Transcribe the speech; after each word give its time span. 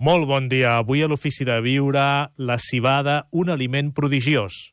Molt 0.00 0.24
bon 0.24 0.48
dia. 0.48 0.78
Avui 0.80 1.02
a 1.04 1.08
l'Ofici 1.12 1.44
de 1.44 1.58
Viure, 1.60 2.32
la 2.40 2.56
cibada, 2.56 3.26
un 3.36 3.52
aliment 3.52 3.92
prodigiós. 3.92 4.72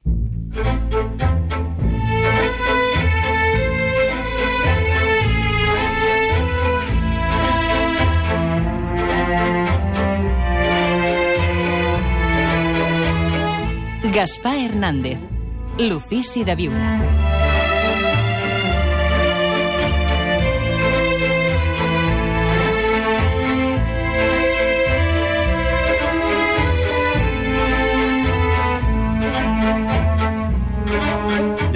Gaspar 14.15 14.55
Hernández, 14.63 15.19
l'Ofici 15.77 16.47
de 16.47 16.55
Viure. 16.55 17.26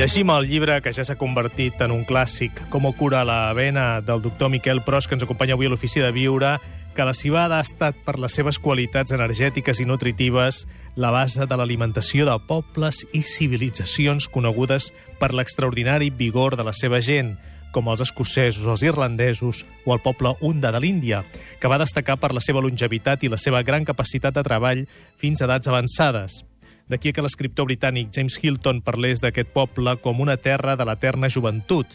Llegim 0.01 0.31
el 0.33 0.47
llibre 0.49 0.79
que 0.81 0.95
ja 0.97 1.03
s'ha 1.05 1.13
convertit 1.13 1.77
en 1.85 1.91
un 1.93 1.99
clàssic, 2.09 2.55
Com 2.73 2.87
cura 2.97 3.19
la 3.21 3.53
vena, 3.53 4.01
del 4.01 4.23
doctor 4.23 4.49
Miquel 4.49 4.81
Pros, 4.81 5.05
que 5.05 5.13
ens 5.13 5.21
acompanya 5.21 5.53
avui 5.53 5.67
a 5.67 5.69
l'Ofici 5.69 6.01
de 6.01 6.09
Viure, 6.09 6.55
que 6.95 7.05
la 7.05 7.13
cibada 7.13 7.59
ha 7.59 7.61
estat, 7.61 7.93
per 8.01 8.17
les 8.17 8.33
seves 8.33 8.57
qualitats 8.57 9.13
energètiques 9.13 9.77
i 9.79 9.85
nutritives, 9.85 10.65
la 10.95 11.11
base 11.13 11.45
de 11.45 11.55
l'alimentació 11.55 12.25
de 12.25 12.33
pobles 12.49 13.05
i 13.13 13.21
civilitzacions 13.21 14.25
conegudes 14.25 14.89
per 15.19 15.35
l'extraordinari 15.37 16.09
vigor 16.09 16.57
de 16.57 16.65
la 16.65 16.73
seva 16.73 16.97
gent, 16.97 17.35
com 17.71 17.85
els 17.93 18.01
escocesos, 18.01 18.65
els 18.65 18.81
irlandesos 18.81 19.67
o 19.85 19.93
el 19.93 20.01
poble 20.01 20.33
Unda 20.41 20.73
de 20.73 20.81
l'Índia, 20.81 21.21
que 21.61 21.69
va 21.69 21.77
destacar 21.77 22.17
per 22.17 22.33
la 22.33 22.41
seva 22.41 22.65
longevitat 22.65 23.21
i 23.21 23.29
la 23.29 23.37
seva 23.37 23.61
gran 23.61 23.85
capacitat 23.85 24.33
de 24.33 24.49
treball 24.49 24.87
fins 25.13 25.43
a 25.43 25.45
edats 25.45 25.69
avançades. 25.69 26.41
D'aquí 26.91 27.13
que 27.15 27.23
l'escriptor 27.23 27.69
britànic 27.69 28.09
James 28.11 28.35
Hilton 28.35 28.81
parlés 28.83 29.21
d'aquest 29.23 29.53
poble 29.55 29.93
com 30.03 30.19
una 30.19 30.35
terra 30.35 30.75
de 30.75 30.83
l'eterna 30.83 31.29
joventut. 31.31 31.87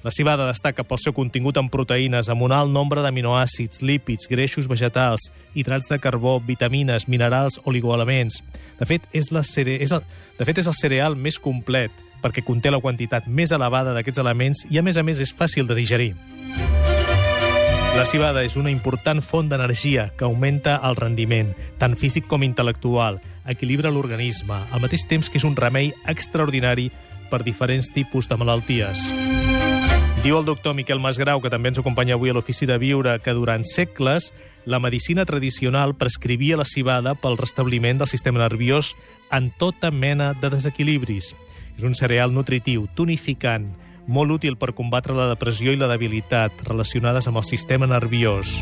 La 0.00 0.10
cibada 0.10 0.46
destaca 0.48 0.80
pel 0.88 1.00
seu 1.02 1.12
contingut 1.12 1.58
en 1.60 1.68
proteïnes 1.68 2.30
amb 2.32 2.46
un 2.46 2.54
alt 2.56 2.72
nombre 2.72 3.02
d'aminoàcids, 3.04 3.82
lípids, 3.84 4.30
greixos 4.32 4.64
vegetals, 4.64 5.26
hidrats 5.52 5.90
de 5.90 5.98
carbó, 6.00 6.38
vitamines, 6.40 7.04
minerals, 7.04 7.60
oligoelements. 7.68 8.40
De 8.78 8.88
fet, 8.88 9.04
és, 9.12 9.28
la 9.28 9.42
cere... 9.44 9.76
és, 9.76 9.92
el... 9.92 10.00
de 10.38 10.46
fet, 10.48 10.62
és 10.64 10.70
el 10.72 10.78
cereal 10.78 11.20
més 11.20 11.36
complet 11.36 11.92
perquè 12.24 12.40
conté 12.44 12.72
la 12.72 12.80
quantitat 12.80 13.28
més 13.28 13.52
elevada 13.52 13.92
d'aquests 13.92 14.20
elements 14.24 14.64
i, 14.70 14.78
a 14.80 14.84
més 14.84 14.96
a 14.96 15.04
més, 15.04 15.20
és 15.20 15.34
fàcil 15.36 15.68
de 15.68 15.76
digerir. 15.76 16.14
La 17.96 18.06
cibada 18.08 18.40
és 18.46 18.56
una 18.56 18.72
important 18.72 19.20
font 19.20 19.48
d'energia 19.50 20.08
que 20.16 20.24
augmenta 20.24 20.78
el 20.88 20.96
rendiment, 20.96 21.52
tant 21.76 21.96
físic 21.98 22.28
com 22.30 22.44
intel·lectual, 22.46 23.18
equilibra 23.48 23.90
l'organisme, 23.90 24.58
al 24.70 24.82
mateix 24.82 25.06
temps 25.08 25.30
que 25.30 25.38
és 25.40 25.46
un 25.46 25.56
remei 25.56 25.92
extraordinari 26.08 26.90
per 27.30 27.44
diferents 27.46 27.88
tipus 27.94 28.28
de 28.28 28.36
malalties. 28.36 29.06
Diu 30.20 30.36
el 30.36 30.44
doctor 30.44 30.74
Miquel 30.76 31.00
Masgrau, 31.00 31.40
que 31.40 31.48
també 31.48 31.70
ens 31.70 31.78
acompanya 31.80 32.18
avui 32.18 32.28
a 32.28 32.34
l'Ofici 32.36 32.66
de 32.68 32.76
Viure, 32.76 33.14
que 33.24 33.32
durant 33.32 33.64
segles 33.64 34.28
la 34.68 34.78
medicina 34.78 35.24
tradicional 35.24 35.94
prescrivia 35.96 36.58
la 36.60 36.68
cibada 36.68 37.14
pel 37.16 37.38
restabliment 37.40 38.02
del 38.02 38.10
sistema 38.10 38.42
nerviós 38.42 38.92
en 39.32 39.48
tota 39.56 39.90
mena 39.90 40.34
de 40.34 40.50
desequilibris. 40.52 41.32
És 41.78 41.86
un 41.88 41.96
cereal 41.96 42.34
nutritiu, 42.36 42.84
tonificant, 42.94 43.70
molt 44.06 44.36
útil 44.36 44.58
per 44.60 44.74
combatre 44.76 45.16
la 45.16 45.30
depressió 45.30 45.72
i 45.72 45.80
la 45.80 45.88
debilitat 45.88 46.52
relacionades 46.68 47.30
amb 47.30 47.40
el 47.40 47.48
sistema 47.48 47.88
nerviós. 47.88 48.58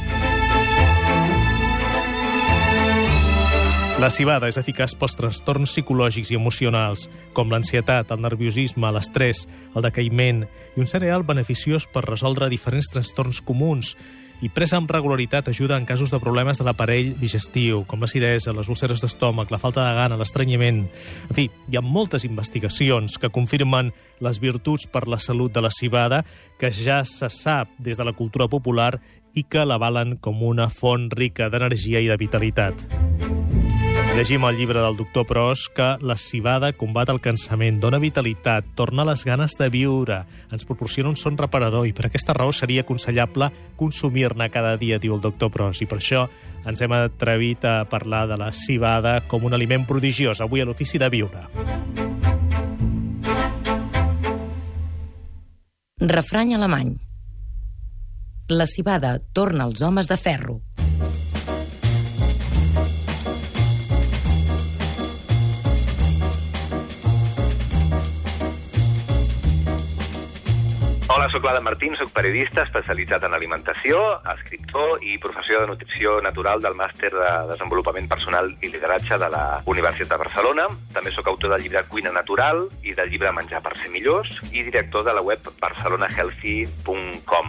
La 3.98 4.12
cibada 4.14 4.46
és 4.46 4.54
eficaç 4.54 4.92
pels 4.94 5.16
trastorns 5.18 5.72
psicològics 5.72 6.30
i 6.30 6.36
emocionals, 6.38 7.08
com 7.34 7.50
l'ansietat, 7.50 8.12
el 8.14 8.20
nerviosisme, 8.22 8.92
l'estrès, 8.94 9.40
el 9.74 9.82
decaïment, 9.82 10.44
i 10.76 10.78
un 10.78 10.86
cereal 10.86 11.24
beneficiós 11.26 11.88
per 11.90 12.04
resoldre 12.06 12.46
diferents 12.52 12.92
trastorns 12.94 13.40
comuns, 13.42 13.96
i 14.38 14.52
presa 14.54 14.78
amb 14.78 14.94
regularitat 14.94 15.50
ajuda 15.50 15.74
en 15.74 15.86
casos 15.88 16.12
de 16.14 16.20
problemes 16.22 16.60
de 16.60 16.66
l'aparell 16.68 17.16
digestiu, 17.18 17.82
com 17.90 17.98
l'acidesa, 17.98 18.54
les 18.54 18.70
úlceres 18.70 19.02
d'estómac, 19.02 19.50
la 19.50 19.58
falta 19.58 19.82
de 19.82 19.96
gana, 19.98 20.20
l'estrenyiment... 20.20 20.84
En 21.26 21.34
fi, 21.34 21.48
hi 21.50 21.78
ha 21.80 21.82
moltes 21.82 22.22
investigacions 22.28 23.18
que 23.18 23.32
confirmen 23.34 23.90
les 24.22 24.38
virtuts 24.38 24.86
per 24.86 25.08
la 25.10 25.18
salut 25.18 25.50
de 25.50 25.64
la 25.66 25.74
cibada, 25.74 26.22
que 26.62 26.70
ja 26.70 27.02
se 27.02 27.26
sap 27.34 27.74
des 27.82 27.98
de 27.98 28.06
la 28.06 28.14
cultura 28.14 28.46
popular 28.46 28.92
i 29.34 29.42
que 29.42 29.66
l'avalen 29.66 30.20
com 30.22 30.46
una 30.46 30.70
font 30.70 31.10
rica 31.10 31.50
d'energia 31.50 31.98
i 31.98 32.06
de 32.06 32.22
vitalitat. 32.22 32.86
Llegim 34.16 34.44
el 34.44 34.56
llibre 34.56 34.80
del 34.82 34.96
doctor 34.96 35.26
Pros 35.26 35.68
que 35.68 35.96
la 36.00 36.16
cibada 36.16 36.72
combat 36.72 37.08
el 37.12 37.20
cansament, 37.22 37.78
dona 37.78 38.00
vitalitat, 38.02 38.66
torna 38.74 39.04
les 39.06 39.22
ganes 39.24 39.54
de 39.60 39.68
viure, 39.70 40.24
ens 40.50 40.66
proporciona 40.66 41.12
un 41.12 41.16
son 41.16 41.38
reparador 41.38 41.86
i 41.86 41.94
per 41.94 42.08
aquesta 42.08 42.34
raó 42.34 42.50
seria 42.52 42.82
aconsellable 42.82 43.52
consumir-ne 43.78 44.50
cada 44.50 44.74
dia, 44.76 44.98
diu 44.98 45.14
el 45.14 45.22
doctor 45.22 45.52
Pros. 45.54 45.82
I 45.82 45.86
per 45.86 46.00
això 46.00 46.26
ens 46.66 46.82
hem 46.82 46.96
atrevit 46.96 47.64
a 47.64 47.84
parlar 47.88 48.26
de 48.26 48.36
la 48.40 48.50
cibada 48.52 49.20
com 49.28 49.46
un 49.46 49.54
aliment 49.54 49.86
prodigiós 49.86 50.42
avui 50.42 50.60
a 50.60 50.66
l'Ofici 50.66 50.98
de 50.98 51.08
Viure. 51.14 51.46
Refrany 55.98 56.54
alemany. 56.54 56.96
La 58.48 58.66
cibada 58.66 59.18
torna 59.32 59.64
als 59.64 59.82
homes 59.82 60.08
de 60.08 60.16
ferro. 60.16 60.62
Hola, 71.18 71.26
sóc 71.34 71.42
l'Adam 71.42 71.64
Martín, 71.66 71.96
sóc 71.98 72.12
periodista 72.14 72.62
especialitzat 72.62 73.24
en 73.26 73.32
alimentació, 73.34 73.98
escriptor 74.36 75.02
i 75.02 75.18
professor 75.18 75.64
de 75.64 75.66
nutrició 75.72 76.22
natural 76.22 76.62
del 76.62 76.76
màster 76.78 77.10
de 77.10 77.30
desenvolupament 77.48 78.06
personal 78.06 78.54
i 78.62 78.70
lideratge 78.70 79.18
de 79.18 79.26
la 79.34 79.58
Universitat 79.66 80.12
de 80.12 80.18
Barcelona. 80.20 80.68
També 80.94 81.10
sóc 81.10 81.26
autor 81.26 81.50
del 81.50 81.64
llibre 81.64 81.82
Cuina 81.90 82.14
Natural 82.14 82.70
i 82.86 82.94
del 82.94 83.10
llibre 83.10 83.34
Menjar 83.34 83.58
per 83.66 83.74
ser 83.80 83.90
millors 83.90 84.30
i 84.52 84.62
director 84.62 85.02
de 85.08 85.10
la 85.16 85.24
web 85.26 85.42
barcelonahealthy.com. 85.58 87.46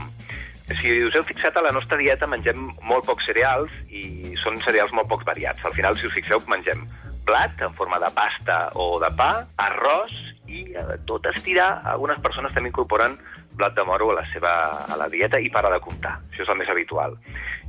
Si 0.79 0.89
us 1.05 1.13
heu 1.13 1.25
fixat, 1.29 1.53
a 1.53 1.61
la 1.61 1.75
nostra 1.77 2.01
dieta 2.01 2.25
mengem 2.25 2.73
molt 2.81 3.05
pocs 3.05 3.29
cereals 3.29 3.69
i 3.93 4.33
són 4.41 4.57
cereals 4.65 4.89
molt 4.97 5.13
poc 5.13 5.21
variats. 5.29 5.61
Al 5.61 5.77
final, 5.77 5.93
si 5.93 6.09
us 6.09 6.17
fixeu, 6.17 6.41
mengem 6.49 6.89
blat 7.29 7.53
en 7.61 7.77
forma 7.77 8.01
de 8.01 8.09
pasta 8.17 8.73
o 8.73 8.97
de 8.97 9.13
pa, 9.13 9.45
arròs 9.61 10.09
i 10.49 10.73
eh, 10.73 10.97
tot 11.05 11.21
estirar. 11.29 11.85
Algunes 11.93 12.17
persones 12.25 12.55
també 12.55 12.73
incorporen 12.73 13.13
blat 13.59 13.77
de 13.77 13.85
moro 13.87 14.11
a 14.13 14.19
la 14.21 14.25
seva 14.33 14.53
a 14.87 14.99
la 14.99 15.09
dieta 15.11 15.39
i 15.39 15.51
para 15.53 15.71
de 15.73 15.81
comptar. 15.83 16.17
Això 16.31 16.45
és 16.45 16.51
el 16.51 16.61
més 16.61 16.71
habitual. 16.71 17.17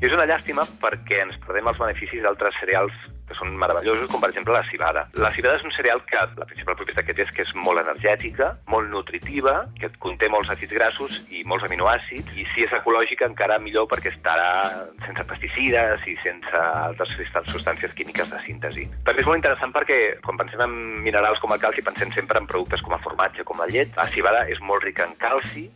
I 0.01 0.09
és 0.09 0.17
una 0.17 0.29
llàstima 0.31 0.67
perquè 0.81 1.25
ens 1.27 1.41
perdem 1.45 1.69
els 1.69 1.81
beneficis 1.81 2.23
d'altres 2.25 2.57
cereals 2.63 2.95
que 3.31 3.39
són 3.39 3.55
meravellosos, 3.59 4.09
com 4.11 4.23
per 4.23 4.33
exemple 4.33 4.55
la 4.57 4.65
cibada. 4.67 5.05
La 5.15 5.31
cibada 5.37 5.61
és 5.61 5.65
un 5.67 5.75
cereal 5.77 6.03
que 6.11 6.21
la 6.37 6.47
principal 6.51 6.77
propietat 6.79 7.07
que 7.07 7.15
té 7.15 7.25
és 7.25 7.31
que 7.37 7.45
és 7.47 7.53
molt 7.55 7.81
energètica, 7.83 8.51
molt 8.73 8.91
nutritiva, 8.91 9.55
que 9.79 9.93
conté 10.03 10.29
molts 10.33 10.51
àcids 10.53 10.75
grassos 10.75 11.21
i 11.31 11.45
molts 11.47 11.67
aminoàcids, 11.69 12.35
i 12.35 12.47
si 12.51 12.67
és 12.67 12.75
ecològica 12.81 13.29
encara 13.31 13.61
millor 13.63 13.87
perquè 13.93 14.11
estarà 14.11 14.51
sense 15.07 15.27
pesticides 15.31 16.07
i 16.11 16.17
sense 16.25 16.65
altres 16.65 17.15
substàncies 17.53 17.95
químiques 17.95 18.31
de 18.33 18.43
síntesi. 18.47 18.89
També 19.07 19.23
és 19.23 19.31
molt 19.31 19.39
interessant 19.39 19.75
perquè 19.77 20.01
quan 20.27 20.41
pensem 20.41 20.67
en 20.67 20.77
minerals 21.07 21.39
com 21.43 21.55
el 21.55 21.63
calci 21.63 21.87
pensem 21.87 22.11
sempre 22.17 22.43
en 22.43 22.51
productes 22.51 22.83
com 22.83 22.97
el 22.97 23.05
formatge, 23.07 23.47
com 23.47 23.63
la 23.63 23.71
llet. 23.71 23.95
La 24.01 24.11
cibada 24.11 24.47
és 24.51 24.59
molt 24.65 24.83
rica 24.83 25.07
en 25.07 25.15
calci, 25.23 25.69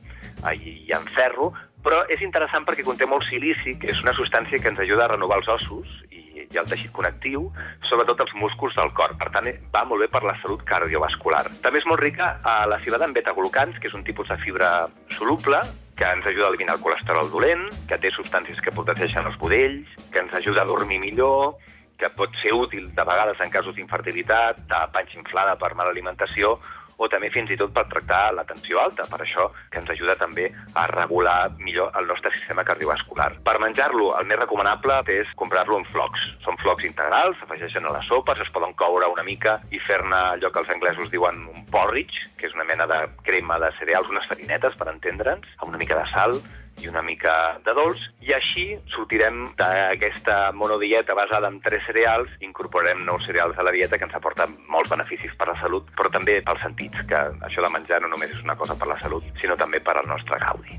i 0.52 0.92
en 0.92 1.06
ferro, 1.16 1.52
però 1.84 2.00
és 2.08 2.22
interessant 2.24 2.64
perquè 2.64 2.84
conté 2.84 3.06
molt 3.08 3.26
silici, 3.28 3.76
que 3.80 3.90
és 3.92 4.00
una 4.00 4.14
substància 4.16 4.60
que 4.60 4.70
ens 4.72 4.80
ajuda 4.80 5.04
a 5.04 5.12
renovar 5.12 5.42
els 5.42 5.50
ossos 5.52 5.90
i, 6.08 6.46
i 6.46 6.60
el 6.60 6.68
teixit 6.70 6.92
connectiu, 6.96 7.50
sobretot 7.88 8.22
els 8.24 8.32
músculs 8.40 8.76
del 8.78 8.92
cor. 8.96 9.12
Per 9.20 9.28
tant, 9.34 9.50
va 9.74 9.84
molt 9.88 10.00
bé 10.00 10.08
per 10.12 10.22
la 10.24 10.36
salut 10.40 10.64
cardiovascular. 10.68 11.44
També 11.64 11.82
és 11.82 11.88
molt 11.90 12.00
rica 12.00 12.38
a 12.40 12.62
la 12.70 12.80
cibada 12.84 13.04
en 13.04 13.12
beta-glucans, 13.16 13.76
que 13.80 13.90
és 13.92 13.96
un 13.96 14.04
tipus 14.06 14.32
de 14.32 14.38
fibra 14.40 14.70
soluble, 15.12 15.60
que 15.94 16.08
ens 16.08 16.26
ajuda 16.26 16.48
a 16.48 16.54
eliminar 16.54 16.78
el 16.78 16.82
colesterol 16.82 17.28
dolent, 17.30 17.68
que 17.88 18.00
té 18.00 18.10
substàncies 18.14 18.64
que 18.64 18.72
protegeixen 18.74 19.28
els 19.28 19.36
budells, 19.38 19.92
que 20.10 20.24
ens 20.24 20.32
ajuda 20.40 20.64
a 20.64 20.70
dormir 20.70 20.98
millor, 21.04 21.58
que 22.00 22.08
pot 22.16 22.32
ser 22.40 22.54
útil 22.56 22.88
de 22.94 23.04
vegades 23.06 23.38
en 23.40 23.52
casos 23.52 23.76
d'infertilitat, 23.76 24.64
de 24.72 24.80
panxa 24.96 25.20
inflada 25.20 25.54
per 25.60 25.74
mala 25.78 25.92
alimentació, 25.94 26.56
o 26.96 27.08
també 27.12 27.30
fins 27.34 27.50
i 27.50 27.58
tot 27.60 27.72
per 27.74 27.86
tractar 27.90 28.32
la 28.36 28.44
tensió 28.48 28.80
alta, 28.82 29.06
per 29.10 29.20
això 29.22 29.48
que 29.70 29.80
ens 29.82 29.90
ajuda 29.90 30.16
també 30.20 30.48
a 30.74 30.86
regular 30.90 31.50
millor 31.58 31.92
el 31.98 32.08
nostre 32.10 32.32
sistema 32.36 32.64
cardiovascular. 32.64 33.30
Per 33.44 33.56
menjar-lo, 33.62 34.12
el 34.18 34.28
més 34.30 34.40
recomanable 34.40 35.00
és 35.14 35.30
comprar-lo 35.40 35.78
en 35.80 35.86
flocs. 35.92 36.26
Són 36.44 36.58
flocs 36.62 36.86
integrals, 36.88 37.38
s'afegeixen 37.40 37.86
a 37.86 37.94
les 37.96 38.08
sopes, 38.10 38.40
es 38.40 38.52
poden 38.54 38.74
coure 38.80 39.08
una 39.12 39.26
mica 39.26 39.58
i 39.70 39.80
fer-ne 39.86 40.20
allò 40.34 40.50
que 40.52 40.62
els 40.64 40.74
anglesos 40.74 41.10
diuen 41.12 41.44
un 41.52 41.64
porridge, 41.72 42.28
que 42.38 42.48
és 42.48 42.54
una 42.56 42.68
mena 42.68 42.86
de 42.90 43.00
crema 43.26 43.58
de 43.62 43.72
cereals, 43.78 44.10
unes 44.12 44.28
farinetes, 44.30 44.76
per 44.78 44.90
entendre'ns, 44.92 45.48
amb 45.60 45.72
una 45.72 45.80
mica 45.80 45.98
de 46.00 46.06
sal, 46.12 46.38
i 46.82 46.88
una 46.88 47.02
mica 47.02 47.58
de 47.64 47.74
dolç, 47.76 48.00
i 48.24 48.32
així 48.36 48.64
sortirem 48.94 49.54
d'aquesta 49.58 50.52
monodieta 50.52 51.14
basada 51.14 51.48
en 51.52 51.60
tres 51.64 51.82
cereals, 51.86 52.30
incorporarem 52.40 53.04
nous 53.06 53.24
cereals 53.26 53.58
a 53.58 53.66
la 53.66 53.74
dieta 53.74 53.98
que 53.98 54.06
ens 54.08 54.16
aporten 54.18 54.56
molts 54.68 54.90
beneficis 54.90 55.34
per 55.38 55.48
la 55.52 55.58
salut, 55.60 55.88
però 55.96 56.10
també 56.12 56.40
pels 56.44 56.62
sentits, 56.64 56.98
que 57.08 57.20
això 57.48 57.64
de 57.64 57.72
menjar 57.72 58.00
no 58.02 58.08
només 58.12 58.30
és 58.34 58.42
una 58.44 58.58
cosa 58.58 58.76
per 58.78 58.88
la 58.90 59.00
salut, 59.02 59.24
sinó 59.40 59.56
també 59.60 59.80
per 59.80 59.96
al 60.00 60.08
nostre 60.10 60.38
gaudi. 60.42 60.72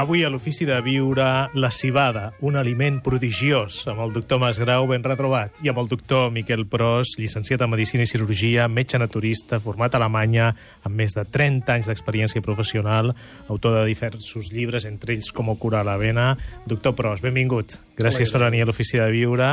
Avui 0.00 0.24
a 0.24 0.30
l'Ofici 0.32 0.64
de 0.64 0.78
Viure, 0.80 1.50
la 1.52 1.68
cibada, 1.70 2.30
un 2.40 2.54
aliment 2.56 3.02
prodigiós, 3.04 3.82
amb 3.92 4.00
el 4.00 4.14
doctor 4.14 4.38
Masgrau 4.40 4.86
ben 4.88 5.02
retrobat, 5.04 5.58
i 5.60 5.68
amb 5.68 5.82
el 5.82 5.90
doctor 5.90 6.30
Miquel 6.32 6.62
Pros, 6.72 7.10
llicenciat 7.20 7.60
en 7.60 7.68
Medicina 7.68 8.06
i 8.06 8.08
Cirurgia, 8.08 8.64
metge 8.72 8.96
naturista, 8.96 9.58
format 9.60 9.92
a 9.92 9.98
Alemanya, 10.00 10.46
amb 10.88 10.96
més 10.96 11.12
de 11.12 11.26
30 11.28 11.74
anys 11.74 11.90
d'experiència 11.90 12.40
professional, 12.40 13.12
autor 13.52 13.76
de 13.76 13.82
diversos 13.90 14.48
llibres, 14.54 14.86
entre 14.88 15.12
ells 15.18 15.28
Com 15.36 15.52
curar 15.60 15.84
la 15.84 15.98
vena. 16.00 16.30
Doctor 16.64 16.96
Pros, 16.96 17.20
benvingut. 17.20 17.76
Gràcies 18.00 18.32
per 18.32 18.40
venir 18.46 18.64
a 18.64 18.70
l'Ofici 18.70 18.96
de 18.96 19.10
Viure. 19.12 19.50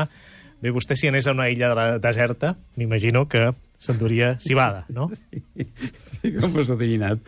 Bé, 0.63 0.71
vostè 0.71 0.95
si 0.95 1.11
anés 1.11 1.27
a 1.27 1.35
una 1.35 1.49
illa 1.51 1.73
de 1.73 1.79
la 1.81 1.89
deserta, 1.99 2.55
m'imagino 2.79 3.27
que 3.27 3.49
s'enduria 3.83 4.37
cibada, 4.39 4.85
no? 4.87 5.11
Sí, 5.11 6.31
com 6.39 6.55
us 6.55 6.71
ha 6.71 6.79
adivinat, 6.79 7.19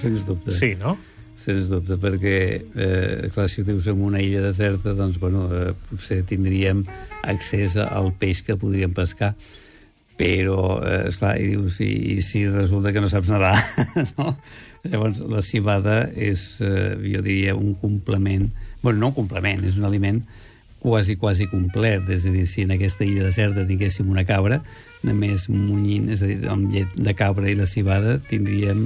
sens 0.00 0.24
dubte. 0.24 0.56
Sí, 0.56 0.72
no? 0.80 0.96
Sens 1.38 1.68
dubte, 1.70 1.96
perquè, 2.02 2.38
eh, 2.74 3.28
clar, 3.34 3.46
si 3.48 3.62
ho 3.62 3.64
dius 3.64 3.86
en 3.86 4.02
una 4.02 4.20
illa 4.20 4.42
deserta, 4.42 4.94
doncs, 4.98 5.20
bueno, 5.22 5.46
eh, 5.54 5.72
potser 5.90 6.24
tindríem 6.26 6.82
accés 7.22 7.76
al 7.78 8.10
peix 8.18 8.42
que 8.42 8.58
podríem 8.58 8.92
pescar, 8.96 9.34
però, 10.18 10.80
eh, 10.82 11.04
esclar, 11.12 11.36
i 11.38 11.52
dius, 11.52 11.78
i, 11.80 11.92
i 12.16 12.22
si 12.26 12.42
resulta 12.50 12.92
que 12.92 13.00
no 13.00 13.10
saps 13.12 13.30
nedar, 13.30 13.54
no? 14.18 14.34
Llavors, 14.82 15.22
la 15.30 15.42
cibada 15.42 16.00
és, 16.14 16.58
eh, 16.62 16.96
jo 17.14 17.22
diria, 17.22 17.54
un 17.54 17.74
complement, 17.78 18.48
bueno, 18.82 18.98
no 18.98 19.12
un 19.12 19.16
complement, 19.22 19.64
és 19.66 19.78
un 19.78 19.86
aliment 19.86 20.20
quasi, 20.82 21.16
quasi 21.16 21.48
complet. 21.50 22.06
És 22.14 22.26
a 22.26 22.34
dir, 22.34 22.46
si 22.46 22.66
en 22.66 22.74
aquesta 22.74 23.06
illa 23.06 23.26
deserta 23.26 23.66
tinguéssim 23.66 24.10
una 24.10 24.26
cabra, 24.26 24.60
només 25.06 25.44
munyint, 25.50 26.08
és 26.14 26.22
a 26.24 26.28
dir, 26.30 26.38
amb 26.50 26.72
llet 26.72 26.94
de 26.98 27.12
cabra 27.14 27.48
i 27.50 27.54
la 27.58 27.66
cibada, 27.70 28.16
tindríem... 28.28 28.80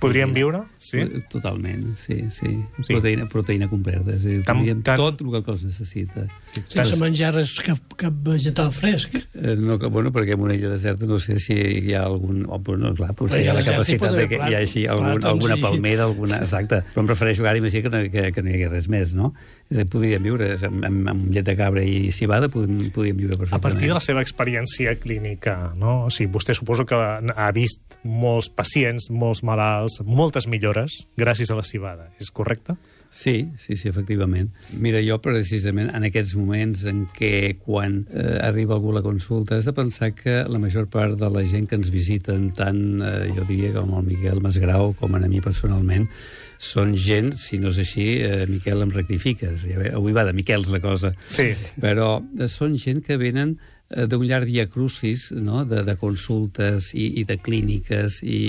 Podríem 0.00 0.32
viure? 0.36 0.62
Sí? 0.80 1.02
Totalment, 1.32 1.90
sí, 2.00 2.22
sí. 2.34 2.54
Sí. 2.78 2.86
Proteïna, 2.94 3.26
proteïna 3.28 3.68
completa. 3.68 4.14
És 4.16 4.24
a 4.24 4.30
dir, 4.30 4.38
Tant- 4.46 4.62
tindríem 4.62 4.82
tant- 4.86 5.02
tot 5.02 5.20
el 5.24 5.30
que 5.34 5.40
el 5.42 5.44
cos 5.46 5.64
necessita. 5.66 6.24
Sense 6.72 6.96
menjar 7.00 7.34
res, 7.36 7.52
cap, 7.64 7.80
cap 8.00 8.16
vegetal 8.24 8.72
fresc. 8.72 9.14
Eh, 9.18 9.56
no, 9.60 9.78
que, 9.78 9.90
bueno, 9.92 10.12
perquè 10.14 10.38
en 10.38 10.46
una 10.46 10.56
illa 10.56 10.72
deserta 10.72 11.06
no 11.08 11.20
sé 11.22 11.38
si 11.42 11.54
hi 11.58 11.94
ha 11.94 12.04
algun... 12.08 12.46
Oh, 12.48 12.58
bueno, 12.64 12.94
clar, 12.96 13.12
potser 13.18 13.38
Però 13.38 13.44
hi 13.44 13.52
ha 13.52 13.58
la 13.58 13.66
capacitat 13.66 14.16
de 14.16 14.26
que 14.32 14.40
hi 14.40 14.56
hagi 14.62 14.86
algun, 14.88 15.18
doncs 15.20 15.30
alguna 15.34 15.56
sí. 15.60 15.66
palmera, 15.68 16.08
alguna... 16.08 16.42
Exacte. 16.48 16.82
Però 16.94 17.04
em 17.04 17.12
prefereixo 17.12 17.46
ara 17.46 17.60
imagina 17.60 17.84
que 17.84 17.94
no, 17.94 18.02
que, 18.12 18.26
que 18.32 18.44
no 18.44 18.50
hi 18.50 18.56
hagués 18.58 18.72
res 18.78 18.88
més, 18.92 19.14
no? 19.18 19.34
És 19.68 19.76
a 19.76 19.82
dir, 19.82 19.90
podríem 19.92 20.22
viure 20.24 20.46
amb, 20.64 20.84
amb, 20.88 21.08
amb 21.12 21.26
llet 21.34 21.44
de 21.44 21.54
cabra 21.58 21.82
i 21.84 22.08
cibada, 22.14 22.48
podríem, 22.48 22.88
podríem 22.94 23.18
viure 23.18 23.34
A 23.36 23.40
perfectament. 23.42 23.66
partir 23.66 23.90
de 23.90 23.96
la 23.98 24.00
seva 24.00 24.22
experiència 24.24 24.94
clínica, 24.96 25.74
no? 25.76 26.06
O 26.06 26.10
sigui, 26.10 26.30
vostè 26.32 26.56
suposo 26.56 26.86
que 26.88 26.96
ha 26.96 27.50
vist 27.52 27.98
molts 28.02 28.48
pacients, 28.48 29.10
molts 29.12 29.42
malalts, 29.44 30.00
moltes 30.08 30.48
millores 30.48 31.02
gràcies 31.20 31.52
a 31.52 31.58
la 31.58 31.66
cibada, 31.68 32.08
és 32.18 32.30
correcte? 32.32 32.78
Sí, 33.10 33.48
sí, 33.56 33.76
sí, 33.76 33.88
efectivament. 33.88 34.50
Mira, 34.76 35.00
jo 35.00 35.16
precisament 35.24 35.88
en 35.96 36.04
aquests 36.04 36.34
moments 36.36 36.82
en 36.88 37.06
què 37.16 37.54
quan 37.56 38.02
eh, 38.12 38.36
arriba 38.44 38.76
algú 38.76 38.92
a 38.92 38.98
la 38.98 39.04
consulta 39.04 39.56
has 39.56 39.64
de 39.64 39.72
pensar 39.72 40.10
que 40.12 40.42
la 40.44 40.60
major 40.60 40.90
part 40.92 41.16
de 41.16 41.30
la 41.32 41.44
gent 41.48 41.68
que 41.68 41.76
ens 41.80 41.88
visiten, 41.92 42.50
tant 42.56 43.00
eh, 43.00 43.30
jo 43.36 43.46
diria 43.48 43.72
com 43.78 43.96
el 43.96 44.04
Miquel 44.10 44.42
Masgrau 44.44 44.92
com 45.00 45.16
a 45.16 45.24
mi 45.24 45.40
personalment, 45.40 46.08
són 46.58 46.96
gent, 46.98 47.32
si 47.38 47.60
no 47.62 47.70
és 47.70 47.78
així, 47.84 48.06
eh, 48.18 48.44
Miquel, 48.50 48.82
em 48.82 48.92
rectifiques. 48.94 49.64
Avui 49.94 50.14
va 50.14 50.26
de 50.26 50.34
Miquels 50.34 50.68
la 50.74 50.82
cosa. 50.82 51.14
Sí. 51.30 51.52
Però 51.80 52.18
eh, 52.18 52.48
són 52.50 52.76
gent 52.76 53.00
que 53.06 53.16
venen 53.16 53.54
eh, 53.90 54.06
d'un 54.10 54.26
llarg 54.26 54.50
via 54.50 54.66
crucis 54.66 55.30
no? 55.32 55.64
de, 55.64 55.84
de 55.86 55.94
consultes 56.00 56.92
i, 56.94 57.20
i 57.22 57.24
de 57.28 57.38
clíniques 57.38 58.20
i, 58.26 58.40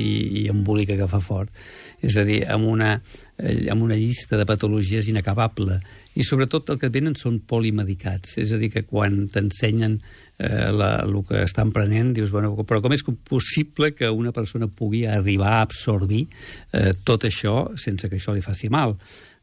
i 0.41 0.47
embòlica 0.49 0.97
que 0.97 1.09
fa 1.11 1.21
fort. 1.21 1.53
És 2.01 2.17
a 2.17 2.25
dir, 2.25 2.41
amb 2.49 2.67
una, 2.71 2.95
eh, 3.37 3.67
amb 3.69 3.85
una 3.85 3.97
llista 3.99 4.39
de 4.39 4.47
patologies 4.49 5.09
inacabable. 5.11 5.79
I 6.17 6.25
sobretot 6.25 6.73
el 6.73 6.81
que 6.81 6.89
venen 6.89 7.15
són 7.15 7.43
polimedicats. 7.45 8.39
És 8.41 8.55
a 8.55 8.59
dir, 8.61 8.71
que 8.73 8.87
quan 8.89 9.27
t'ensenyen 9.29 9.99
eh, 10.39 10.71
la, 10.71 11.03
el 11.03 11.19
que 11.27 11.43
estan 11.43 11.73
prenent, 11.75 12.13
dius, 12.15 12.31
bueno, 12.31 12.55
però 12.63 12.81
com 12.81 12.95
és 12.95 13.03
possible 13.27 13.91
que 13.93 14.09
una 14.09 14.33
persona 14.35 14.71
pugui 14.71 15.03
arribar 15.05 15.59
a 15.59 15.65
absorbir 15.67 16.25
eh, 16.71 16.93
tot 17.03 17.27
això 17.27 17.75
sense 17.77 18.09
que 18.09 18.17
això 18.17 18.33
li 18.33 18.45
faci 18.45 18.71
mal? 18.71 18.95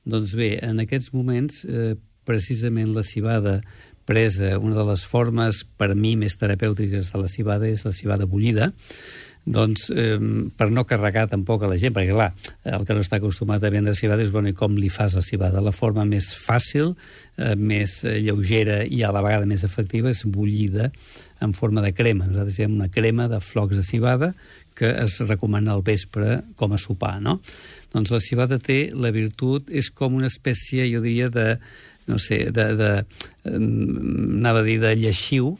Doncs 0.06 0.34
bé, 0.38 0.56
en 0.64 0.81
aquests 0.82 1.12
moments, 1.14 1.64
eh, 1.69 1.94
precisament 2.26 2.94
la 2.94 3.04
cibada 3.06 3.60
presa, 4.06 4.56
una 4.58 4.78
de 4.78 4.87
les 4.87 5.02
formes 5.04 5.64
per 5.76 5.93
mi 5.98 6.14
més 6.16 6.38
terapèutiques 6.38 7.12
de 7.12 7.20
la 7.20 7.28
cibada 7.28 7.69
és 7.69 7.84
la 7.84 7.93
cibada 7.94 8.26
bullida, 8.31 8.70
doncs, 9.46 9.90
eh, 9.94 10.19
per 10.58 10.70
no 10.75 10.84
carregar 10.84 11.28
tampoc 11.31 11.62
a 11.62 11.70
la 11.70 11.78
gent, 11.78 11.94
perquè, 11.94 12.12
clar, 12.12 12.32
el 12.66 12.84
que 12.87 12.96
no 12.96 13.04
està 13.04 13.20
acostumat 13.20 13.62
a 13.62 13.70
vendre 13.70 13.94
cibada 13.94 14.25
és, 14.26 14.32
bueno, 14.34 14.50
i 14.50 14.56
com 14.58 14.75
li 14.76 14.90
fas 14.90 15.14
la 15.14 15.22
cibada? 15.22 15.62
La 15.62 15.72
forma 15.72 16.04
més 16.04 16.32
fàcil, 16.34 16.96
eh, 17.38 17.54
més 17.54 18.02
eh, 18.04 18.19
lleugera 18.26 18.82
i 18.84 19.04
a 19.06 19.12
la 19.14 19.22
vegada 19.22 19.46
més 19.46 19.62
efectiva 19.64 20.10
és 20.10 20.25
bullida 20.26 20.90
en 21.40 21.54
forma 21.54 21.84
de 21.84 21.94
crema. 21.94 22.26
Nosaltres 22.26 22.58
diem 22.58 22.75
una 22.75 22.90
crema 22.90 23.28
de 23.31 23.40
flocs 23.40 23.78
de 23.78 23.87
cibada 23.87 24.34
que 24.76 24.90
es 25.06 25.20
recomana 25.25 25.72
al 25.72 25.82
vespre 25.82 26.43
com 26.56 26.75
a 26.75 26.78
sopar, 26.78 27.16
no? 27.22 27.38
Doncs 27.94 28.10
la 28.12 28.20
cibada 28.20 28.58
té 28.60 28.90
la 28.93 29.12
virtut, 29.14 29.70
és 29.70 29.88
com 29.94 30.19
una 30.19 30.28
espècie, 30.28 30.84
jo 30.90 31.00
diria, 31.00 31.31
de, 31.32 31.54
no 32.10 32.19
sé, 32.20 32.50
de, 32.52 32.66
de 32.76 32.90
eh, 32.98 33.54
anava 33.56 34.60
a 34.60 34.66
dir, 34.66 34.81
de 34.82 34.93
lleixiu, 34.98 35.54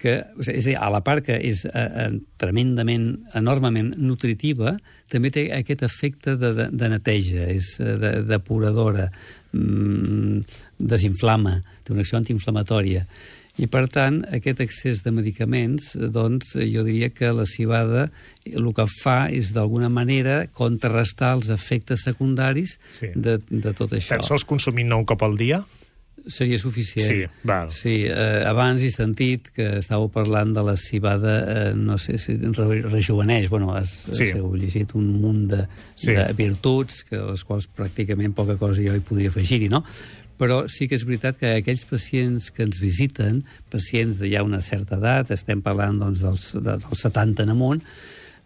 que, 0.00 0.16
o 0.36 0.42
sigui, 0.44 0.58
és 0.58 0.66
a 0.66 0.70
dir, 0.70 0.76
a 0.80 0.88
la 0.92 1.02
part 1.04 1.24
que 1.26 1.36
és 1.36 1.64
eh, 1.68 1.72
eh, 1.76 2.06
tremendament, 2.40 3.10
enormement 3.38 3.92
nutritiva, 4.00 4.76
també 5.12 5.30
té 5.34 5.48
aquest 5.54 5.84
efecte 5.86 6.36
de, 6.40 6.54
de, 6.56 6.68
de 6.72 6.88
neteja, 6.94 7.48
és 7.52 7.74
eh, 7.80 7.96
de, 8.00 8.14
depuradora, 8.28 9.10
mm, 9.52 10.40
desinflama, 10.78 11.58
té 11.84 11.92
una 11.94 12.04
acció 12.06 12.18
antiinflamatòria. 12.20 13.04
I, 13.60 13.66
per 13.68 13.82
tant, 13.92 14.22
aquest 14.32 14.62
excés 14.64 15.02
de 15.04 15.12
medicaments, 15.12 15.90
eh, 15.98 16.08
doncs, 16.12 16.54
jo 16.56 16.84
diria 16.86 17.10
que 17.12 17.32
la 17.36 17.44
cibada 17.48 18.06
el 18.48 18.70
que 18.76 18.86
fa 19.02 19.18
és, 19.28 19.50
d'alguna 19.52 19.90
manera, 19.92 20.46
contrarrestar 20.56 21.34
els 21.36 21.50
efectes 21.52 22.06
secundaris 22.06 22.78
Sí. 22.96 23.10
de, 23.14 23.36
de 23.50 23.74
tot 23.76 23.92
això. 23.92 24.16
Tan 24.16 24.24
sols 24.24 24.46
consumint-ne 24.48 24.96
un 24.96 25.04
cop 25.04 25.22
al 25.26 25.36
dia? 25.36 25.60
Seria 26.28 26.58
suficient. 26.58 27.06
Sí, 27.06 27.24
val. 27.48 27.70
Sí, 27.72 28.04
eh, 28.06 28.42
abans 28.46 28.82
he 28.84 28.90
sentit 28.92 29.48
que 29.56 29.78
estàveu 29.80 30.10
parlant 30.12 30.52
de 30.54 30.62
la 30.66 30.74
cibada, 30.76 31.34
eh, 31.70 31.74
no 31.74 31.96
sé 31.98 32.18
si 32.18 32.36
re 32.36 32.82
rejuveneix, 32.82 33.48
bueno, 33.48 33.72
has, 33.74 33.88
Sí. 34.12 34.26
sí. 34.26 34.36
heu 34.36 34.54
llegit 34.54 34.94
un 34.94 35.20
munt 35.20 35.46
de, 35.48 35.66
Sí. 35.94 36.06
sí. 36.08 36.12
de 36.14 36.32
virtuts, 36.36 37.04
que 37.08 37.16
les 37.16 37.44
quals 37.44 37.68
pràcticament 37.68 38.34
poca 38.34 38.56
cosa 38.56 38.82
jo 38.82 38.94
hi 38.94 39.00
podria 39.00 39.28
afegir-hi, 39.32 39.68
no? 39.68 39.84
Però 40.38 40.68
sí 40.68 40.88
que 40.88 40.94
és 40.96 41.04
veritat 41.04 41.36
que 41.36 41.56
aquells 41.58 41.84
pacients 41.84 42.50
que 42.50 42.62
ens 42.64 42.78
visiten, 42.80 43.42
pacients 43.70 44.18
de 44.18 44.30
ja 44.30 44.42
una 44.42 44.60
certa 44.60 44.96
edat, 44.96 45.30
estem 45.30 45.60
parlant 45.60 45.98
doncs, 46.00 46.20
dels, 46.20 46.52
de, 46.54 46.78
dels 46.78 47.00
70 47.04 47.42
en 47.42 47.50
amunt, 47.50 47.82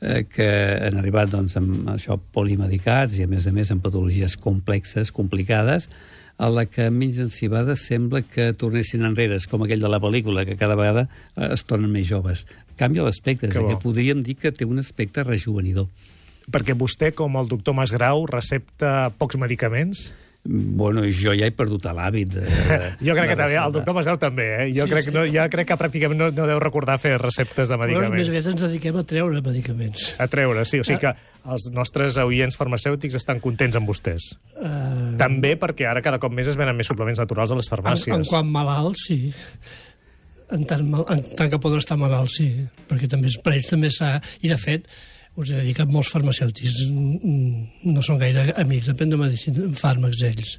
eh, 0.00 0.24
que 0.24 0.48
han 0.82 0.96
arribat 0.98 1.30
doncs, 1.30 1.56
amb 1.56 1.86
això 1.94 2.18
polimedicats 2.18 3.18
i, 3.18 3.22
a 3.22 3.26
més 3.30 3.46
a 3.46 3.52
més, 3.52 3.70
amb 3.70 3.82
patologies 3.82 4.36
complexes, 4.36 5.12
complicades, 5.12 5.88
a 6.36 6.48
la 6.50 6.64
que 6.66 6.88
menys 6.90 7.20
cibada 7.36 7.76
sembla 7.78 8.22
que 8.26 8.50
tornessin 8.58 9.04
enrere, 9.06 9.38
com 9.50 9.62
aquell 9.64 9.82
de 9.82 9.90
la 9.90 10.00
pel·lícula, 10.02 10.44
que 10.48 10.58
cada 10.58 10.76
vegada 10.78 11.06
eh, 11.36 11.52
es 11.54 11.64
tornen 11.68 11.92
més 11.92 12.08
joves. 12.08 12.44
Canvia 12.80 13.06
l'aspecte, 13.06 13.48
és 13.48 13.54
Que 13.54 13.78
podríem 13.82 14.24
dir 14.26 14.36
que 14.40 14.52
té 14.52 14.66
un 14.66 14.82
aspecte 14.82 15.22
rejuvenidor. 15.22 15.86
Perquè 16.50 16.74
vostè, 16.76 17.12
com 17.16 17.38
el 17.40 17.48
doctor 17.48 17.76
Masgrau, 17.78 18.26
recepta 18.28 19.12
pocs 19.16 19.38
medicaments? 19.40 20.10
Bueno, 20.46 21.00
jo 21.08 21.32
ja 21.32 21.46
he 21.48 21.52
perdut 21.56 21.86
l'hàbit. 21.88 22.34
De, 22.34 22.42
Jo 23.00 23.14
crec 23.16 23.30
que 23.30 23.36
també, 23.38 23.54
el 23.56 23.72
doctor 23.72 23.94
Masgrau 23.96 24.18
també, 24.20 24.44
eh? 24.58 24.66
Jo, 24.76 24.84
Sí, 24.84 24.90
crec, 24.92 25.06
sí. 25.06 25.12
no, 25.14 25.22
jo 25.24 25.44
crec 25.48 25.70
que 25.70 25.76
pràcticament 25.80 26.20
no, 26.20 26.26
no 26.36 26.44
deu 26.50 26.58
recordar 26.60 26.98
fer 27.00 27.14
receptes 27.22 27.70
de 27.72 27.78
Però 27.80 27.86
més 27.88 27.96
medicaments. 27.96 28.28
aviat 28.28 28.50
ens 28.52 28.64
dediquem 28.66 28.98
a 29.00 29.04
treure 29.08 29.40
medicaments. 29.40 30.04
A 30.20 30.26
treure, 30.28 30.66
sí. 30.68 30.82
O 30.82 30.84
sigui 30.84 31.00
que 31.06 31.14
els 31.54 31.70
nostres 31.72 32.18
oients 32.20 32.58
farmacèutics 32.60 33.16
estan 33.16 33.40
contents 33.40 33.80
amb 33.80 33.88
vostès. 33.88 34.34
Uh, 34.60 35.14
També 35.16 35.54
perquè 35.56 35.88
ara 35.88 36.02
cada 36.04 36.20
cop 36.20 36.32
més 36.36 36.52
es 36.52 36.60
venen 36.60 36.76
més 36.76 36.92
suplements 36.92 37.18
naturals 37.24 37.50
a 37.50 37.56
les 37.56 37.64
en, 37.70 37.72
farmàcies. 37.78 38.12
en 38.14 38.28
quant 38.28 38.52
malalt, 38.52 39.00
sí. 39.00 39.32
En 40.52 40.66
tant, 40.68 40.84
mal- 40.84 41.06
en 41.08 41.24
tant 41.38 41.48
que 41.50 41.58
poden 41.58 41.80
estar 41.80 41.96
malalt, 41.96 42.28
sí. 42.30 42.50
Perquè 42.90 43.08
també, 43.08 43.32
per 43.42 43.56
ells 43.56 43.70
també 43.72 43.88
s'ha... 43.90 44.18
I, 44.44 44.52
de 44.52 44.58
fet, 44.60 44.84
us 45.36 45.50
he 45.50 45.56
de 45.58 45.62
dir 45.66 45.72
que 45.74 45.84
molts 45.90 46.10
farmacèutics 46.14 46.84
no 46.90 48.02
són 48.06 48.20
gaire 48.20 48.52
amics, 48.60 48.86
depèn 48.92 49.10
de 49.10 49.18
medicina, 49.18 49.64
fàrmacs 49.74 50.22
ells. 50.28 50.52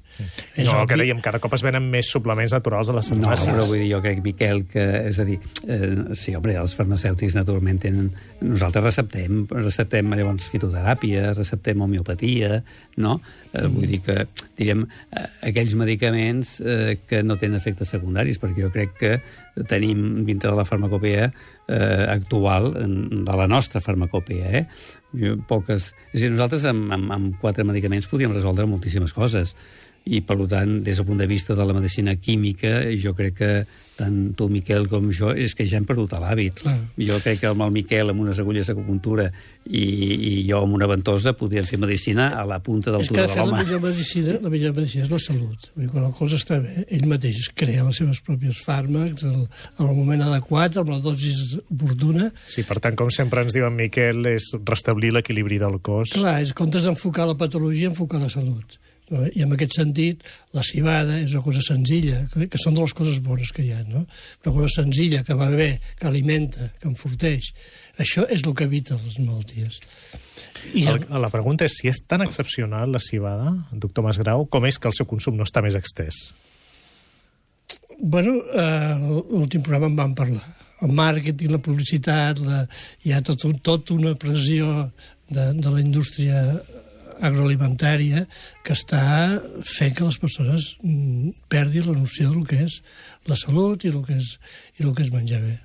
És 0.55 0.67
No, 0.67 0.81
el 0.81 0.87
que 0.89 0.97
dèiem, 0.99 1.21
cada 1.23 1.39
cop 1.43 1.53
es 1.55 1.63
venen 1.63 1.87
més 1.91 2.09
suplements 2.11 2.51
naturals 2.55 2.89
a 2.91 2.95
les 2.97 3.09
No, 3.11 3.17
farmàcies. 3.21 3.53
però 3.53 3.65
vull 3.69 3.79
dir, 3.79 3.89
jo 3.93 4.01
crec, 4.03 4.21
Miquel, 4.25 4.65
que, 4.71 4.85
és 5.09 5.19
a 5.19 5.25
dir, 5.27 5.39
eh, 5.67 5.91
sí, 6.13 6.35
home, 6.35 6.55
els 6.59 6.75
farmacèutics 6.75 7.35
naturalment 7.39 7.79
tenen... 7.79 8.11
Nosaltres 8.45 8.83
receptem, 8.83 9.45
receptem 9.49 10.11
llavors 10.13 10.49
fitoteràpia, 10.51 11.33
receptem 11.33 11.81
homeopatia, 11.81 12.61
no? 12.97 13.19
Eh, 13.55 13.67
vull 13.71 13.87
dir 13.87 14.01
que, 14.03 14.25
diríem, 14.57 14.83
eh, 15.15 15.25
aquells 15.49 15.75
medicaments 15.79 16.57
eh, 16.59 16.97
que 17.07 17.21
no 17.23 17.37
tenen 17.39 17.59
efectes 17.59 17.93
secundaris, 17.93 18.39
perquè 18.41 18.65
jo 18.65 18.71
crec 18.73 18.95
que 18.99 19.13
tenim 19.69 20.25
dintre 20.27 20.51
de 20.51 20.57
la 20.57 20.67
farmacopea 20.67 21.29
eh, 21.29 22.05
actual, 22.09 22.73
de 22.75 23.37
la 23.39 23.47
nostra 23.47 23.81
farmacopea, 23.83 24.51
eh? 24.59 24.65
Poques... 25.47 25.93
És 26.11 26.19
a 26.19 26.25
dir, 26.25 26.33
nosaltres 26.33 26.67
amb, 26.67 26.91
amb, 26.91 27.11
amb 27.15 27.39
quatre 27.39 27.63
medicaments 27.67 28.09
podíem 28.11 28.35
resoldre 28.35 28.67
moltíssimes 28.67 29.15
coses 29.15 29.55
i 30.05 30.19
per 30.21 30.37
tant, 30.51 30.77
des 30.83 30.99
del 30.99 31.07
punt 31.07 31.21
de 31.21 31.29
vista 31.29 31.55
de 31.57 31.65
la 31.65 31.73
medicina 31.73 32.17
química, 32.19 32.77
jo 33.01 33.15
crec 33.17 33.37
que 33.39 33.53
tant 33.95 34.33
tu, 34.35 34.49
Miquel, 34.51 34.89
com 34.91 35.07
jo, 35.15 35.31
és 35.31 35.53
que 35.55 35.65
ja 35.67 35.77
hem 35.79 35.85
perdut 35.87 36.11
l'hàbit. 36.19 36.61
Jo 36.99 37.19
crec 37.23 37.39
que 37.41 37.47
amb 37.51 37.63
el 37.63 37.71
Miquel, 37.71 38.11
amb 38.11 38.21
unes 38.25 38.39
agulles 38.43 38.67
d'acupuntura 38.67 39.29
i, 39.65 39.81
i 39.81 40.33
jo 40.49 40.59
amb 40.65 40.75
una 40.77 40.87
ventosa, 40.91 41.33
podríem 41.37 41.63
fer 41.65 41.79
medicina 41.81 42.27
a 42.37 42.43
la 42.45 42.59
punta 42.63 42.91
del 42.91 43.01
És 43.05 43.09
que, 43.09 43.15
turó 43.15 43.23
de 43.23 43.27
de 43.27 43.33
fet, 43.33 43.39
la 43.39 43.45
l'home. 43.45 43.63
millor 43.63 43.81
medicina, 43.85 44.37
la 44.43 44.51
millor 44.53 44.75
medicina 44.75 45.05
és 45.07 45.11
la 45.13 45.19
salut. 45.23 45.69
Vull 45.75 45.85
dir, 45.85 45.91
quan 45.93 46.07
el 46.09 46.13
cos 46.19 46.35
està 46.37 46.59
bé, 46.61 46.85
ell 46.89 47.07
mateix 47.09 47.49
crea 47.55 47.87
les 47.87 48.01
seves 48.03 48.21
pròpies 48.25 48.61
fàrmacs 48.67 49.25
en 49.25 49.33
el, 49.39 49.47
en 49.79 49.85
el 49.87 49.95
moment 49.95 50.25
adequat, 50.27 50.77
amb 50.83 50.91
la 50.93 50.99
dosis 51.03 51.55
oportuna. 51.65 52.31
Sí, 52.51 52.63
per 52.67 52.81
tant, 52.83 52.95
com 52.99 53.09
sempre 53.13 53.41
ens 53.45 53.55
diu 53.55 53.65
en 53.69 53.75
Miquel, 53.79 54.25
és 54.35 54.51
restablir 54.65 55.13
l'equilibri 55.15 55.57
del 55.61 55.79
cos. 55.79 56.13
Clar, 56.19 56.41
és 56.43 56.51
comptes 56.53 56.83
d'enfocar 56.83 57.29
la 57.31 57.37
patologia, 57.39 57.89
enfocar 57.93 58.19
la 58.21 58.29
salut. 58.33 58.77
I 59.05 59.43
en 59.45 59.51
aquest 59.53 59.75
sentit, 59.77 60.23
la 60.57 60.63
cibada 60.65 61.19
és 61.21 61.33
una 61.35 61.43
cosa 61.45 61.61
senzilla, 61.61 62.23
que, 62.33 62.47
que 62.49 62.57
són 62.57 62.73
de 62.73 62.81
les 62.81 62.93
coses 62.97 63.19
bones 63.21 63.51
que 63.53 63.61
hi 63.61 63.69
ha, 63.75 63.83
no? 63.85 64.01
Una 64.41 64.53
cosa 64.55 64.81
senzilla, 64.81 65.19
que 65.27 65.35
va 65.37 65.51
bé, 65.53 65.75
que 65.99 66.07
alimenta, 66.09 66.71
que 66.81 66.89
enforteix. 66.89 67.51
Això 68.01 68.25
és 68.33 68.41
el 68.47 68.55
que 68.57 68.65
evita 68.65 68.97
les 68.97 69.19
malalties. 69.21 69.77
I 70.73 70.87
El, 70.89 71.05
la 71.21 71.29
pregunta 71.29 71.67
és 71.69 71.77
si 71.77 71.87
és 71.91 72.01
tan 72.09 72.25
excepcional 72.25 72.89
la 72.91 72.99
cibada, 73.03 73.53
doctor 73.71 74.07
Masgrau, 74.07 74.47
com 74.49 74.65
és 74.65 74.79
que 74.81 74.89
el 74.89 74.97
seu 74.97 75.05
consum 75.05 75.37
no 75.37 75.45
està 75.45 75.61
més 75.61 75.77
extès? 75.77 76.17
Bueno, 78.01 78.41
eh, 78.51 78.95
l'últim 79.31 79.61
programa 79.63 79.87
en 79.87 79.95
vam 80.01 80.15
parlar. 80.17 80.47
El 80.83 80.91
màrqueting, 80.91 81.53
la 81.53 81.61
publicitat, 81.63 82.41
la, 82.43 82.65
hi 83.05 83.13
ha 83.15 83.21
tot, 83.23 83.45
un- 83.47 83.59
tot 83.63 83.93
una 83.95 84.11
pressió 84.19 84.89
de, 85.29 85.45
de 85.55 85.69
la 85.71 85.79
indústria 85.79 86.41
agroalimentària 87.21 88.25
que 88.65 88.73
està 88.75 89.03
fent 89.67 89.95
que 89.95 90.07
les 90.07 90.19
persones 90.21 90.73
mm, 90.81 91.45
perdin 91.51 91.87
la 91.89 91.99
noció 91.99 92.31
del 92.33 92.47
que 92.49 92.65
és 92.65 92.81
la 93.29 93.37
salut 93.39 93.85
i 93.85 93.93
el 93.93 94.03
que 94.07 94.19
és, 94.19 94.35
i 94.79 94.85
el 94.87 94.93
que 94.95 95.07
és 95.07 95.13
menjar 95.13 95.41
bé. 95.43 95.55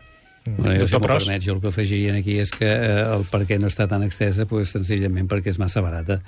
Bueno, 0.46 0.72
jo, 0.72 0.86
si 0.88 0.94
Doctor 0.96 1.02
m'ho 1.02 1.18
permets, 1.18 1.44
jo 1.44 1.54
el 1.54 1.60
que 1.60 1.68
afegiria 1.68 2.14
aquí 2.16 2.38
és 2.40 2.50
que 2.54 2.68
eh, 2.68 3.02
el 3.04 3.26
per 3.28 3.42
què 3.48 3.58
no 3.60 3.68
està 3.68 3.84
tan 3.90 4.02
extesa, 4.06 4.46
pues, 4.48 4.72
senzillament 4.72 5.28
perquè 5.28 5.52
és 5.52 5.60
massa 5.60 5.82
barata. 5.84 6.20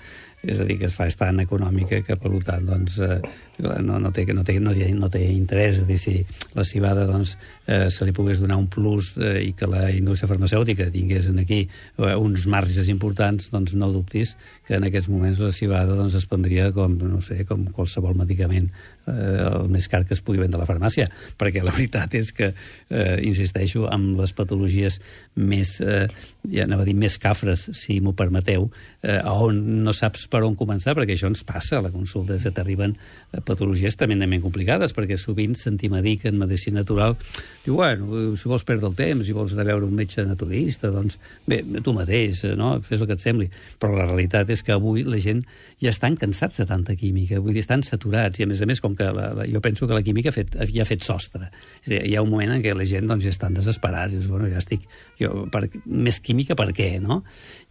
És 0.43 0.61
a 0.61 0.67
dir, 0.69 0.77
que 0.81 0.89
es 0.91 0.97
fa 0.99 1.07
és 1.09 1.17
tan 1.17 1.41
econòmica 1.41 2.03
que, 2.05 2.17
per 2.21 2.33
tant, 2.45 2.67
doncs, 2.69 2.99
eh, 3.01 3.21
no, 3.59 3.99
no, 4.01 4.13
té, 4.13 4.25
no, 4.33 4.45
té, 4.45 4.59
no, 4.61 4.73
té, 4.75 4.89
no 4.97 5.09
té 5.13 5.23
interès. 5.33 5.83
Dir, 5.87 5.99
si 6.01 6.15
la 6.57 6.65
cibada 6.65 7.05
doncs, 7.09 7.37
eh, 7.67 7.89
se 7.93 8.07
li 8.07 8.15
pogués 8.17 8.41
donar 8.41 8.59
un 8.61 8.69
plus 8.73 9.13
eh, 9.19 9.43
i 9.49 9.53
que 9.57 9.69
la 9.71 9.89
indústria 9.93 10.31
farmacèutica 10.31 10.91
tingués 10.93 11.29
aquí 11.33 11.67
eh, 11.67 12.15
uns 12.17 12.47
marges 12.47 12.89
importants, 12.93 13.51
doncs 13.53 13.77
no 13.79 13.93
dubtis 13.93 14.37
que 14.67 14.79
en 14.79 14.87
aquests 14.89 15.11
moments 15.11 15.41
la 15.43 15.53
cibada 15.53 15.97
doncs, 15.99 16.17
es 16.19 16.27
prendria 16.27 16.71
com, 16.73 16.95
no 16.97 17.21
sé, 17.25 17.43
com 17.49 17.65
qualsevol 17.75 18.17
medicament 18.19 18.71
eh, 19.07 19.13
el 19.13 19.69
més 19.73 19.89
car 19.91 20.05
que 20.07 20.15
es 20.17 20.23
pugui 20.25 20.41
vendre 20.43 20.61
a 20.61 20.63
la 20.63 20.69
farmàcia, 20.69 21.09
perquè 21.39 21.65
la 21.65 21.75
veritat 21.75 22.15
és 22.19 22.33
que, 22.37 22.53
eh, 22.89 23.17
insisteixo, 23.27 23.87
amb 23.91 24.21
les 24.21 24.33
patologies 24.37 25.01
més, 25.37 25.75
eh, 25.81 26.07
ja 26.53 26.65
anava 26.65 26.87
a 26.87 26.89
dir, 26.89 26.95
més 26.95 27.19
cafres, 27.19 27.69
si 27.77 28.01
m'ho 28.01 28.15
permeteu, 28.15 28.71
eh, 29.03 29.21
on 29.25 29.83
no 29.83 29.93
saps 29.93 30.27
per 30.31 30.43
on 30.47 30.57
començar, 30.57 30.95
perquè 30.95 31.17
això 31.17 31.31
ens 31.31 31.45
passa 31.45 31.79
a 31.79 31.83
la 31.83 31.91
consulta, 31.91 32.39
que 32.39 32.51
t'arriben 32.51 32.95
eh, 32.95 33.41
patologies 33.53 33.99
tremendament 34.01 34.43
complicades, 34.43 34.97
perquè 34.97 35.21
sovint 35.21 35.55
sentim 35.59 35.95
a 35.95 36.03
dir 36.03 36.17
que 36.23 36.33
en 36.33 36.41
medicina 36.41 36.81
natural 36.81 37.17
diu, 37.65 37.77
bueno, 37.77 38.35
si 38.37 38.51
vols 38.51 38.65
perdre 38.67 38.89
el 38.91 38.97
temps, 38.99 39.27
si 39.27 39.35
vols 39.37 39.55
anar 39.55 39.67
a 39.67 39.71
veure 39.73 39.87
un 39.87 39.95
metge 39.95 40.25
naturalista, 40.27 40.91
doncs 40.91 41.19
bé, 41.47 41.61
tu 41.85 41.95
mateix, 41.95 42.43
eh, 42.49 42.57
no? 42.59 42.75
fes 42.83 43.01
el 43.01 43.11
que 43.11 43.17
et 43.19 43.23
sembli. 43.23 43.49
Però 43.79 43.95
la 43.95 44.09
realitat 44.09 44.51
és 44.51 44.65
que 44.67 44.75
avui 44.75 45.05
la 45.07 45.21
gent 45.23 45.45
ja 45.83 45.93
estan 45.93 46.17
cansats 46.19 46.61
de 46.61 46.67
tanta 46.69 46.97
química, 46.99 47.41
vull 47.43 47.55
dir, 47.55 47.63
estan 47.65 47.85
saturats, 47.87 48.41
i 48.41 48.47
a 48.47 48.51
més 48.51 48.63
a 48.63 48.69
més, 48.69 48.83
com 48.83 48.97
que 48.99 49.09
la, 49.15 49.31
la, 49.39 49.47
jo 49.51 49.63
penso 49.65 49.89
que 49.89 49.97
la 49.97 50.03
química 50.07 50.33
ha 50.33 50.37
fet, 50.37 50.57
ja 50.73 50.85
ha 50.85 50.89
fet 50.89 51.07
sostre. 51.07 51.51
És 51.83 51.93
dir, 51.93 52.03
hi 52.09 52.17
ha 52.17 52.25
un 52.25 52.31
moment 52.33 52.57
en 52.57 52.65
què 52.65 52.75
la 52.77 52.87
gent 52.89 53.09
doncs, 53.11 53.27
ja 53.27 53.35
estan 53.35 53.57
desesperats, 53.59 54.17
dius, 54.17 54.29
bueno, 54.31 54.51
ja 54.53 54.63
estic... 54.63 54.87
Jo, 55.21 55.45
per, 55.53 55.67
més 55.87 56.19
química 56.25 56.57
per 56.59 56.71
què, 56.75 56.97
no? 57.03 57.21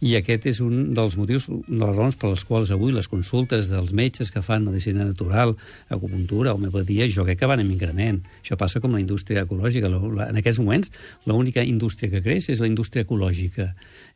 I 0.00 0.14
aquest 0.18 0.46
és 0.48 0.60
un 0.64 0.92
dels 0.96 1.18
motius, 1.18 1.48
una 1.50 1.66
de 1.68 1.90
les 1.90 1.98
raons 1.98 2.18
per 2.18 2.30
les 2.32 2.44
quals 2.48 2.72
avui 2.74 2.94
les 2.94 3.08
consultes 3.10 3.68
dels 3.72 3.92
metges 3.96 4.32
que 4.32 4.42
fan 4.44 4.64
medicina 4.64 5.04
natural, 5.04 5.56
acupuntura, 5.88 6.54
homeopatia, 6.54 7.08
jo 7.12 7.24
crec 7.26 7.40
que 7.40 7.48
van 7.50 7.60
en 7.62 7.70
increment. 7.72 8.22
Això 8.42 8.56
passa 8.60 8.80
com 8.80 8.94
la 8.94 9.00
indústria 9.02 9.44
ecològica. 9.46 9.90
En 10.28 10.40
aquests 10.40 10.60
moments, 10.62 10.92
l'única 11.26 11.64
indústria 11.64 12.10
que 12.10 12.22
creix 12.24 12.48
és 12.52 12.62
la 12.62 12.70
indústria 12.70 13.06
ecològica. 13.06 13.72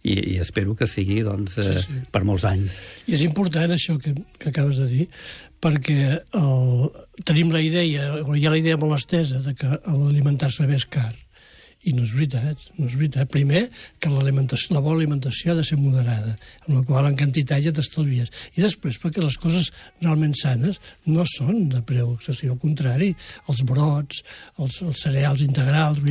I, 0.07 0.15
i 0.35 0.39
espero 0.39 0.77
que 0.79 0.87
sigui 0.87 1.23
doncs, 1.27 1.59
eh, 1.59 1.67
Sí, 1.67 1.87
sí. 1.89 2.01
per 2.13 2.23
molts 2.25 2.45
anys. 2.47 2.77
I 3.11 3.17
és 3.17 3.23
important 3.27 3.73
això 3.75 3.97
que, 3.99 4.15
que 4.39 4.53
acabes 4.53 4.79
de 4.79 4.87
dir, 4.87 5.07
perquè 5.61 6.21
el, 6.37 6.91
tenim 7.27 7.51
la 7.51 7.63
idea, 7.65 8.23
o 8.23 8.37
hi 8.37 8.47
ha 8.47 8.53
la 8.55 8.61
idea 8.61 8.79
molt 8.79 8.99
estesa 9.01 9.41
de 9.43 9.57
que 9.59 9.67
l'alimentar-se 9.87 10.67
bé 10.69 10.79
és 10.79 10.87
car. 10.87 11.15
I 11.87 11.95
no 11.95 12.03
és 12.07 12.13
veritat, 12.17 12.63
no 12.77 12.89
és 12.89 12.97
veritat. 12.99 13.31
Primer, 13.31 13.67
que 14.03 14.11
l'alimentació, 14.11 14.75
la 14.75 14.83
bona 14.85 14.99
alimentació 14.99 15.53
ha 15.53 15.59
de 15.59 15.65
ser 15.67 15.79
moderada, 15.79 16.35
amb 16.67 16.79
la 16.79 16.83
qual 16.89 17.07
en 17.09 17.19
quantitat 17.19 17.63
ja 17.65 17.73
t'estalvies. 17.75 18.33
I 18.57 18.65
després, 18.65 18.99
perquè 19.03 19.23
les 19.23 19.39
coses 19.41 19.71
realment 20.03 20.35
sanes 20.39 20.81
no 21.07 21.25
són 21.31 21.69
de 21.73 21.83
preu 21.87 22.13
excessiu, 22.17 22.55
al 22.57 22.61
contrari, 22.63 23.13
els 23.51 23.63
brots, 23.69 24.23
els, 24.59 24.81
els 24.83 25.05
cereals 25.07 25.45
integrals, 25.47 26.03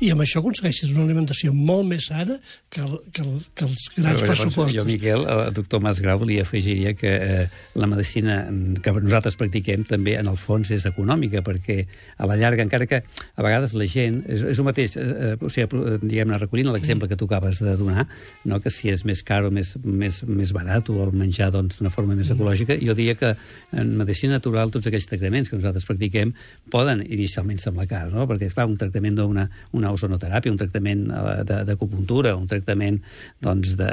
i 0.00 0.10
amb 0.14 0.24
això 0.24 0.40
aconsegueixes 0.42 0.94
una 0.94 1.04
alimentació 1.04 1.52
molt 1.52 1.86
més 1.90 2.08
sana 2.08 2.38
que, 2.72 2.82
el, 2.82 2.96
que, 3.12 3.24
el, 3.24 3.42
que 3.54 3.66
els 3.68 3.84
grans 3.96 4.22
Llavors, 4.22 4.28
pressupostos. 4.30 4.76
Jo, 4.76 4.86
Miquel, 4.88 5.24
el 5.28 5.52
doctor 5.56 5.82
Masgrau, 5.84 6.24
li 6.28 6.38
afegiria 6.42 6.94
que 6.98 7.12
eh, 7.18 7.44
la 7.78 7.88
medicina 7.90 8.40
que 8.82 8.94
nosaltres 8.96 9.36
practiquem 9.40 9.84
també, 9.88 10.16
en 10.20 10.30
el 10.30 10.38
fons, 10.40 10.72
és 10.74 10.86
econòmica, 10.88 11.42
perquè 11.46 11.82
a 12.16 12.28
la 12.28 12.38
llarga, 12.40 12.64
encara 12.64 12.88
que 12.88 13.02
a 13.02 13.44
vegades 13.44 13.74
la 13.78 13.88
gent... 13.90 14.22
És, 14.28 14.44
és 14.54 14.60
el 14.60 14.68
mateix, 14.68 14.96
eh, 14.96 15.17
eh, 15.18 15.34
o 15.40 15.50
sigui, 15.52 15.66
eh, 15.66 15.98
diguem-ne, 16.04 16.38
recollint 16.38 16.70
l'exemple 16.72 17.08
que 17.10 17.18
tu 17.18 17.28
acabes 17.28 17.62
de 17.64 17.74
donar, 17.76 18.06
no? 18.48 18.60
que 18.62 18.72
si 18.72 18.92
és 18.92 19.04
més 19.08 19.22
car 19.26 19.42
o 19.48 19.52
més, 19.54 19.74
més, 19.84 20.22
més 20.24 20.54
barat 20.56 20.88
o 20.94 21.00
el 21.04 21.12
menjar 21.12 21.50
doncs, 21.54 21.80
d'una 21.80 21.92
forma 21.94 22.16
més 22.18 22.30
ecològica, 22.34 22.78
jo 22.80 22.96
diria 22.98 23.16
que 23.18 23.34
en 23.76 23.94
medicina 23.98 24.38
natural 24.38 24.72
tots 24.74 24.88
aquells 24.88 25.10
tractaments 25.10 25.50
que 25.50 25.58
nosaltres 25.58 25.86
practiquem 25.88 26.34
poden 26.72 27.02
inicialment 27.04 27.60
semblar 27.62 27.88
car, 27.90 28.06
no? 28.14 28.26
perquè, 28.30 28.48
esclar, 28.48 28.68
un 28.70 28.78
tractament 28.80 29.18
d'una 29.18 29.48
una 29.72 29.92
ozonoteràpia, 29.94 30.52
un 30.52 30.60
tractament 30.60 31.08
eh, 31.10 31.62
d'acupuntura, 31.68 32.34
un 32.36 32.46
tractament 32.50 33.00
doncs, 33.44 33.74
de, 33.78 33.90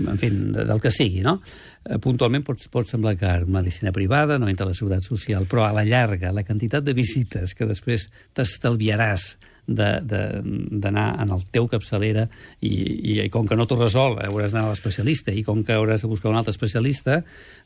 en 0.00 0.20
fi, 0.20 0.30
de, 0.30 0.66
del 0.68 0.82
que 0.82 0.92
sigui, 0.94 1.22
no? 1.24 1.38
Eh, 1.84 1.98
Puntualment 2.02 2.44
pot, 2.46 2.66
pot 2.72 2.88
semblar 2.88 3.16
car 3.20 3.44
medicina 3.46 3.92
privada, 3.92 4.38
no 4.38 4.48
entra 4.50 4.66
a 4.68 4.72
la 4.72 4.76
seguretat 4.76 5.06
social, 5.08 5.48
però 5.50 5.66
a 5.68 5.74
la 5.76 5.86
llarga, 5.88 6.32
la 6.34 6.46
quantitat 6.46 6.84
de 6.86 6.96
visites 6.96 7.56
que 7.56 7.68
després 7.68 8.08
t'estalviaràs 8.36 9.34
d'anar 9.66 11.06
en 11.22 11.34
el 11.34 11.44
teu 11.54 11.68
capçalera 11.70 12.26
i, 12.60 12.74
i 13.14 13.28
com 13.32 13.48
que 13.48 13.56
no 13.56 13.66
t'ho 13.68 13.78
resol 13.80 14.18
hauràs 14.20 14.52
d'anar 14.52 14.68
a 14.68 14.74
l'especialista 14.74 15.32
i 15.32 15.44
com 15.46 15.62
que 15.64 15.76
hauràs 15.76 16.04
de 16.04 16.10
buscar 16.10 16.32
un 16.32 16.40
altre 16.40 16.52
especialista 16.54 17.22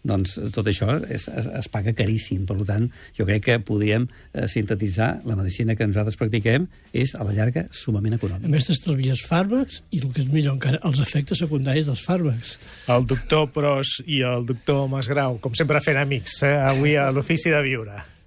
doncs 0.07 0.37
tot 0.55 0.67
això 0.71 1.01
es, 1.09 1.29
es, 1.29 1.49
es 1.63 1.71
paga 1.73 1.95
caríssim 1.97 2.47
per 2.47 2.59
tant 2.69 2.89
jo 3.19 3.27
crec 3.29 3.45
que 3.49 3.59
podríem 3.59 4.07
eh, 4.09 4.47
sintetitzar 4.47 5.11
la 5.27 5.37
medicina 5.39 5.75
que 5.75 5.89
nosaltres 5.89 6.19
practiquem 6.21 6.69
és 6.93 7.15
a 7.19 7.27
la 7.27 7.35
llarga 7.35 7.67
sumament 7.75 8.15
A 8.15 8.21
econòmica 8.21 8.53
més, 8.53 8.69
t'estalvies 8.69 9.25
fàrmacs 9.27 9.83
i 9.91 10.03
el 10.03 10.13
que 10.13 10.23
és 10.25 10.31
millor 10.33 10.57
encara, 10.57 10.81
els 10.89 11.01
efectes 11.03 11.43
secundaris 11.43 11.89
dels 11.89 12.05
fàrmacs. 12.05 12.57
El 12.95 13.07
doctor 13.09 13.49
Pros 13.55 13.99
i 14.07 14.23
el 14.27 14.47
doctor 14.49 14.87
Masgrau, 14.93 15.39
com 15.43 15.57
sempre 15.59 15.83
fent 15.85 16.01
amics, 16.01 16.43
eh? 16.47 16.55
avui 16.71 16.97
a 16.99 17.11
l'Ofici 17.15 17.53
de 17.55 17.63
Viure. 17.65 18.18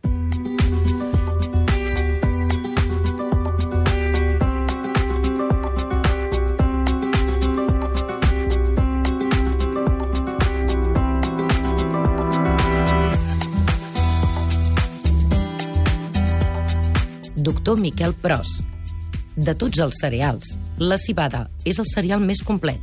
doctor 17.51 17.81
Miquel 17.81 18.13
Pros. 18.13 18.61
De 19.35 19.51
tots 19.59 19.81
els 19.83 19.97
cereals, 19.99 20.53
la 20.79 20.95
cibada 20.95 21.49
és 21.67 21.81
el 21.83 21.87
cereal 21.89 22.23
més 22.23 22.39
complet. 22.47 22.79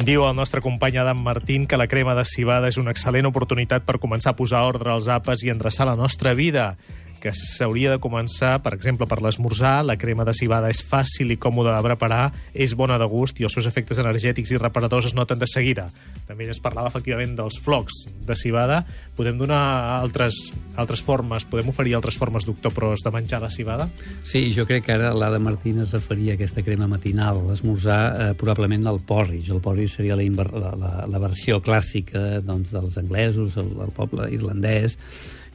Diu 0.00 0.24
el 0.24 0.32
nostre 0.36 0.62
company 0.64 0.96
Adam 0.96 1.20
Martín 1.20 1.66
que 1.68 1.76
la 1.76 1.88
crema 1.92 2.16
de 2.16 2.24
cibada 2.24 2.72
és 2.72 2.80
una 2.80 2.94
excel·lent 2.96 3.28
oportunitat 3.28 3.84
per 3.84 4.00
començar 4.00 4.32
a 4.32 4.38
posar 4.38 4.64
ordre 4.64 4.94
als 4.94 5.10
apes 5.12 5.44
i 5.44 5.52
endreçar 5.52 5.90
la 5.90 5.96
nostra 6.00 6.32
vida 6.32 6.78
que 7.24 7.32
s'hauria 7.32 7.94
de 7.94 8.00
començar, 8.02 8.58
per 8.60 8.74
exemple, 8.76 9.08
per 9.08 9.22
l'esmorzar. 9.24 9.78
La 9.86 9.96
crema 9.96 10.26
de 10.28 10.34
cibada 10.36 10.68
és 10.72 10.82
fàcil 10.84 11.32
i 11.32 11.38
còmoda 11.40 11.72
de 11.72 11.84
preparar, 11.86 12.24
és 12.52 12.74
bona 12.76 12.98
de 13.00 13.08
gust 13.08 13.40
i 13.40 13.46
els 13.48 13.54
seus 13.56 13.68
efectes 13.70 14.00
energètics 14.02 14.52
i 14.52 14.60
reparadors 14.60 15.08
es 15.08 15.16
noten 15.16 15.40
de 15.40 15.48
seguida. 15.48 15.88
També 16.28 16.48
es 16.52 16.60
parlava, 16.60 16.90
efectivament, 16.92 17.32
dels 17.38 17.56
flocs 17.64 18.04
de 18.28 18.36
cibada. 18.36 18.82
Podem 19.16 19.38
donar 19.40 19.60
altres, 19.96 20.36
altres 20.76 21.00
formes, 21.04 21.46
podem 21.48 21.70
oferir 21.72 21.94
altres 21.96 22.18
formes, 22.20 22.44
doctor 22.44 22.74
Pros, 22.76 23.04
de 23.04 23.12
menjar 23.14 23.40
la 23.40 23.52
cibada? 23.52 23.88
Sí, 24.22 24.50
jo 24.52 24.66
crec 24.68 24.84
que 24.84 24.96
ara 24.98 25.14
l'Ada 25.16 25.40
Martín 25.40 25.80
es 25.80 25.94
referia 25.96 26.34
a 26.34 26.38
aquesta 26.38 26.64
crema 26.66 26.88
matinal, 26.90 27.40
l'esmorzar 27.48 28.02
eh, 28.10 28.28
probablement 28.40 28.84
al 28.90 29.00
porridge. 29.00 29.52
El 29.54 29.62
porridge 29.64 29.96
seria 29.96 30.18
la, 30.18 30.28
la, 30.52 30.74
la, 30.76 30.92
la 31.08 31.22
versió 31.22 31.62
clàssica 31.64 32.42
doncs, 32.44 32.74
dels 32.74 33.00
anglesos, 33.00 33.56
el, 33.60 33.72
el 33.86 33.96
poble 33.96 34.28
irlandès, 34.34 34.98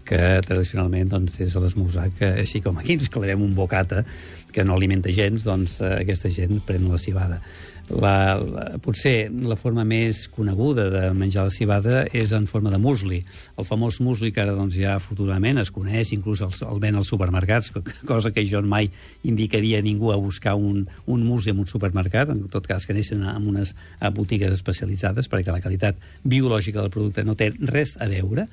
que 0.08 0.40
tradicionalment 0.46 1.10
doncs, 1.12 1.40
és 1.44 1.56
l'esmorzar 1.56 2.10
que, 2.18 2.34
així 2.44 2.64
com 2.66 2.78
aquí 2.80 2.98
ens 2.98 3.12
clavem 3.14 3.44
un 3.46 3.56
bocata 3.58 4.06
que 4.52 4.66
no 4.66 4.76
alimenta 4.76 5.12
gens, 5.14 5.46
doncs 5.46 5.80
eh, 5.82 6.00
aquesta 6.04 6.32
gent 6.34 6.62
pren 6.66 6.88
la 6.90 6.98
cibada. 6.98 7.42
La, 7.90 8.38
la, 8.38 8.66
potser 8.78 9.32
la 9.50 9.56
forma 9.58 9.82
més 9.88 10.28
coneguda 10.30 10.86
de 10.94 11.02
menjar 11.18 11.48
la 11.48 11.54
cibada 11.54 12.04
és 12.14 12.30
en 12.38 12.46
forma 12.50 12.70
de 12.70 12.78
musli. 12.82 13.24
El 13.58 13.66
famós 13.66 13.98
musli 14.06 14.30
que 14.34 14.44
ara 14.44 14.54
doncs, 14.54 14.78
ja 14.78 14.94
afortunadament 15.00 15.58
es 15.64 15.72
coneix, 15.74 16.12
inclús 16.14 16.44
el, 16.46 16.54
el 16.70 16.82
ven 16.84 17.00
als 17.00 17.10
supermercats, 17.10 17.72
cosa 18.12 18.34
que 18.36 18.46
jo 18.46 18.62
mai 18.62 18.92
indicaria 19.26 19.82
a 19.82 19.86
ningú 19.86 20.14
a 20.14 20.20
buscar 20.22 20.54
un, 20.54 20.86
un 21.08 21.26
musli 21.26 21.56
en 21.56 21.64
un 21.66 21.70
supermercat, 21.70 22.30
en 22.30 22.46
tot 22.54 22.70
cas 22.70 22.86
que 22.86 22.94
neixen 22.94 23.26
en 23.26 23.50
unes 23.50 23.74
botigues 24.14 24.54
especialitzades 24.54 25.30
perquè 25.32 25.50
la 25.50 25.64
qualitat 25.64 25.98
biològica 26.24 26.84
del 26.84 26.94
producte 26.94 27.26
no 27.26 27.38
té 27.40 27.52
res 27.58 27.98
a 27.98 28.10
veure 28.12 28.46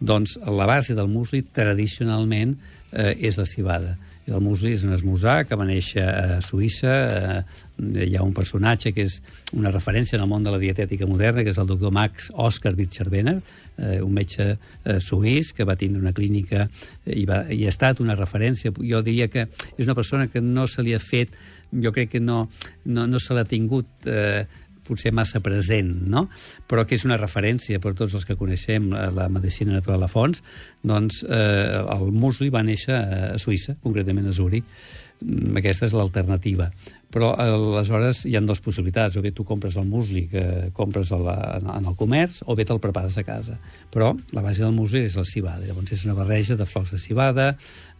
doncs 0.00 0.38
la 0.46 0.66
base 0.66 0.96
del 0.96 1.10
musli 1.10 1.42
tradicionalment 1.54 2.56
eh, 2.92 3.14
és 3.20 3.38
la 3.38 3.46
cibada. 3.46 3.96
El 4.24 4.40
musli 4.40 4.70
és 4.72 4.86
un 4.86 4.94
esmorzar 4.96 5.42
que 5.44 5.56
va 5.58 5.66
néixer 5.68 6.04
a 6.08 6.38
Suïssa. 6.40 6.92
Eh, 6.94 8.06
hi 8.06 8.14
ha 8.16 8.22
un 8.24 8.32
personatge 8.32 8.94
que 8.96 9.04
és 9.04 9.18
una 9.52 9.72
referència 9.74 10.16
en 10.16 10.24
el 10.24 10.30
món 10.30 10.46
de 10.46 10.54
la 10.54 10.60
dietètica 10.62 11.08
moderna, 11.10 11.44
que 11.44 11.52
és 11.52 11.60
el 11.60 11.68
doctor 11.68 11.92
Max 11.92 12.30
Oscar 12.32 12.72
Wittgerbener, 12.78 13.36
eh, 13.76 14.00
un 14.00 14.14
metge 14.16 14.54
eh, 14.54 15.00
suís 15.00 15.52
que 15.52 15.66
va 15.68 15.76
tindre 15.76 16.00
una 16.00 16.14
clínica 16.16 16.64
eh, 16.64 17.18
i, 17.18 17.26
va, 17.28 17.42
i 17.52 17.66
ha 17.66 17.74
estat 17.74 18.00
una 18.00 18.16
referència. 18.16 18.72
Jo 18.80 19.02
diria 19.04 19.28
que 19.28 19.48
és 19.76 19.84
una 19.84 19.98
persona 19.98 20.30
que 20.32 20.40
no 20.40 20.64
se 20.66 20.86
li 20.86 20.96
ha 20.96 21.02
fet, 21.02 21.36
jo 21.74 21.92
crec 21.92 22.14
que 22.14 22.20
no, 22.20 22.46
no, 22.86 23.06
no 23.06 23.20
se 23.20 23.36
l'ha 23.36 23.44
tingut... 23.44 23.90
Eh, 24.06 24.46
potser 24.86 25.12
massa 25.14 25.40
present, 25.44 25.92
no? 26.10 26.26
però 26.68 26.84
que 26.86 26.98
és 26.98 27.06
una 27.08 27.18
referència 27.20 27.80
per 27.82 27.94
tots 27.98 28.14
els 28.14 28.26
que 28.28 28.38
coneixem 28.40 28.90
la, 28.92 29.08
la 29.14 29.28
medicina 29.32 29.76
natural 29.76 30.04
a 30.04 30.10
fons, 30.10 30.42
doncs 30.82 31.22
eh, 31.24 31.80
el 31.96 32.12
musli 32.12 32.50
va 32.54 32.64
néixer 32.66 32.98
a 32.98 33.32
Suïssa, 33.40 33.78
concretament 33.82 34.28
a 34.28 34.36
Zurich. 34.36 34.68
Mm, 35.22 35.56
aquesta 35.60 35.86
és 35.86 35.94
l'alternativa. 35.94 36.68
Però 37.14 37.30
aleshores 37.38 38.24
hi 38.26 38.34
ha 38.34 38.42
dues 38.42 38.60
possibilitats. 38.60 39.16
O 39.16 39.22
bé 39.22 39.30
tu 39.32 39.44
compres 39.46 39.76
el 39.78 39.86
musli 39.86 40.24
que 40.30 40.44
compres 40.74 41.12
a 41.14 41.20
la, 41.20 41.36
en 41.62 41.86
el 41.86 41.94
comerç, 41.98 42.40
o 42.50 42.56
bé 42.58 42.66
te'l 42.66 42.82
prepares 42.82 43.16
a 43.18 43.24
casa. 43.26 43.54
Però 43.94 44.10
la 44.34 44.42
base 44.42 44.64
del 44.64 44.74
musli 44.74 45.04
és 45.06 45.14
la 45.20 45.26
cibada. 45.28 45.62
Llavors 45.62 45.94
és 45.94 46.04
una 46.08 46.18
barreja 46.18 46.58
de 46.58 46.66
flocs 46.66 46.96
de 46.96 46.98
cibada, 46.98 47.52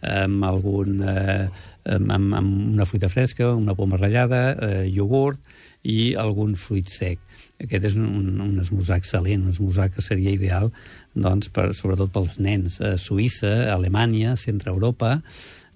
amb, 0.03 0.43
algun, 0.43 0.99
eh, 1.07 1.47
amb, 1.95 2.11
amb 2.11 2.51
una 2.75 2.89
fruita 2.89 3.09
fresca, 3.09 3.53
una 3.55 3.77
poma 3.77 4.01
ratllada, 4.01 4.49
eh, 4.51 4.83
iogurt, 4.91 5.39
i 5.85 6.15
algun 6.17 6.55
fruit 6.59 6.89
sec. 6.89 7.21
Aquest 7.61 7.91
és 7.91 7.97
un, 7.99 8.39
un 8.41 8.59
esmorzar 8.61 8.97
excel·lent, 8.99 9.45
un 9.45 9.53
esmorzar 9.53 9.89
que 9.93 10.03
seria 10.03 10.33
ideal 10.33 10.71
doncs, 11.13 11.51
per, 11.53 11.69
sobretot 11.77 12.11
pels 12.13 12.39
nens. 12.43 12.79
A 12.81 12.95
Suïssa, 13.01 13.53
Alemanya, 13.73 14.35
centre 14.39 14.73
Europa, 14.73 15.19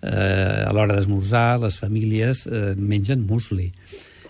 eh, 0.02 0.66
a 0.66 0.72
l'hora 0.76 0.98
d'esmorzar, 0.98 1.60
les 1.64 1.78
famílies 1.80 2.46
eh, 2.50 2.74
mengen 2.76 3.26
musli. 3.30 3.70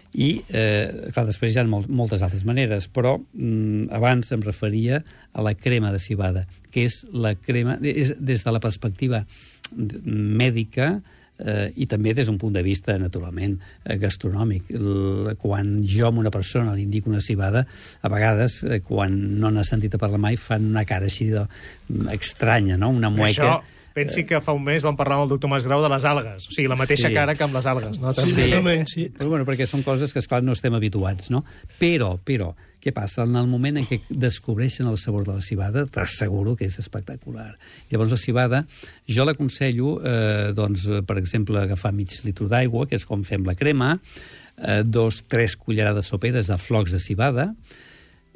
I, 0.10 0.30
eh, 0.50 1.12
clar, 1.14 1.28
després 1.28 1.54
hi 1.54 1.62
ha 1.62 1.68
molt, 1.70 1.88
moltes 1.94 2.24
altres 2.26 2.44
maneres, 2.46 2.90
però 2.90 3.16
mm, 3.20 3.92
abans 3.94 4.34
em 4.34 4.42
referia 4.46 5.04
a 5.32 5.46
la 5.46 5.54
crema 5.54 5.94
de 5.94 6.02
cibada, 6.02 6.48
que 6.74 6.88
és 6.90 7.04
la 7.14 7.36
crema, 7.38 7.78
és, 7.86 8.16
des 8.18 8.44
de 8.46 8.54
la 8.54 8.62
perspectiva 8.64 9.24
mèdica, 9.78 10.96
eh, 10.98 11.19
i 11.76 11.88
també 11.88 12.14
des 12.14 12.28
d'un 12.28 12.38
punt 12.38 12.54
de 12.54 12.64
vista, 12.66 12.98
naturalment, 13.00 13.58
eh, 13.86 13.98
gastronòmic. 14.02 14.72
L 14.76 15.36
quan 15.40 15.80
jo 15.88 16.08
a 16.08 16.12
una 16.12 16.32
persona 16.32 16.76
li 16.76 16.84
indico 16.84 17.10
una 17.10 17.22
cibada, 17.22 17.66
a 18.02 18.12
vegades, 18.12 18.64
eh, 18.64 18.82
quan 18.86 19.40
no 19.40 19.52
n'ha 19.52 19.64
sentit 19.64 19.96
a 19.96 20.02
parlar 20.02 20.20
mai, 20.20 20.38
fan 20.38 20.70
una 20.74 20.86
cara 20.86 21.08
així 21.08 21.30
de, 21.32 21.46
estranya, 22.16 22.78
no? 22.78 22.90
una 22.90 23.10
mueca... 23.10 23.44
Això 23.60 23.78
pensi 24.00 24.24
que 24.24 24.40
fa 24.40 24.54
un 24.56 24.64
mes 24.64 24.84
vam 24.86 24.96
parlar 24.96 25.18
amb 25.18 25.26
el 25.26 25.32
doctor 25.34 25.50
Masgrau 25.52 25.82
de 25.84 25.90
les 25.92 26.06
algues. 26.08 26.48
O 26.48 26.54
sigui, 26.54 26.70
la 26.72 26.78
mateixa 26.80 27.10
sí. 27.10 27.16
cara 27.16 27.36
que 27.36 27.44
amb 27.44 27.58
les 27.58 27.68
algues. 27.68 28.00
No? 28.00 28.14
Sí, 28.16 28.32
sí. 28.32 28.86
sí. 28.94 29.08
Però, 29.18 29.32
bueno, 29.34 29.48
perquè 29.48 29.68
són 29.68 29.84
coses 29.84 30.14
que, 30.14 30.24
esclar, 30.24 30.44
no 30.46 30.56
estem 30.56 30.76
habituats, 30.78 31.32
no? 31.34 31.44
Però, 31.82 32.14
però, 32.24 32.54
què 32.80 32.94
passa? 32.96 33.26
En 33.28 33.36
el 33.40 33.50
moment 33.52 33.80
en 33.82 33.88
què 33.90 34.00
descobreixen 34.10 34.88
el 34.90 34.98
sabor 35.02 35.26
de 35.28 35.36
la 35.36 35.44
cibada, 35.46 35.86
t'asseguro 35.86 36.56
que 36.60 36.68
és 36.70 36.80
espectacular. 36.82 37.52
Llavors, 37.92 38.14
la 38.16 38.22
cibada, 38.22 38.64
jo 39.08 39.28
l'aconsello, 39.28 39.98
eh, 40.00 40.50
doncs, 40.56 40.88
per 41.08 41.20
exemple, 41.22 41.60
agafar 41.60 41.94
mig 41.96 42.16
litre 42.26 42.48
d'aigua, 42.52 42.88
que 42.88 43.00
és 43.00 43.06
com 43.06 43.24
fem 43.28 43.46
la 43.48 43.58
crema, 43.60 43.94
eh, 44.58 44.82
dos, 44.84 45.24
tres 45.28 45.58
cullerades 45.60 46.12
soperes 46.12 46.48
de 46.48 46.58
flocs 46.58 46.96
de 46.96 47.04
cibada, 47.04 47.54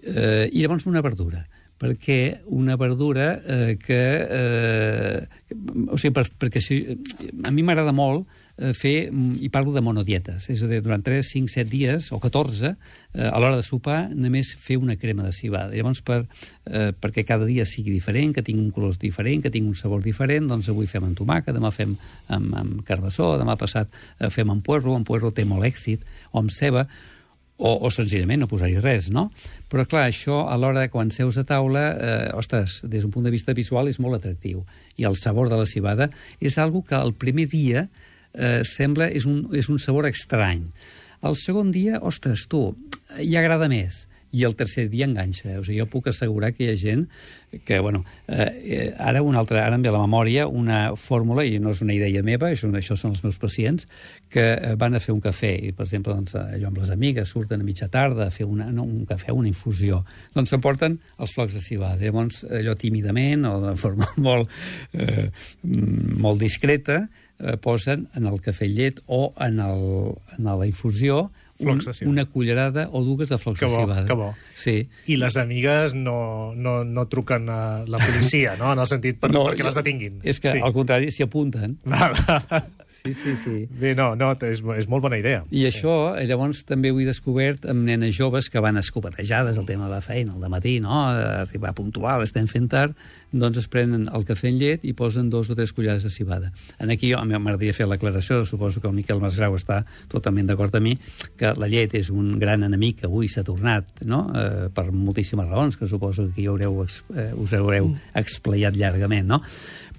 eh, 0.04 0.50
i 0.52 0.62
llavors 0.62 0.88
una 0.92 1.04
verdura 1.04 1.46
perquè 1.84 2.40
una 2.56 2.78
verdura 2.80 3.42
eh, 3.44 3.76
que... 3.76 4.00
Eh, 4.24 5.56
o 5.92 5.98
sigui, 6.00 6.14
per, 6.16 6.24
perquè 6.40 6.62
si, 6.64 6.78
a 7.44 7.52
mi 7.52 7.66
m'agrada 7.66 7.92
molt 7.92 8.24
fer, 8.78 9.10
i 9.42 9.50
parlo 9.50 9.72
de 9.74 9.82
monodietes, 9.82 10.46
és 10.54 10.62
a 10.62 10.68
dir, 10.70 10.82
durant 10.86 11.02
3, 11.02 11.26
5, 11.26 11.50
7 11.50 11.70
dies, 11.72 12.12
o 12.14 12.20
14, 12.22 12.74
eh, 13.16 13.26
a 13.26 13.40
l'hora 13.42 13.58
de 13.58 13.66
sopar, 13.66 14.12
només 14.14 14.52
fer 14.62 14.78
una 14.78 14.96
crema 15.02 15.26
de 15.26 15.32
cibada. 15.34 15.74
Llavors, 15.74 16.04
per, 16.06 16.20
eh, 16.66 16.92
perquè 16.94 17.26
cada 17.26 17.48
dia 17.50 17.66
sigui 17.66 17.92
diferent, 17.92 18.34
que 18.36 18.44
tingui 18.46 18.62
un 18.64 18.72
color 18.76 18.94
diferent, 19.02 19.42
que 19.42 19.50
tingui 19.50 19.74
un 19.74 19.80
sabor 19.80 20.04
diferent, 20.06 20.48
doncs 20.52 20.70
avui 20.70 20.86
fem 20.86 21.04
amb 21.04 21.18
tomàquet, 21.18 21.56
demà 21.56 21.72
fem 21.74 21.98
amb, 22.28 22.54
amb 22.54 22.86
carbassó, 22.86 23.34
demà 23.42 23.58
passat 23.58 23.90
eh, 24.20 24.30
fem 24.30 24.50
amb 24.54 24.64
puerro, 24.64 24.94
amb 24.94 25.08
puerro 25.08 25.34
té 25.34 25.46
molt 25.50 25.66
èxit, 25.66 26.06
o 26.32 26.40
amb 26.44 26.54
ceba, 26.54 26.86
o, 27.58 27.74
o 27.86 27.90
senzillament 27.94 28.42
no 28.44 28.50
posar-hi 28.50 28.80
res, 28.82 29.10
no? 29.14 29.30
Però, 29.72 29.86
clar, 29.90 30.08
això, 30.10 30.44
a 30.50 30.58
l'hora 30.58 30.86
de 30.86 30.90
quan 30.94 31.12
seus 31.14 31.38
a 31.38 31.46
taula, 31.48 31.84
eh, 31.94 32.30
ostres, 32.38 32.82
des 32.86 33.02
d'un 33.02 33.14
punt 33.14 33.26
de 33.26 33.34
vista 33.34 33.54
visual 33.54 33.90
és 33.90 34.00
molt 34.04 34.18
atractiu. 34.18 34.64
I 34.98 35.06
el 35.10 35.18
sabor 35.18 35.50
de 35.50 35.58
la 35.58 35.70
cibada 35.70 36.10
és 36.42 36.58
algo 36.62 36.84
que 36.86 36.98
el 36.98 37.14
primer 37.18 37.48
dia 37.50 37.88
eh, 38.34 38.62
sembla 38.68 39.10
és 39.10 39.28
un, 39.30 39.46
és 39.54 39.70
un 39.70 39.80
sabor 39.80 40.08
estrany. 40.10 40.66
El 41.24 41.38
segon 41.40 41.72
dia, 41.72 42.02
ostres, 42.04 42.48
tu, 42.52 42.66
ja 43.20 43.40
agrada 43.44 43.70
més 43.72 44.08
i 44.34 44.44
el 44.44 44.58
tercer 44.58 44.88
dia 44.90 45.06
enganxa. 45.06 45.60
O 45.62 45.64
sigui, 45.64 45.78
jo 45.80 45.88
puc 45.90 46.10
assegurar 46.10 46.52
que 46.58 46.66
hi 46.66 46.74
ha 46.74 46.78
gent 46.80 47.06
que, 47.54 47.78
bueno, 47.80 48.04
eh, 48.28 48.48
eh, 48.66 48.94
ara 48.98 49.22
una 49.22 49.38
altra, 49.44 49.62
ara 49.62 49.78
em 49.78 49.84
ve 49.86 49.92
a 49.92 49.94
la 49.94 50.02
memòria 50.02 50.48
una 50.50 50.96
fórmula, 50.98 51.46
i 51.46 51.60
no 51.62 51.70
és 51.70 51.84
una 51.86 51.94
idea 51.94 52.24
meva, 52.26 52.50
això, 52.50 52.72
això 52.74 52.98
són 52.98 53.14
els 53.14 53.22
meus 53.22 53.38
pacients, 53.38 53.86
que 54.34 54.48
eh, 54.56 54.74
van 54.80 54.98
a 54.98 55.02
fer 55.04 55.14
un 55.14 55.22
cafè, 55.22 55.52
i 55.68 55.70
per 55.78 55.86
exemple, 55.86 56.16
doncs, 56.18 56.34
allò 56.42 56.72
amb 56.72 56.82
les 56.82 56.90
amigues, 56.96 57.30
surten 57.30 57.62
a 57.62 57.68
mitja 57.68 57.92
tarda 57.94 58.26
a 58.26 58.34
fer 58.34 58.50
una, 58.50 58.72
no, 58.74 58.88
un 58.90 59.06
cafè, 59.06 59.30
una 59.38 59.52
infusió. 59.52 60.02
Doncs 60.34 60.56
s'emporten 60.56 60.98
els 61.22 61.36
flocs 61.38 61.60
de 61.60 61.62
cibada. 61.62 62.02
Llavors, 62.02 62.42
allò 62.50 62.74
tímidament 62.74 63.46
o 63.46 63.60
de 63.68 63.76
forma 63.78 64.10
molt, 64.30 64.50
eh, 64.98 65.30
molt 65.62 66.42
discreta, 66.42 67.04
eh, 67.40 67.58
posen 67.58 68.08
en 68.18 68.28
el 68.30 68.42
cafè 68.44 68.68
llet 68.70 69.00
o 69.08 69.34
en, 69.42 69.60
el, 69.64 70.14
en 70.38 70.52
la 70.52 70.68
infusió 70.68 71.32
un, 71.60 71.82
una 72.10 72.26
cullerada 72.26 72.90
o 72.92 73.04
dues 73.04 73.30
de 73.30 73.38
flocs 73.38 73.60
que 73.60 73.66
bo, 73.66 73.78
de 73.78 73.84
cibada. 73.84 74.06
Que 74.08 74.14
bo. 74.18 74.34
Sí. 74.56 74.90
I 75.08 75.18
les 75.22 75.38
amigues 75.38 75.94
no, 75.94 76.54
no, 76.56 76.84
no 76.84 77.08
truquen 77.08 77.50
a 77.50 77.86
la 77.88 78.02
policia, 78.02 78.56
no?, 78.60 78.74
en 78.74 78.84
el 78.84 78.90
sentit 78.90 79.20
per, 79.22 79.32
no, 79.32 79.46
perquè 79.48 79.66
les 79.68 79.78
detinguin. 79.78 80.20
És 80.24 80.42
que, 80.44 80.56
sí. 80.58 80.64
al 80.64 80.74
contrari, 80.76 81.12
s'hi 81.14 81.28
apunten. 81.28 81.78
Sí, 83.04 83.14
sí, 83.14 83.36
sí. 83.36 83.68
Bé, 83.68 83.96
no, 84.00 84.14
no, 84.16 84.30
és, 84.48 84.62
és 84.78 84.86
molt 84.88 85.04
bona 85.04 85.18
idea. 85.20 85.42
I 85.52 85.66
sí. 85.66 85.74
això, 85.74 86.14
eh, 86.16 86.24
llavors, 86.24 86.62
també 86.64 86.88
ho 86.88 87.02
he 87.04 87.08
descobert 87.10 87.66
amb 87.68 87.84
nenes 87.84 88.16
joves 88.16 88.48
que 88.48 88.64
van 88.64 88.80
escopetejades, 88.80 89.60
el 89.60 89.66
tema 89.68 89.90
de 89.90 89.92
la 89.92 90.00
feina, 90.00 90.32
al 90.38 90.48
matí, 90.48 90.78
no?, 90.80 91.02
arribar 91.12 91.74
puntual, 91.76 92.24
estem 92.24 92.48
fent 92.48 92.70
tard, 92.72 92.96
doncs 93.34 93.60
es 93.60 93.68
prenen 93.68 94.08
el 94.08 94.24
cafè 94.24 94.48
en 94.54 94.62
llet 94.62 94.88
i 94.88 94.94
posen 94.96 95.28
dos 95.34 95.52
o 95.52 95.58
tres 95.60 95.76
cullerades 95.76 96.08
de 96.08 96.14
cibada. 96.16 96.54
En 96.80 96.96
aquí 96.96 97.12
m'agradaria 97.12 97.76
fer 97.76 97.90
l'aclaració, 97.92 98.46
suposo 98.48 98.80
que 98.80 98.88
el 98.88 98.96
Miquel 98.96 99.20
Masgrau 99.20 99.60
està 99.60 99.84
totalment 100.08 100.48
d'acord 100.48 100.80
amb 100.80 100.88
mi, 100.88 100.96
que 101.36 101.52
la 101.60 101.68
llet 101.68 102.00
és 102.00 102.08
un 102.14 102.38
gran 102.40 102.64
enemic 102.64 103.02
que 103.02 103.12
avui 103.12 103.28
s'ha 103.28 103.44
tornat, 103.44 103.92
no?, 104.08 104.30
eh, 104.32 104.70
per 104.72 104.94
moltíssimes 104.96 105.52
raons, 105.52 105.76
que 105.76 105.92
suposo 105.92 106.32
que 106.32 106.48
haureu, 106.48 106.86
eh, 106.88 107.34
us 107.36 107.60
haureu 107.60 107.98
explayat 108.16 108.80
llargament, 108.80 109.28
no?, 109.28 109.44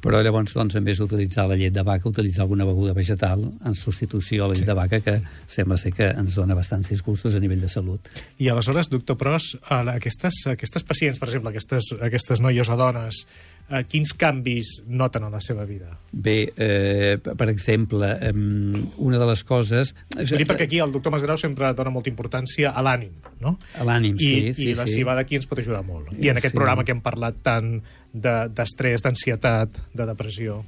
però 0.04 0.20
llavors, 0.20 0.52
doncs, 0.52 0.76
en 0.76 0.84
vez 0.84 1.00
d'utilitzar 1.00 1.46
la 1.48 1.56
llet 1.56 1.72
de 1.72 1.82
vaca, 1.86 2.10
utilitzar 2.10 2.44
alguna 2.44 2.66
beguda 2.68 2.92
vegetal 2.92 3.46
en 3.48 3.76
substitució 3.78 4.44
a 4.44 4.50
la 4.50 4.58
llet 4.58 4.66
sí. 4.66 4.68
de 4.68 4.76
vaca, 4.76 5.00
que 5.00 5.14
sembla 5.48 5.78
ser 5.80 5.94
que 5.96 6.10
ens 6.12 6.36
dona 6.36 6.56
bastants 6.58 6.92
disgustos 6.92 7.34
a 7.34 7.40
nivell 7.40 7.64
de 7.64 7.70
salut. 7.72 8.10
I 8.36 8.50
aleshores, 8.52 8.90
doctor 8.92 9.16
Pros, 9.16 9.54
aquestes, 9.72 10.42
aquestes 10.52 10.84
pacients, 10.84 11.22
per 11.22 11.30
exemple, 11.30 11.54
aquestes, 11.54 11.94
aquestes 12.04 12.44
noies 12.44 12.68
o 12.68 12.76
dones, 12.76 13.24
eh, 13.70 13.82
quins 13.88 14.12
canvis 14.18 14.70
noten 14.86 15.26
en 15.26 15.34
la 15.34 15.40
seva 15.42 15.64
vida? 15.68 15.90
Bé, 16.12 16.52
eh, 16.56 17.16
per 17.24 17.48
exemple, 17.50 18.10
eh, 18.20 18.32
una 18.32 19.18
de 19.18 19.26
les 19.30 19.44
coses... 19.44 19.94
Vull 20.14 20.42
dir 20.42 20.48
perquè 20.48 20.68
aquí 20.68 20.80
el 20.84 20.94
doctor 20.94 21.14
Masgrau 21.14 21.38
sempre 21.40 21.72
dona 21.76 21.92
molta 21.94 22.12
importància 22.12 22.74
a 22.74 22.84
l'ànim, 22.84 23.14
no? 23.42 23.56
A 23.80 23.88
l'ànim, 23.88 24.16
sí, 24.20 24.32
I, 24.50 24.54
sí. 24.54 24.70
I 24.70 24.78
la 24.78 24.86
sí. 24.88 25.00
cibada 25.00 25.24
aquí 25.24 25.40
ens 25.40 25.48
pot 25.50 25.60
ajudar 25.62 25.82
molt. 25.86 26.12
I 26.18 26.32
en 26.32 26.40
aquest 26.40 26.54
sí. 26.54 26.60
programa 26.60 26.86
que 26.86 26.94
hem 26.94 27.02
parlat 27.04 27.42
tant 27.44 27.76
d'estrès, 28.12 29.02
de, 29.02 29.08
d'ansietat, 29.08 29.84
de 29.94 30.08
depressió... 30.12 30.62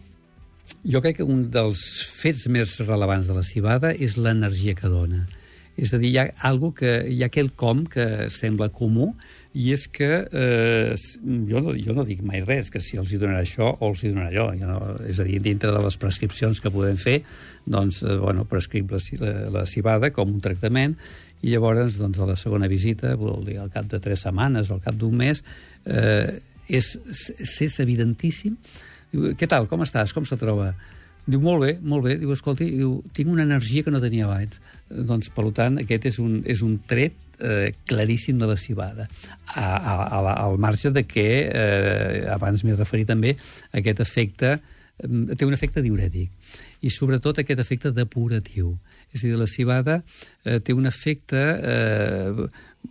Jo 0.82 0.98
crec 0.98 1.20
que 1.20 1.22
un 1.22 1.44
dels 1.54 1.78
fets 2.10 2.48
més 2.50 2.72
rellevants 2.80 3.28
de 3.30 3.34
la 3.36 3.44
cibada 3.46 3.92
és 3.94 4.16
l'energia 4.18 4.74
que 4.74 4.90
dona. 4.90 5.20
És 5.78 5.92
a 5.94 6.00
dir, 6.00 6.10
hi 6.10 6.18
ha, 6.18 6.24
algo 6.48 6.72
que, 6.74 7.04
hi 7.06 7.20
ha 7.22 7.28
aquell 7.30 7.52
com 7.54 7.84
que 7.86 8.26
sembla 8.34 8.66
comú 8.74 9.12
i 9.56 9.70
és 9.72 9.86
que 9.88 10.08
eh, 10.28 10.94
jo, 11.48 11.60
no, 11.64 11.74
jo 11.80 11.94
no 11.96 12.04
dic 12.04 12.22
mai 12.26 12.42
res, 12.44 12.68
que 12.72 12.82
si 12.84 12.98
els 13.00 13.12
hi 13.12 13.20
donarà 13.22 13.40
això 13.44 13.70
o 13.72 13.90
els 13.90 14.02
hi 14.04 14.10
donarà 14.12 14.28
allò. 14.28 14.48
Jo 14.60 14.68
no, 14.68 14.80
és 15.08 15.20
a 15.22 15.28
dir, 15.28 15.38
dintre 15.44 15.72
de 15.72 15.84
les 15.84 15.96
prescripcions 16.00 16.60
que 16.60 16.72
podem 16.72 16.98
fer, 17.00 17.20
doncs, 17.64 18.02
eh, 18.04 18.18
bueno, 18.20 18.44
prescrip 18.50 18.92
la, 18.92 19.00
la, 19.22 19.36
la 19.60 19.64
cibada 19.70 20.12
com 20.12 20.34
un 20.34 20.42
tractament 20.44 20.98
i 21.40 21.54
llavors, 21.54 21.96
doncs, 22.02 22.20
a 22.20 22.28
la 22.28 22.36
segona 22.36 22.68
visita, 22.68 23.14
vol 23.16 23.46
dir, 23.48 23.56
al 23.62 23.72
cap 23.72 23.88
de 23.88 24.02
tres 24.02 24.26
setmanes 24.26 24.68
o 24.68 24.76
al 24.76 24.84
cap 24.84 24.98
d'un 25.00 25.16
mes, 25.16 25.40
eh, 25.88 26.36
és, 26.66 26.92
és 27.62 27.80
evidentíssim 27.80 28.56
Diu, 29.12 29.32
què 29.38 29.48
tal, 29.50 29.68
com 29.70 29.84
estàs, 29.84 30.14
com 30.14 30.26
se 30.28 30.38
troba? 30.40 30.72
Diu, 31.26 31.40
molt 31.42 31.64
bé, 31.64 31.72
molt 31.82 32.06
bé. 32.06 32.16
Diu, 32.20 32.32
escolti, 32.34 32.68
diu, 32.78 32.98
tinc 33.16 33.30
una 33.32 33.46
energia 33.46 33.84
que 33.86 33.92
no 33.94 34.02
tenia 34.02 34.26
abans. 34.28 34.60
Doncs, 34.90 35.30
per 35.34 35.48
tant, 35.56 35.80
aquest 35.82 36.10
és 36.12 36.20
un, 36.22 36.40
és 36.46 36.62
un 36.66 36.76
tret 36.90 37.16
eh, 37.40 37.74
claríssim 37.86 38.38
de 38.38 38.46
la 38.46 38.56
cibada. 38.56 39.08
A, 39.46 39.66
a, 39.76 39.94
a 40.18 40.22
la, 40.22 40.32
al 40.46 40.58
marge 40.58 40.90
de 40.90 41.04
que, 41.04 41.28
eh, 41.48 42.24
abans 42.32 42.64
m'he 42.64 42.76
referit 42.76 43.08
també, 43.08 43.36
aquest 43.72 44.00
efecte 44.04 44.56
eh, 44.56 45.36
té 45.36 45.48
un 45.48 45.56
efecte 45.56 45.84
diurètic 45.84 46.30
i 46.84 46.92
sobretot 46.92 47.40
aquest 47.40 47.60
efecte 47.62 47.92
depuratiu. 47.94 48.74
És 49.14 49.22
a 49.22 49.28
dir, 49.28 49.36
la 49.38 49.48
cibada 49.48 50.00
eh, 50.44 50.58
té 50.60 50.74
un 50.76 50.86
efecte 50.86 51.40
eh, 51.40 52.48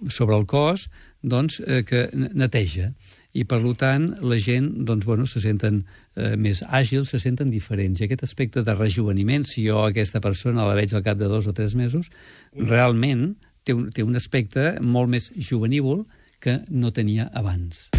sobre 0.10 0.38
el 0.38 0.48
cos 0.50 0.90
doncs, 1.22 1.60
eh, 1.66 1.84
que 1.88 2.08
neteja 2.14 2.92
i 3.36 3.44
per 3.44 3.60
tant 3.76 4.08
la 4.24 4.38
gent 4.40 4.70
doncs, 4.88 5.06
bueno, 5.06 5.26
se 5.28 5.42
senten 5.44 5.82
eh, 6.16 6.36
més 6.40 6.62
àgils, 6.64 7.12
se 7.12 7.20
senten 7.20 7.52
diferents. 7.52 8.00
I 8.00 8.08
aquest 8.08 8.24
aspecte 8.24 8.64
de 8.64 8.76
rejuveniment, 8.78 9.44
si 9.44 9.66
jo 9.68 9.82
aquesta 9.84 10.22
persona 10.24 10.68
la 10.68 10.78
veig 10.78 10.94
al 10.96 11.04
cap 11.04 11.20
de 11.20 11.28
dos 11.28 11.50
o 11.52 11.54
tres 11.54 11.76
mesos, 11.76 12.12
realment 12.56 13.34
té 13.65 13.73
un, 13.73 13.89
té 13.91 14.06
un 14.06 14.15
aspecte 14.15 14.75
molt 14.82 15.10
més 15.10 15.32
juvenívol 15.36 16.06
que 16.39 16.60
no 16.69 16.93
tenia 16.93 17.32
abans. 17.34 17.89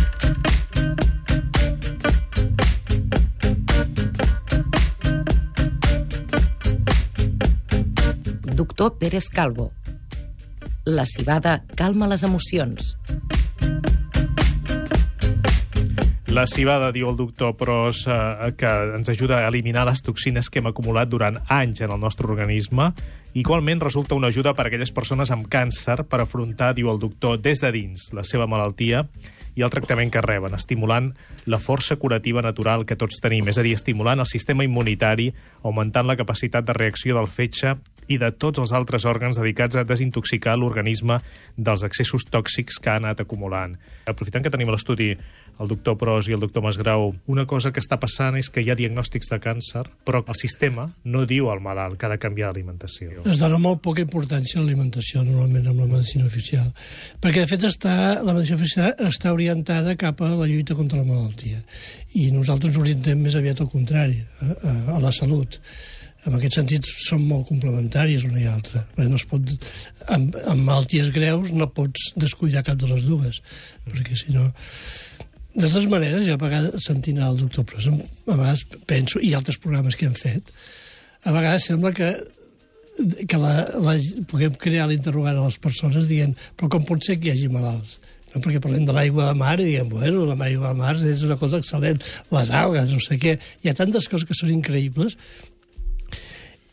Doctor 8.57 8.97
Pérez 9.01 9.27
Calvo. 9.29 9.73
La 10.87 11.05
cibada 11.05 11.59
calma 11.75 12.07
les 12.07 12.23
emocions. 12.23 12.95
La 16.37 16.45
cibada, 16.47 16.91
diu 16.93 17.09
el 17.09 17.17
doctor 17.17 17.55
Pros, 17.57 18.05
eh, 18.07 18.53
que 18.61 18.71
ens 18.99 19.09
ajuda 19.09 19.39
a 19.41 19.49
eliminar 19.49 19.87
les 19.89 20.03
toxines 20.05 20.51
que 20.53 20.61
hem 20.61 20.69
acumulat 20.69 21.09
durant 21.09 21.41
anys 21.49 21.81
en 21.81 21.95
el 21.95 22.01
nostre 22.03 22.29
organisme. 22.29 22.91
Igualment 23.37 23.83
resulta 23.83 24.15
una 24.15 24.29
ajuda 24.29 24.55
per 24.57 24.65
a 24.65 24.69
aquelles 24.71 24.95
persones 24.97 25.29
amb 25.35 25.45
càncer 25.53 26.07
per 26.09 26.23
afrontar, 26.23 26.71
diu 26.73 26.89
el 26.89 26.97
doctor, 26.97 27.35
des 27.37 27.61
de 27.61 27.69
dins 27.75 28.07
la 28.17 28.23
seva 28.25 28.47
malaltia 28.49 29.03
i 29.53 29.65
el 29.67 29.73
tractament 29.75 30.09
que 30.09 30.23
reben, 30.25 30.57
estimulant 30.57 31.11
la 31.45 31.59
força 31.61 31.99
curativa 32.01 32.41
natural 32.41 32.87
que 32.89 32.97
tots 32.97 33.21
tenim, 33.21 33.51
és 33.53 33.59
a 33.61 33.65
dir, 33.67 33.75
estimulant 33.77 34.25
el 34.25 34.31
sistema 34.31 34.65
immunitari, 34.65 35.35
augmentant 35.61 36.09
la 36.09 36.17
capacitat 36.17 36.65
de 36.65 36.79
reacció 36.81 37.19
del 37.19 37.29
fetge 37.29 37.75
i 38.09 38.17
de 38.23 38.31
tots 38.33 38.63
els 38.63 38.73
altres 38.73 39.05
òrgans 39.05 39.37
dedicats 39.37 39.77
a 39.77 39.85
desintoxicar 39.85 40.57
l'organisme 40.57 41.19
dels 41.57 41.85
excessos 41.85 42.25
tòxics 42.33 42.81
que 42.81 42.89
ha 42.95 42.97
anat 43.03 43.21
acumulant. 43.21 43.77
Aprofitant 44.09 44.47
que 44.47 44.55
tenim 44.55 44.73
l'estudi 44.73 45.13
el 45.61 45.71
doctor 45.71 45.97
Pros 45.99 46.29
i 46.29 46.35
el 46.37 46.43
doctor 46.43 46.65
Masgrau, 46.65 47.15
una 47.33 47.47
cosa 47.49 47.73
que 47.73 47.81
està 47.81 47.99
passant 48.01 48.37
és 48.37 48.51
que 48.53 48.63
hi 48.63 48.71
ha 48.71 48.77
diagnòstics 48.79 49.31
de 49.33 49.39
càncer, 49.43 49.85
però 50.07 50.23
el 50.23 50.39
sistema 50.39 50.89
no 51.05 51.25
diu 51.29 51.51
al 51.51 51.63
malalt 51.65 51.99
que 51.99 52.09
ha 52.09 52.13
de 52.13 52.21
canviar 52.21 52.53
d'alimentació. 52.53 53.25
Es 53.25 53.41
dona 53.41 53.59
molt 53.63 53.83
poca 53.85 54.05
importància 54.05 54.61
a 54.61 54.65
l'alimentació, 54.65 55.25
normalment, 55.25 55.67
amb 55.71 55.85
la 55.85 55.91
medicina 55.97 56.29
oficial. 56.29 56.71
Perquè, 57.25 57.45
de 57.45 57.51
fet, 57.51 57.67
està, 57.71 57.97
la 58.23 58.37
medicina 58.37 58.61
oficial 58.61 58.95
està 59.09 59.33
orientada 59.33 59.97
cap 60.01 60.21
a 60.21 60.33
la 60.35 60.49
lluita 60.49 60.77
contra 60.79 61.01
la 61.01 61.09
malaltia. 61.09 61.63
I 62.17 62.31
nosaltres 62.33 62.75
ens 62.75 62.81
orientem 62.83 63.21
més 63.21 63.37
aviat 63.37 63.61
al 63.61 63.73
contrari, 63.73 64.23
a, 64.41 64.77
a 64.97 65.03
la 65.03 65.13
salut 65.13 65.61
en 66.27 66.35
aquest 66.35 66.59
sentit 66.59 66.87
són 67.07 67.23
molt 67.29 67.47
complementaris 67.47 68.25
una 68.27 68.41
i 68.43 68.49
altra. 68.51 68.83
No 68.99 69.19
es 69.19 69.27
pot, 69.31 69.53
amb, 70.11 70.35
amb 70.43 70.67
malalties 70.67 71.13
greus 71.15 71.53
no 71.55 71.69
pots 71.71 72.11
descuidar 72.19 72.65
cap 72.67 72.81
de 72.83 72.91
les 72.91 73.07
dues, 73.07 73.43
perquè 73.87 74.19
si 74.19 74.35
no... 74.35 74.51
De 75.57 75.65
totes 75.65 75.87
maneres, 75.89 76.27
jo 76.29 76.37
a 76.37 76.41
vegades 76.41 76.85
sentint 76.85 77.19
el 77.25 77.39
doctor 77.41 77.65
Pros, 77.69 77.89
a 77.89 78.35
vegades 78.35 78.67
penso, 78.89 79.21
i 79.25 79.33
altres 79.35 79.57
programes 79.63 79.97
que 79.97 80.09
hem 80.09 80.17
fet, 80.17 80.53
a 81.25 81.33
vegades 81.33 81.71
sembla 81.71 81.95
que 81.97 82.11
que 82.97 83.37
la, 83.37 83.53
la, 83.85 83.95
puguem 84.31 84.55
crear 84.61 84.87
l'interrogant 84.89 85.37
a 85.37 85.47
les 85.49 85.59
persones 85.61 86.07
dient 86.09 86.33
però 86.57 86.71
com 86.73 86.85
pot 86.89 87.03
ser 87.05 87.19
que 87.21 87.29
hi 87.29 87.35
hagi 87.35 87.51
malalts? 87.53 87.99
No, 88.33 88.41
perquè 88.41 88.61
parlem 88.63 88.87
de 88.89 88.95
l'aigua 88.97 89.31
de 89.31 89.35
mar 89.39 89.55
i 89.61 89.67
diem, 89.67 89.89
bueno, 89.91 90.25
l'aigua 90.31 90.73
de 90.73 90.81
mar 90.81 90.95
és 90.97 91.25
una 91.27 91.39
cosa 91.41 91.61
excel·lent, 91.63 92.01
les 92.33 92.53
algues, 92.61 92.93
no 92.93 93.03
sé 93.05 93.19
què, 93.21 93.37
hi 93.63 93.71
ha 93.71 93.77
tantes 93.77 94.09
coses 94.13 94.29
que 94.29 94.37
són 94.37 94.53
increïbles 94.55 95.17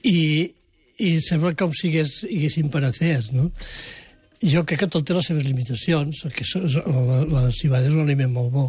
i, 0.08 0.52
i 1.00 1.12
sembla 1.24 1.54
com 1.60 1.76
si 1.76 1.92
hagués, 1.92 2.22
haguessin 2.28 2.72
paracees, 2.74 3.32
no? 3.36 3.50
Jo 4.44 4.64
crec 4.68 4.84
que 4.84 4.90
tot 4.92 5.06
té 5.08 5.16
les 5.16 5.28
seves 5.30 5.46
limitacions, 5.48 6.24
que 6.36 6.46
la, 6.60 7.20
la 7.30 7.44
cibada 7.56 7.88
és 7.88 7.96
un 7.96 8.04
aliment 8.04 8.34
molt 8.34 8.52
bo. 8.52 8.66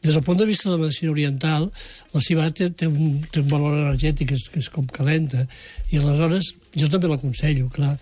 Des 0.00 0.16
del 0.16 0.24
punt 0.24 0.38
de 0.40 0.46
vista 0.48 0.68
de 0.68 0.76
la 0.76 0.82
medicina 0.82 1.12
oriental, 1.12 1.68
la 2.14 2.22
cibada 2.24 2.54
té, 2.56 2.70
té, 2.72 2.88
un, 2.88 3.20
té 3.28 3.42
un 3.42 3.50
valor 3.52 3.76
energètic 3.76 4.32
que 4.32 4.38
és, 4.38 4.46
que 4.52 4.62
és 4.64 4.70
com 4.72 4.88
calenta, 4.88 5.44
i 5.90 6.00
aleshores 6.00 6.54
jo 6.76 6.88
també 6.88 7.10
l'aconsello, 7.10 7.68
clar. 7.74 7.96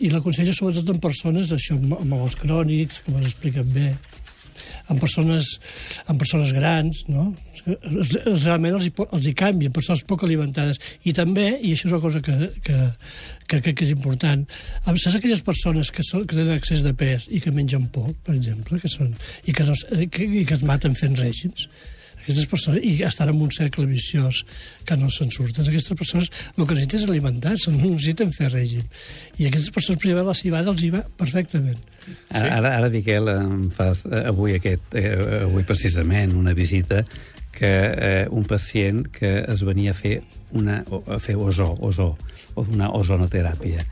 I 0.00 0.12
l'aconsello 0.12 0.52
sobretot 0.56 0.92
en 0.92 1.00
persones 1.00 1.52
això, 1.52 1.76
amb, 1.76 2.16
els 2.20 2.38
crònics, 2.40 3.02
que 3.04 3.12
m'ho 3.12 3.24
expliquen 3.24 3.68
bé, 3.72 3.90
en 4.88 5.00
persones, 5.00 5.56
en 6.08 6.16
persones 6.20 6.52
grans, 6.56 7.04
no? 7.12 7.30
Realment 7.66 8.76
els 8.78 8.88
hi, 8.88 8.92
els 9.06 9.26
hi 9.26 9.34
canvien, 9.38 9.74
persones 9.74 10.04
poc 10.08 10.24
alimentades. 10.26 10.80
I 11.06 11.14
també, 11.16 11.48
i 11.60 11.74
això 11.74 11.88
és 11.88 11.94
una 11.94 12.02
cosa 12.04 12.22
que, 12.24 12.36
que, 12.66 12.78
que 13.46 13.60
crec 13.60 13.80
que 13.80 13.88
és 13.88 13.92
important, 13.96 14.46
saps 14.86 15.18
aquelles 15.18 15.42
persones 15.46 15.92
que, 15.94 16.06
són, 16.06 16.26
que 16.28 16.38
tenen 16.38 16.56
excés 16.56 16.84
de 16.86 16.94
pes 16.96 17.28
i 17.30 17.42
que 17.42 17.54
mengen 17.54 17.90
poc, 17.92 18.14
per 18.26 18.36
exemple, 18.36 18.80
que 18.82 18.92
són, 18.92 19.12
i, 19.44 19.52
que 19.52 19.66
no, 19.66 19.76
que, 20.12 20.30
i 20.42 20.46
que 20.46 20.58
es 20.58 20.66
maten 20.66 20.96
fent 20.98 21.18
règims, 21.18 21.68
aquestes 22.26 22.48
persones, 22.50 22.82
i 22.82 23.04
estan 23.06 23.30
en 23.30 23.42
un 23.44 23.52
cercle 23.54 23.86
viciós 23.86 24.40
que 24.86 24.96
no 24.98 25.06
se'n 25.14 25.30
surten. 25.30 25.62
Aquestes 25.62 25.94
persones 25.94 26.30
el 26.56 26.66
que 26.66 26.74
necessiten 26.74 27.04
és 27.04 27.06
alimentar-se, 27.06 27.70
no 27.70 27.92
necessiten 27.92 28.32
fer 28.34 28.50
règim. 28.50 28.82
I 29.38 29.46
aquestes 29.46 29.70
persones, 29.74 30.02
primer, 30.02 30.24
la 30.26 30.34
cibada 30.34 30.72
els 30.74 30.82
hi 30.82 30.90
va 30.96 31.04
perfectament. 31.20 31.78
Sí? 32.06 32.42
Ara, 32.42 32.74
ara, 32.80 32.90
Miquel, 32.90 33.30
em 33.30 33.68
fas 33.74 34.02
eh, 34.10 34.24
avui, 34.32 34.56
aquest, 34.58 34.98
eh, 34.98 35.14
avui 35.44 35.62
precisament 35.68 36.34
una 36.34 36.54
visita 36.58 37.04
que 37.56 37.72
eh, 37.72 38.26
un 38.30 38.44
pacient 38.48 39.06
que 39.12 39.38
es 39.48 39.64
venia 39.66 39.94
a 39.94 39.96
fer 39.96 40.20
una, 40.56 40.82
a 40.84 41.18
fer 41.22 41.36
ozó, 41.40 41.72
ozó, 41.80 42.12
o 42.54 42.66
una 42.68 42.92
ozonoteràpia. 42.94 43.82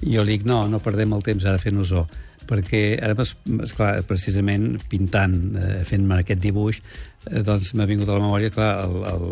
I 0.00 0.16
jo 0.16 0.24
li 0.24 0.38
dic, 0.38 0.48
no, 0.48 0.64
no 0.68 0.80
perdem 0.82 1.12
el 1.12 1.24
temps 1.26 1.44
ara 1.44 1.60
fent 1.60 1.78
ozó 1.80 2.06
perquè 2.50 2.82
ara, 3.02 3.14
esclar, 3.22 3.92
precisament 4.08 4.74
pintant, 4.90 5.36
eh, 5.54 5.80
fent-me 5.86 6.20
aquest 6.20 6.40
dibuix, 6.42 6.80
eh, 7.28 7.42
doncs 7.46 7.74
m'ha 7.78 7.86
vingut 7.86 8.10
a 8.10 8.16
la 8.16 8.24
memòria, 8.24 8.50
clar, 8.54 8.70
el, 8.86 8.96
el, 9.12 9.26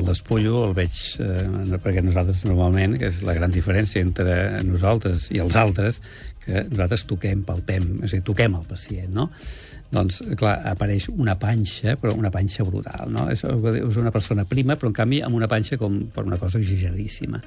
el, 0.00 0.06
despullo 0.08 0.64
el 0.66 0.74
veig, 0.78 0.98
eh, 1.22 1.76
perquè 1.82 2.02
nosaltres 2.02 2.42
normalment, 2.48 2.98
que 3.00 3.12
és 3.12 3.22
la 3.26 3.36
gran 3.38 3.54
diferència 3.54 4.02
entre 4.02 4.64
nosaltres 4.66 5.30
i 5.36 5.42
els 5.44 5.58
altres, 5.60 6.00
que 6.42 6.66
nosaltres 6.70 7.06
toquem, 7.10 7.46
palpem, 7.46 7.88
és 8.02 8.12
a 8.12 8.18
dir, 8.18 8.24
toquem 8.26 8.58
el 8.58 8.66
pacient, 8.68 9.14
no? 9.14 9.30
Doncs, 9.96 10.20
clar, 10.38 10.58
apareix 10.70 11.08
una 11.12 11.36
panxa, 11.40 11.96
però 12.00 12.14
una 12.16 12.30
panxa 12.34 12.64
brutal, 12.68 13.08
no? 13.12 13.26
És, 13.32 13.42
és 13.46 13.98
una 14.00 14.12
persona 14.14 14.44
prima, 14.48 14.76
però 14.76 14.92
en 14.92 14.96
canvi 14.96 15.22
amb 15.24 15.38
una 15.38 15.48
panxa 15.50 15.78
com 15.80 15.98
per 16.14 16.26
una 16.28 16.38
cosa 16.42 16.60
exageradíssima. 16.60 17.40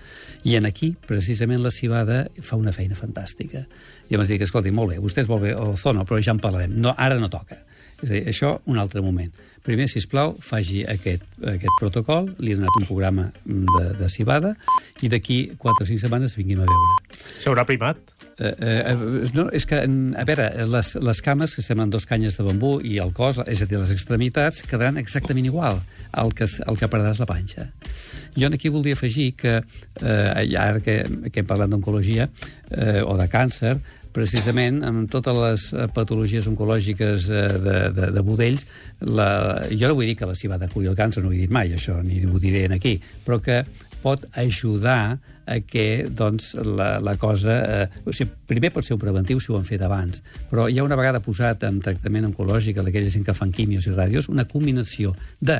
I 0.50 0.58
en 0.60 0.70
aquí, 0.70 0.92
precisament, 1.08 1.62
la 1.64 1.74
cibada 1.74 2.24
fa 2.42 2.60
una 2.60 2.74
feina 2.76 2.98
fantàstica. 2.98 3.66
I 4.10 4.18
em 4.18 4.26
dic, 4.26 4.44
escolti, 4.46 4.74
molt 4.74 4.96
bé, 4.96 5.02
vostè 5.04 5.24
és 5.24 5.32
molt 5.32 5.46
bé, 5.46 5.54
o 5.56 5.76
zono, 5.78 6.06
però 6.10 6.22
ja 6.22 6.34
en 6.36 6.42
parlarem. 6.44 6.74
No, 6.82 6.96
ara 6.98 7.20
no 7.22 7.30
toca. 7.32 7.62
És 8.00 8.10
a 8.10 8.14
dir, 8.14 8.26
això 8.32 8.58
un 8.72 8.80
altre 8.80 9.04
moment. 9.06 9.32
primer, 9.64 9.90
si 9.92 10.00
plau, 10.10 10.32
faci 10.42 10.80
aquest, 10.88 11.26
aquest 11.46 11.76
protocol, 11.78 12.32
li 12.40 12.54
he 12.54 12.56
donat 12.56 12.78
un 12.80 12.86
programa 12.88 13.28
de, 13.46 13.84
de 14.00 14.08
cibada, 14.10 14.56
i 15.04 15.10
d'aquí 15.12 15.52
4 15.58 15.84
o 15.84 15.86
5 15.86 16.00
setmanes 16.08 16.34
vinguem 16.40 16.64
a 16.64 16.66
veure. 16.66 17.20
S'haurà 17.38 17.68
primat? 17.68 18.00
Eh, 18.39 18.56
eh, 18.56 18.95
no, 19.36 19.49
és 19.52 19.65
que, 19.67 19.82
a 19.84 20.23
veure, 20.28 20.47
les, 20.71 20.93
les 21.04 21.21
cames, 21.21 21.54
que 21.56 21.63
semblen 21.65 21.91
dos 21.91 22.08
canyes 22.08 22.38
de 22.39 22.45
bambú, 22.47 22.78
i 22.80 22.95
el 23.04 23.12
cos, 23.15 23.41
és 23.43 23.63
a 23.63 23.67
dir, 23.67 23.80
les 23.82 23.91
extremitats, 23.91 24.62
quedaran 24.63 24.99
exactament 25.02 25.49
igual 25.49 25.82
al 26.15 26.32
que, 26.34 26.47
el 26.47 26.80
que 26.80 26.88
perdràs 26.91 27.19
la 27.19 27.28
panxa. 27.30 27.67
Jo 28.39 28.47
aquí 28.47 28.71
voldria 28.71 28.95
afegir 28.95 29.34
que, 29.36 29.60
eh, 29.99 30.56
ara 30.56 30.80
que, 30.80 31.02
que 31.28 31.43
hem 31.43 31.49
parlat 31.49 31.71
d'oncologia 31.71 32.30
eh, 32.71 33.02
o 33.04 33.17
de 33.19 33.28
càncer, 33.28 33.75
precisament 34.15 34.82
amb 34.88 35.10
totes 35.12 35.36
les 35.38 35.65
eh, 35.73 35.89
patologies 35.93 36.47
oncològiques 36.49 37.28
eh, 37.30 37.43
de, 37.65 37.78
de, 37.97 38.10
de 38.15 38.23
budells, 38.25 38.65
la, 39.04 39.30
jo 39.73 39.91
no 39.91 39.99
vull 39.99 40.10
dir 40.10 40.15
que 40.17 40.30
la 40.30 40.38
cibada 40.38 40.71
curi 40.71 40.89
el 40.89 40.97
càncer, 40.97 41.23
no 41.23 41.30
ho 41.30 41.36
he 41.36 41.43
dit 41.43 41.54
mai, 41.54 41.75
això, 41.75 41.99
ni 42.06 42.23
ho 42.25 42.39
diré 42.41 42.65
aquí, 42.73 42.97
però 43.25 43.41
que 43.43 43.63
pot 43.99 44.23
ajudar 44.39 45.19
a 45.50 45.60
que 45.66 46.06
doncs, 46.06 46.54
la, 46.56 47.00
la 47.02 47.18
cosa... 47.18 47.58
Eh, 47.84 48.06
o 48.06 48.14
sigui, 48.14 48.32
primer 48.50 48.72
pot 48.76 48.86
ser 48.86 48.96
un 48.96 49.02
preventiu 49.02 49.42
si 49.42 49.52
ho 49.52 49.58
han 49.58 49.68
fet 49.68 49.82
abans, 49.86 50.22
però 50.52 50.68
ja 50.70 50.86
una 50.86 50.98
vegada 51.00 51.24
posat 51.26 51.66
en 51.68 51.82
tractament 51.84 52.30
oncològic 52.30 52.80
a 52.80 52.86
aquella 52.86 53.12
gent 53.12 53.26
que 53.26 53.38
fan 53.38 53.54
quimios 53.56 53.90
i 53.90 53.96
ràdios, 53.96 54.30
una 54.30 54.46
combinació 54.50 55.16
de 55.42 55.60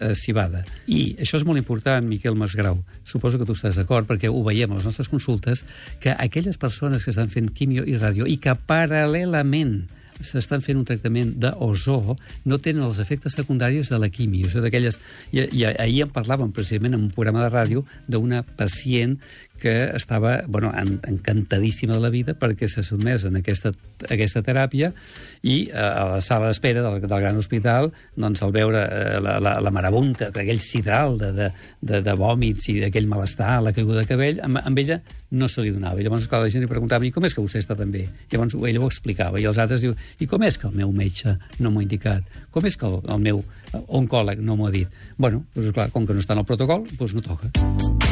eh, 0.00 0.14
cibada. 0.18 0.64
I 0.86 1.14
això 1.22 1.38
és 1.38 1.46
molt 1.46 1.60
important, 1.60 2.06
Miquel 2.08 2.38
Masgrau, 2.38 2.80
suposo 3.06 3.38
que 3.38 3.46
tu 3.46 3.56
estàs 3.56 3.78
d'acord, 3.78 4.08
perquè 4.10 4.30
ho 4.30 4.42
veiem 4.46 4.72
a 4.72 4.80
les 4.80 4.88
nostres 4.88 5.10
consultes, 5.10 5.64
que 6.02 6.14
aquelles 6.14 6.58
persones 6.58 7.04
que 7.04 7.14
estan 7.14 7.30
fent 7.30 7.52
quimio 7.54 7.86
i 7.86 7.98
ràdio 7.98 8.26
i 8.26 8.38
que 8.42 8.56
paral·lelament 8.58 9.84
s'estan 10.20 10.62
fent 10.64 10.78
un 10.78 10.86
tractament 10.88 11.34
d'ozó, 11.40 12.16
no 12.48 12.58
tenen 12.62 12.86
els 12.86 13.00
efectes 13.02 13.36
secundaris 13.38 13.92
de 13.92 13.98
la 14.00 14.10
quimio. 14.12 14.48
Això 14.48 14.62
d'aquelles... 14.64 15.00
I, 15.32 15.44
I 15.44 15.64
ahir 15.70 16.04
en 16.06 16.14
parlàvem 16.14 16.52
precisament 16.54 16.96
en 16.96 17.06
un 17.06 17.12
programa 17.14 17.44
de 17.44 17.52
ràdio 17.52 17.84
d'una 18.08 18.42
pacient 18.58 19.18
que 19.60 19.90
estava 19.96 20.42
bueno, 20.46 20.72
en, 20.76 20.98
encantadíssima 21.06 21.94
de 21.94 22.00
la 22.00 22.12
vida 22.14 22.34
perquè 22.38 22.68
s'ha 22.70 22.84
sotmès 22.86 23.26
en 23.28 23.40
aquesta, 23.40 23.72
aquesta 24.08 24.42
teràpia 24.46 24.92
i 25.42 25.68
eh, 25.68 25.76
a 25.76 26.06
la 26.14 26.20
sala 26.24 26.48
d'espera 26.48 26.84
del, 26.86 27.00
del 27.04 27.20
gran 27.24 27.38
hospital 27.38 27.92
doncs, 28.16 28.42
al 28.42 28.54
veure 28.54 28.84
eh, 28.86 29.20
la, 29.24 29.38
la, 29.42 29.58
la 29.64 29.74
marabunta, 29.74 30.30
aquell 30.32 30.62
sidral 30.62 31.18
de, 31.20 31.32
de, 31.36 31.50
de, 31.80 32.02
de 32.06 32.16
vòmits 32.18 32.70
i 32.72 32.78
d'aquell 32.84 33.08
malestar, 33.10 33.58
la 33.64 33.74
caiguda 33.76 34.02
de 34.02 34.10
cabell, 34.10 34.42
amb, 34.44 34.62
amb 34.64 34.84
ella 34.84 35.00
no 35.30 35.48
se 35.48 35.62
li 35.62 35.72
donava. 35.74 36.00
I 36.00 36.06
llavors, 36.06 36.28
clar, 36.28 36.40
la 36.44 36.52
gent 36.52 36.64
li 36.64 36.70
preguntava 36.70 37.06
i 37.06 37.12
com 37.12 37.26
és 37.28 37.36
que 37.36 37.44
vostè 37.44 37.60
està 37.62 37.76
tan 37.78 37.92
bé? 37.92 38.06
Llavors 38.32 38.56
ella 38.56 38.82
ho 38.82 38.88
explicava. 38.88 39.40
I 39.40 39.48
els 39.50 39.60
altres 39.60 39.84
diuen 39.84 39.98
i 40.18 40.28
com 40.30 40.44
és 40.46 40.58
que 40.58 40.68
el 40.70 40.76
meu 40.78 40.92
metge 40.92 41.36
no 41.58 41.72
m'ho 41.72 41.82
ha 41.82 41.88
indicat? 41.88 42.38
Com 42.54 42.68
és 42.68 42.78
que 42.80 42.88
el, 42.88 43.00
el 43.04 43.24
meu 43.24 43.42
oncòleg 44.00 44.40
no 44.44 44.56
m'ho 44.56 44.68
ha 44.68 44.74
dit? 44.74 45.00
Bueno, 45.18 45.44
doncs, 45.54 45.74
clar, 45.76 45.90
com 45.94 46.08
que 46.08 46.16
no 46.16 46.24
està 46.24 46.36
en 46.36 46.44
el 46.44 46.48
protocol, 46.48 46.86
doncs 46.96 47.18
no 47.18 47.24
toca. 47.24 48.07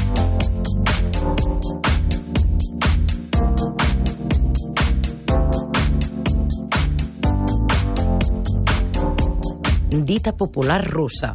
Dita 10.04 10.36
popular 10.36 10.84
russa. 10.84 11.34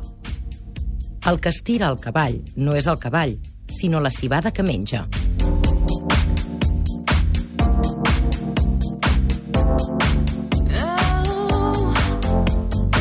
El 1.25 1.39
que 1.41 1.49
estira 1.49 1.87
el 1.89 1.97
cavall 1.97 2.37
no 2.61 2.75
és 2.77 2.85
el 2.87 2.99
cavall, 3.01 3.39
sinó 3.65 3.99
la 3.99 4.11
cibada 4.13 4.51
que 4.53 4.61
menja. 4.61 5.07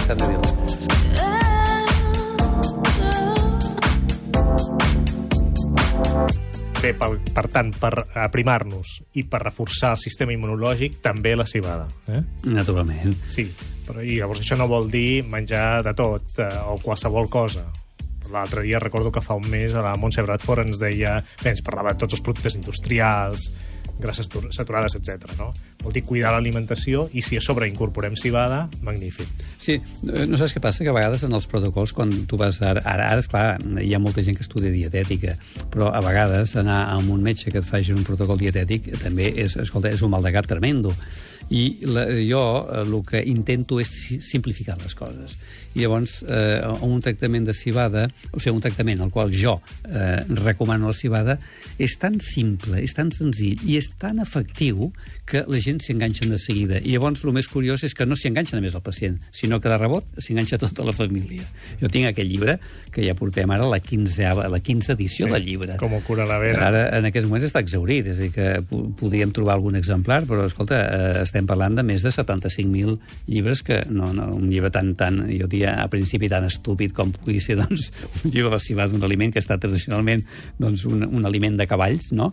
S'han 0.07 0.19
de 0.19 0.29
dir 0.29 0.39
les 0.39 0.53
coses. 0.57 0.87
Bé, 6.81 6.95
per, 6.97 7.11
per 7.37 7.47
tant, 7.53 7.75
per 7.77 7.93
aprimar-nos 8.25 8.95
i 9.21 9.27
per 9.29 9.43
reforçar 9.45 9.93
el 9.99 10.01
sistema 10.01 10.33
immunològic, 10.33 11.03
també 11.05 11.35
la 11.37 11.45
cibada. 11.45 11.85
Eh? 12.09 12.23
Naturalment. 12.49 13.19
Sí, 13.29 13.51
però 13.91 14.05
i 14.07 14.21
llavors 14.21 14.41
això 14.45 14.57
no 14.59 14.71
vol 14.71 14.89
dir 14.91 15.23
menjar 15.27 15.83
de 15.87 15.95
tot 15.99 16.39
eh, 16.39 16.49
o 16.71 16.79
qualsevol 16.83 17.29
cosa. 17.29 17.67
L'altre 18.31 18.63
dia 18.63 18.79
recordo 18.79 19.11
que 19.11 19.21
fa 19.25 19.35
un 19.35 19.49
mes 19.51 19.75
a 19.75 19.83
la 19.83 19.97
Montse 19.99 20.23
Bradford 20.23 20.63
ens 20.69 20.79
deia... 20.79 21.17
Bé, 21.43 21.51
ens 21.51 21.65
parlava 21.67 21.91
de 21.97 21.99
tots 22.05 22.15
els 22.15 22.23
productes 22.23 22.55
industrials, 22.55 23.49
grasses 24.01 24.29
tur- 24.31 24.47
saturades, 24.55 24.95
etc. 24.95 25.33
no? 25.37 25.49
Vol 25.83 25.93
dir 25.97 26.05
cuidar 26.07 26.31
l'alimentació 26.37 27.09
i 27.13 27.25
si 27.27 27.37
a 27.37 27.43
sobre 27.43 27.67
incorporem 27.69 28.15
cibada, 28.17 28.63
magnífic. 28.87 29.29
Sí, 29.59 29.81
eh, 29.81 30.27
no 30.31 30.39
saps 30.39 30.55
què 30.55 30.63
passa? 30.63 30.85
Que 30.87 30.93
a 30.93 30.97
vegades 30.97 31.25
en 31.27 31.35
els 31.37 31.49
protocols, 31.51 31.93
quan 31.97 32.13
tu 32.31 32.39
vas... 32.41 32.61
Ara, 32.63 32.85
ara, 32.87 33.11
esclar, 33.19 33.59
hi 33.83 33.91
ha 33.97 34.01
molta 34.01 34.23
gent 34.23 34.39
que 34.39 34.47
estudia 34.47 34.71
dietètica, 34.73 35.35
però 35.75 35.91
a 35.91 36.01
vegades 36.05 36.55
anar 36.61 36.85
a 36.95 37.01
un 37.03 37.27
metge 37.27 37.51
que 37.51 37.65
et 37.65 37.67
faci 37.67 37.93
un 37.97 38.07
protocol 38.07 38.39
dietètic 38.41 38.93
també 39.03 39.33
és, 39.43 39.59
escolta, 39.59 39.91
és 39.91 40.07
un 40.07 40.15
mal 40.15 40.23
de 40.23 40.33
cap 40.39 40.47
tremendo. 40.47 40.95
I 41.51 41.81
la, 41.91 42.05
jo 42.23 42.43
eh, 42.71 42.83
el 42.85 42.93
que 43.07 43.23
intento 43.27 43.81
és 43.83 43.89
si- 43.91 44.21
simplificar 44.23 44.77
les 44.79 44.95
coses. 44.95 45.37
I 45.75 45.81
llavors, 45.85 46.21
eh, 46.27 46.61
un 46.83 47.01
tractament 47.03 47.47
de 47.47 47.55
cibada, 47.55 48.09
o 48.33 48.39
sigui, 48.43 48.55
un 48.57 48.63
tractament 48.63 49.01
al 49.03 49.11
qual 49.11 49.31
jo 49.35 49.57
eh, 49.87 50.23
recomano 50.39 50.89
la 50.91 50.95
cibada, 50.95 51.39
és 51.79 51.97
tan 51.99 52.21
simple, 52.23 52.81
és 52.83 52.95
tan 52.95 53.11
senzill 53.15 53.59
i 53.67 53.77
és 53.79 53.91
tan 53.99 54.19
efectiu 54.23 54.93
que 55.31 55.45
la 55.47 55.61
gent 55.63 55.79
s'hi 55.83 55.93
enganxen 55.95 56.31
de 56.31 56.39
seguida. 56.43 56.79
I 56.83 56.95
llavors 56.97 57.23
el 57.25 57.35
més 57.35 57.47
curiós 57.51 57.83
és 57.87 57.95
que 57.95 58.07
no 58.07 58.17
s'hi 58.19 58.31
enganxa 58.31 58.57
només 58.59 58.75
el 58.75 58.83
pacient, 58.83 59.19
sinó 59.35 59.61
que 59.63 59.71
de 59.71 59.79
rebot 59.79 60.07
s'hi 60.19 60.35
enganxa 60.35 60.59
tota 60.59 60.87
la 60.87 60.95
família. 60.95 61.43
Jo 61.83 61.91
tinc 61.91 62.09
aquell 62.11 62.31
llibre, 62.31 62.59
que 62.91 63.05
ja 63.07 63.15
portem 63.19 63.51
ara 63.55 63.67
la 63.71 63.79
15, 63.83 64.27
la 64.51 64.59
15 64.63 64.93
edició 64.99 65.27
Sí, 65.27 65.33
del 65.35 65.45
llibre. 65.47 65.77
com 65.83 65.95
cura 66.07 66.27
la 66.27 66.39
vena. 66.43 66.67
Ara, 66.71 66.83
en 66.99 67.07
aquests 67.11 67.27
moments, 67.31 67.47
està 67.51 67.63
exaurit, 67.63 68.07
és 68.07 68.19
a 68.19 68.23
dir, 68.23 68.33
que 68.35 68.49
po- 68.67 68.89
podríem 68.99 69.31
trobar 69.35 69.55
algun 69.59 69.77
exemplar, 69.79 70.25
però, 70.27 70.47
escolta, 70.51 70.81
eh, 70.83 71.23
estem 71.23 71.40
parlant 71.49 71.77
de 71.79 71.85
més 71.87 72.05
de 72.05 72.13
75.000 72.13 72.97
llibres, 73.29 73.63
que 73.67 73.83
no, 73.91 74.13
no, 74.17 74.29
un 74.37 74.49
llibre 74.51 74.73
tan, 74.75 74.95
tan, 74.99 75.23
jo 75.31 75.49
diria, 75.51 75.77
a 75.83 75.89
principi 75.93 76.29
tan 76.33 76.49
estúpid 76.49 76.95
com 76.97 77.13
pugui 77.15 77.41
ser, 77.41 77.59
doncs, 77.61 77.91
un 78.25 78.35
llibre 78.35 78.51
relacionat 78.51 78.93
d'un 78.93 79.07
aliment 79.07 79.33
que 79.33 79.43
estat 79.43 79.63
tradicionalment 79.63 80.27
doncs, 80.61 80.87
un, 80.91 81.07
un 81.07 81.29
aliment 81.29 81.61
de 81.61 81.69
cavalls, 81.71 82.11
no? 82.17 82.33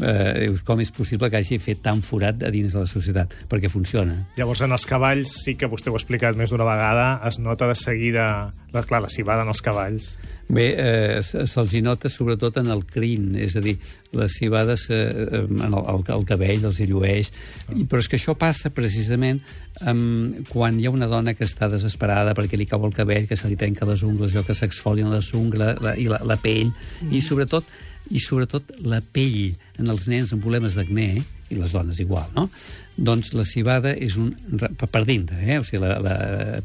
Eh, 0.00 0.48
com 0.64 0.80
és 0.80 0.88
possible 0.94 1.28
que 1.28 1.36
hagi 1.36 1.58
fet 1.60 1.82
tan 1.84 2.00
forat 2.00 2.40
a 2.46 2.50
dins 2.52 2.72
de 2.72 2.80
la 2.80 2.88
societat? 2.88 3.34
Perquè 3.50 3.68
funciona. 3.68 4.16
Llavors, 4.38 4.62
en 4.64 4.72
els 4.72 4.86
cavalls, 4.88 5.34
sí 5.44 5.54
que 5.60 5.68
vostè 5.68 5.92
ho 5.92 5.96
ha 5.98 6.00
explicat 6.00 6.38
més 6.38 6.52
d'una 6.52 6.68
vegada, 6.68 7.08
es 7.28 7.38
nota 7.42 7.68
de 7.68 7.76
seguida, 7.76 8.26
la, 8.72 8.84
clar, 8.88 9.02
la 9.04 9.12
cibada 9.12 9.44
en 9.44 9.52
els 9.52 9.60
cavalls. 9.64 10.14
Bé, 10.52 10.66
eh, 10.76 11.22
se- 11.24 11.46
se'ls 11.48 11.72
nota 11.80 12.10
sobretot 12.12 12.58
en 12.60 12.66
el 12.74 12.82
crin, 12.84 13.30
és 13.40 13.54
a 13.56 13.60
dir, 13.64 13.78
les 14.12 14.34
cibades 14.36 14.82
eh, 14.90 14.98
eh, 15.00 15.38
en 15.48 15.62
el, 15.72 15.76
el, 15.94 16.02
el 16.12 16.26
cabell 16.28 16.66
els 16.68 16.80
hi 16.82 16.86
llueix, 16.90 17.30
I, 17.72 17.86
però 17.88 18.02
és 18.02 18.08
que 18.12 18.18
això 18.20 18.34
passa 18.36 18.68
precisament 18.68 19.40
um, 19.88 20.34
quan 20.50 20.76
hi 20.76 20.84
ha 20.86 20.92
una 20.92 21.08
dona 21.08 21.32
que 21.32 21.46
està 21.48 21.70
desesperada 21.72 22.34
perquè 22.36 22.60
li 22.60 22.66
cau 22.68 22.84
el 22.84 22.92
cabell, 22.92 23.24
que 23.30 23.38
se 23.40 23.48
li 23.48 23.56
trenca 23.56 23.88
les 23.88 24.04
ungles, 24.04 24.34
allò 24.36 24.44
que 24.44 24.54
s'exfolien 24.58 25.08
les 25.14 25.32
ungles 25.32 25.80
la, 25.80 25.96
i 25.96 26.04
la, 26.12 26.20
la 26.28 26.36
pell, 26.36 26.68
i 27.08 27.22
sobretot 27.24 27.64
i 28.10 28.20
sobretot 28.20 28.72
la 28.82 29.00
pell 29.00 29.54
en 29.78 29.92
els 29.92 30.08
nens 30.10 30.32
amb 30.34 30.42
problemes 30.42 30.76
d'acné, 30.78 31.22
i 31.52 31.58
les 31.60 31.74
dones 31.76 32.00
igual, 32.00 32.30
no? 32.34 32.48
Doncs 32.96 33.32
la 33.36 33.44
cibada 33.48 33.92
és 33.92 34.16
un... 34.20 34.32
per 34.80 35.04
dintre, 35.08 35.38
eh? 35.44 35.58
O 35.60 35.66
sigui, 35.68 35.82
la, 35.84 35.98
la 36.02 36.16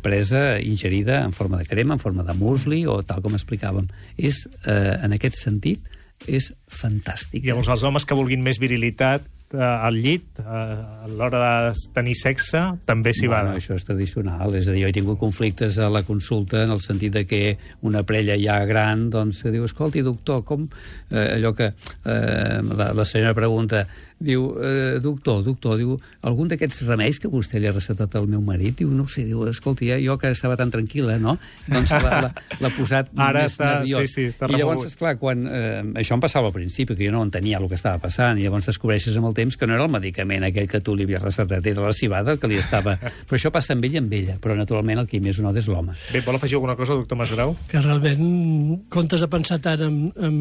presa 0.04 0.62
ingerida 0.64 1.22
en 1.26 1.36
forma 1.36 1.60
de 1.60 1.68
crema, 1.68 1.98
en 1.98 2.04
forma 2.04 2.26
de 2.28 2.36
musli, 2.40 2.86
o 2.88 3.02
tal 3.04 3.24
com 3.26 3.36
explicàvem. 3.36 3.88
És, 4.18 4.46
eh, 4.66 4.98
en 5.04 5.16
aquest 5.16 5.40
sentit, 5.40 5.84
és 6.26 6.50
fantàstic. 6.72 7.46
Llavors, 7.46 7.70
els 7.70 7.84
homes 7.86 8.08
que 8.08 8.18
vulguin 8.18 8.44
més 8.44 8.60
virilitat 8.64 9.28
eh, 9.54 9.62
al 9.62 9.96
llit, 9.96 10.40
eh, 10.40 10.46
a 10.46 11.08
l'hora 11.08 11.40
de 11.68 11.84
tenir 11.96 12.16
sexe, 12.20 12.62
també 12.86 13.14
s'hi 13.16 13.30
va. 13.32 13.44
Això 13.56 13.78
és 13.78 13.86
tradicional, 13.88 14.56
és 14.58 14.68
a 14.68 14.76
dir, 14.76 14.84
jo 14.84 14.90
he 14.90 14.96
tingut 14.96 15.20
conflictes 15.22 15.78
a 15.80 15.90
la 15.94 16.04
consulta 16.08 16.64
en 16.66 16.74
el 16.76 16.82
sentit 16.84 17.14
de 17.16 17.26
que 17.30 17.42
una 17.88 18.04
parella 18.04 18.38
ja 18.42 18.60
gran, 18.66 19.10
doncs, 19.14 19.44
diu, 19.48 19.68
escolti, 19.68 20.04
doctor, 20.06 20.44
com... 20.48 20.68
Eh, 21.12 21.38
allò 21.38 21.54
que 21.56 21.72
eh, 21.72 22.60
la, 22.76 22.92
la 22.94 23.06
senyora 23.06 23.36
pregunta, 23.38 23.86
diu, 24.20 24.48
eh, 24.62 24.98
doctor, 25.04 25.44
doctor, 25.46 25.78
diu, 25.78 25.98
algun 26.26 26.48
d'aquests 26.50 26.82
remeis 26.88 27.20
que 27.22 27.30
vostè 27.30 27.60
li 27.62 27.68
ha 27.70 27.74
recetat 27.76 28.16
al 28.18 28.26
meu 28.28 28.42
marit? 28.42 28.78
Diu, 28.80 28.90
no 28.90 29.04
ho 29.06 29.08
sé, 29.12 29.24
diu, 29.28 29.44
escolti, 29.50 29.90
ja, 29.92 29.98
jo 30.02 30.18
que 30.18 30.32
estava 30.34 30.56
tan 30.58 30.72
tranquil·la, 30.74 31.20
no? 31.22 31.36
Doncs 31.70 31.92
l'ha 31.94 32.72
posat 32.76 33.12
Ara 33.28 33.44
més 33.46 33.54
està- 33.54 33.72
nerviós. 33.80 34.08
sí, 34.10 34.14
sí, 34.14 34.26
està 34.34 34.50
I 34.50 34.58
llavors, 34.58 34.82
remogut. 34.82 34.92
esclar, 34.92 35.14
quan... 35.22 35.46
Eh, 35.48 35.84
això 36.02 36.18
em 36.18 36.24
passava 36.24 36.50
al 36.50 36.56
principi, 36.56 36.96
que 36.98 37.06
jo 37.06 37.14
no 37.14 37.22
entenia 37.26 37.60
el 37.62 37.68
que 37.70 37.78
estava 37.78 38.00
passant, 38.02 38.40
i 38.40 38.46
llavors 38.48 38.66
descobreixes 38.72 39.18
amb 39.20 39.30
el 39.30 39.36
temps 39.38 39.58
que 39.58 39.68
no 39.70 39.78
era 39.78 39.86
el 39.86 39.92
medicament 39.94 40.44
aquell 40.48 40.68
que 40.72 40.82
tu 40.82 40.96
li 40.98 41.06
havies 41.08 41.22
recetat, 41.24 41.66
era 41.66 41.86
la 41.86 41.94
cibada 41.94 42.38
que 42.38 42.48
li 42.50 42.58
estava... 42.62 42.98
Però 43.28 43.38
això 43.38 43.52
passa 43.54 43.74
amb 43.76 43.86
ell 43.86 43.96
i 43.98 44.02
amb 44.02 44.14
ella, 44.14 44.38
però 44.42 44.56
naturalment 44.58 45.02
el 45.02 45.08
que 45.10 45.20
més 45.24 45.38
un 45.42 45.48
és 45.58 45.68
l'home. 45.70 45.94
Bé, 46.14 46.22
vol 46.26 46.36
afegir 46.38 46.56
alguna 46.58 46.76
cosa, 46.80 46.96
doctor 46.96 47.18
Masgrau? 47.20 47.56
que 47.68 47.80
realment, 47.82 48.20
en 48.22 48.82
comptes 48.94 49.22
de 49.24 49.28
pensar 49.32 49.58
tant 49.64 49.82
en, 49.84 49.98
en 50.16 50.38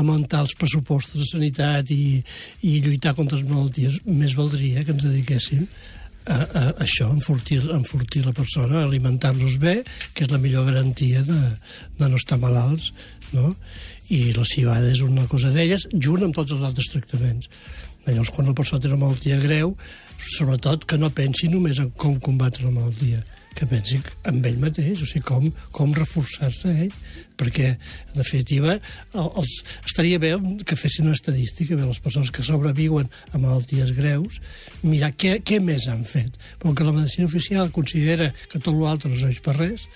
augmentar 0.00 0.40
els 0.46 0.54
pressupostos 0.58 1.20
de 1.20 1.26
sanitat 1.28 1.90
i, 1.92 2.22
i 2.68 2.78
lluitar 2.84 3.11
contra 3.18 3.38
les 3.38 3.48
malalties, 3.48 3.98
més 4.06 4.36
valdria 4.38 4.84
que 4.84 4.94
ens 4.94 5.04
dediquéssim 5.06 5.66
a, 6.26 6.36
a, 6.36 6.62
això, 6.84 7.08
enfortir, 7.10 7.60
enfortir 7.74 8.24
la 8.26 8.34
persona, 8.36 8.82
alimentar-los 8.82 9.58
bé, 9.62 9.80
que 10.14 10.26
és 10.26 10.30
la 10.32 10.40
millor 10.42 10.68
garantia 10.70 11.22
de, 11.26 11.40
de 11.98 12.08
no 12.08 12.20
estar 12.20 12.38
malalts, 12.42 12.92
no? 13.32 13.52
I 14.12 14.32
la 14.36 14.44
cibada 14.46 14.90
és 14.92 15.02
una 15.02 15.26
cosa 15.30 15.50
d'elles, 15.54 15.88
junt 15.94 16.26
amb 16.26 16.36
tots 16.36 16.54
els 16.54 16.64
altres 16.68 16.90
tractaments. 16.92 17.48
Llavors, 18.06 18.32
quan 18.34 18.50
la 18.50 18.56
persona 18.58 18.82
té 18.82 18.90
una 18.90 19.00
malaltia 19.04 19.38
greu, 19.40 19.76
sobretot 20.36 20.86
que 20.86 20.98
no 20.98 21.10
pensi 21.14 21.48
només 21.50 21.80
en 21.82 21.90
com 21.98 22.18
combatre 22.22 22.66
la 22.66 22.74
malaltia, 22.74 23.22
que 23.56 23.66
pensi 23.68 24.00
en 24.28 24.40
ell 24.48 24.58
mateix, 24.62 25.02
o 25.02 25.08
sigui, 25.08 25.24
com, 25.28 25.50
com 25.74 25.92
reforçar-se 25.96 26.72
ell, 26.86 26.96
perquè, 27.40 27.74
en 28.12 28.16
definitiva, 28.18 28.78
els, 29.18 29.54
estaria 29.84 30.20
bé 30.22 30.32
que 30.68 30.78
fessin 30.78 31.08
una 31.08 31.18
estadística 31.18 31.76
de 31.78 31.86
les 31.88 32.00
persones 32.02 32.32
que 32.34 32.44
sobreviuen 32.46 33.10
a 33.32 33.40
malalties 33.42 33.94
greus, 33.96 34.40
mirar 34.82 35.12
què, 35.16 35.38
què 35.44 35.60
més 35.62 35.88
han 35.90 36.04
fet. 36.08 36.36
Però 36.62 36.74
que 36.76 36.88
la 36.88 36.96
medicina 36.96 37.28
oficial 37.30 37.72
considera 37.74 38.32
que 38.48 38.60
tot 38.60 38.74
l'altre 38.76 39.12
no 39.12 39.20
serveix 39.20 39.42
per 39.44 39.58
res, 39.58 39.88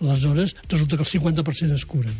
aleshores 0.00 0.54
resulta 0.68 0.96
que 0.96 1.06
el 1.06 1.12
50% 1.12 1.78
es 1.78 1.86
curen. 1.88 2.18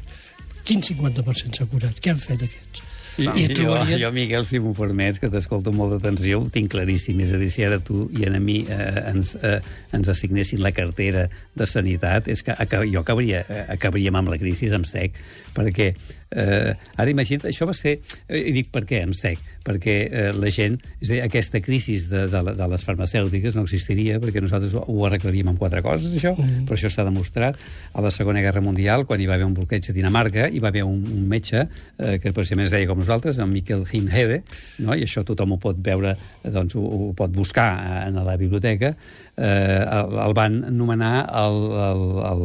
Quin 0.68 0.82
50% 0.84 1.56
s'ha 1.56 1.68
curat? 1.70 2.00
Què 2.02 2.12
han 2.12 2.22
fet 2.22 2.44
aquests? 2.44 2.87
I, 3.18 3.26
I 3.26 3.46
trobaries... 3.50 3.96
jo, 3.96 4.06
jo, 4.06 4.12
Miquel, 4.14 4.46
si 4.46 4.60
m'ho 4.62 4.72
permets, 4.76 5.18
que 5.18 5.30
t'escolto 5.32 5.72
molt 5.74 5.96
d'atenció, 5.96 6.40
ho 6.42 6.50
tinc 6.54 6.70
claríssim. 6.72 7.18
És 7.24 7.34
a 7.34 7.40
dir, 7.40 7.50
si 7.54 7.66
ara 7.66 7.80
tu 7.82 8.06
i 8.14 8.28
a 8.28 8.32
mi 8.38 8.60
eh, 8.64 8.90
ens, 9.10 9.34
eh, 9.42 9.58
ens 9.96 10.12
assignessin 10.12 10.62
la 10.62 10.72
cartera 10.76 11.26
de 11.58 11.66
sanitat, 11.66 12.30
és 12.30 12.44
que 12.46 12.54
jo 12.86 13.02
acabaria, 13.02 13.42
eh, 13.48 13.64
acabaríem 13.74 14.18
amb 14.20 14.30
la 14.34 14.38
crisi 14.40 14.70
en 14.70 14.86
sec, 14.88 15.18
perquè 15.56 15.92
eh, 16.30 16.74
ara 16.96 17.10
imagina't, 17.10 17.48
això 17.48 17.66
va 17.68 17.74
ser... 17.76 17.98
Eh, 18.28 18.48
I 18.50 18.54
dic 18.56 18.72
per 18.74 18.84
què 18.88 19.02
en 19.06 19.14
sec? 19.16 19.40
Perquè 19.64 19.96
eh, 20.06 20.30
la 20.36 20.50
gent... 20.54 20.78
És 21.00 21.10
a 21.10 21.14
dir, 21.14 21.20
aquesta 21.24 21.60
crisi 21.64 21.98
de, 22.08 22.26
de, 22.32 22.42
de 22.58 22.68
les 22.72 22.84
farmacèutiques 22.84 23.56
no 23.56 23.64
existiria 23.66 24.18
perquè 24.22 24.42
nosaltres 24.44 24.74
ho, 24.78 24.84
arreglaríem 25.08 25.52
amb 25.52 25.60
quatre 25.60 25.82
coses, 25.84 26.12
això, 26.14 26.34
mm. 26.36 26.66
però 26.68 26.78
això 26.78 26.90
s'ha 26.92 27.06
demostrat. 27.08 27.60
A 27.94 28.04
la 28.04 28.12
Segona 28.14 28.42
Guerra 28.44 28.62
Mundial, 28.64 29.06
quan 29.08 29.20
hi 29.20 29.28
va 29.30 29.38
haver 29.38 29.48
un 29.48 29.56
bloqueig 29.56 29.90
a 29.90 29.96
Dinamarca, 29.96 30.48
hi 30.48 30.62
va 30.64 30.72
haver 30.72 30.84
un, 30.88 31.00
un 31.14 31.28
metge 31.30 31.64
eh, 31.64 32.18
que 32.22 32.34
precisament 32.36 32.68
es 32.68 32.74
deia 32.76 32.88
com 32.90 33.00
nosaltres, 33.00 33.40
en 33.40 33.52
Miquel 33.52 33.86
Himhede, 33.90 34.42
no? 34.84 34.96
i 34.96 35.06
això 35.06 35.24
tothom 35.26 35.56
ho 35.56 35.62
pot 35.62 35.80
veure, 35.84 36.16
doncs 36.44 36.76
ho, 36.78 36.84
ho 36.84 37.12
pot 37.16 37.32
buscar 37.34 37.70
en 38.06 38.20
la 38.24 38.36
biblioteca, 38.40 38.94
eh, 39.38 39.84
el, 39.84 40.18
el 40.18 40.34
van 40.34 40.60
nomenar 40.76 41.28
el, 41.44 41.58
el, 41.88 42.04
el, 42.32 42.44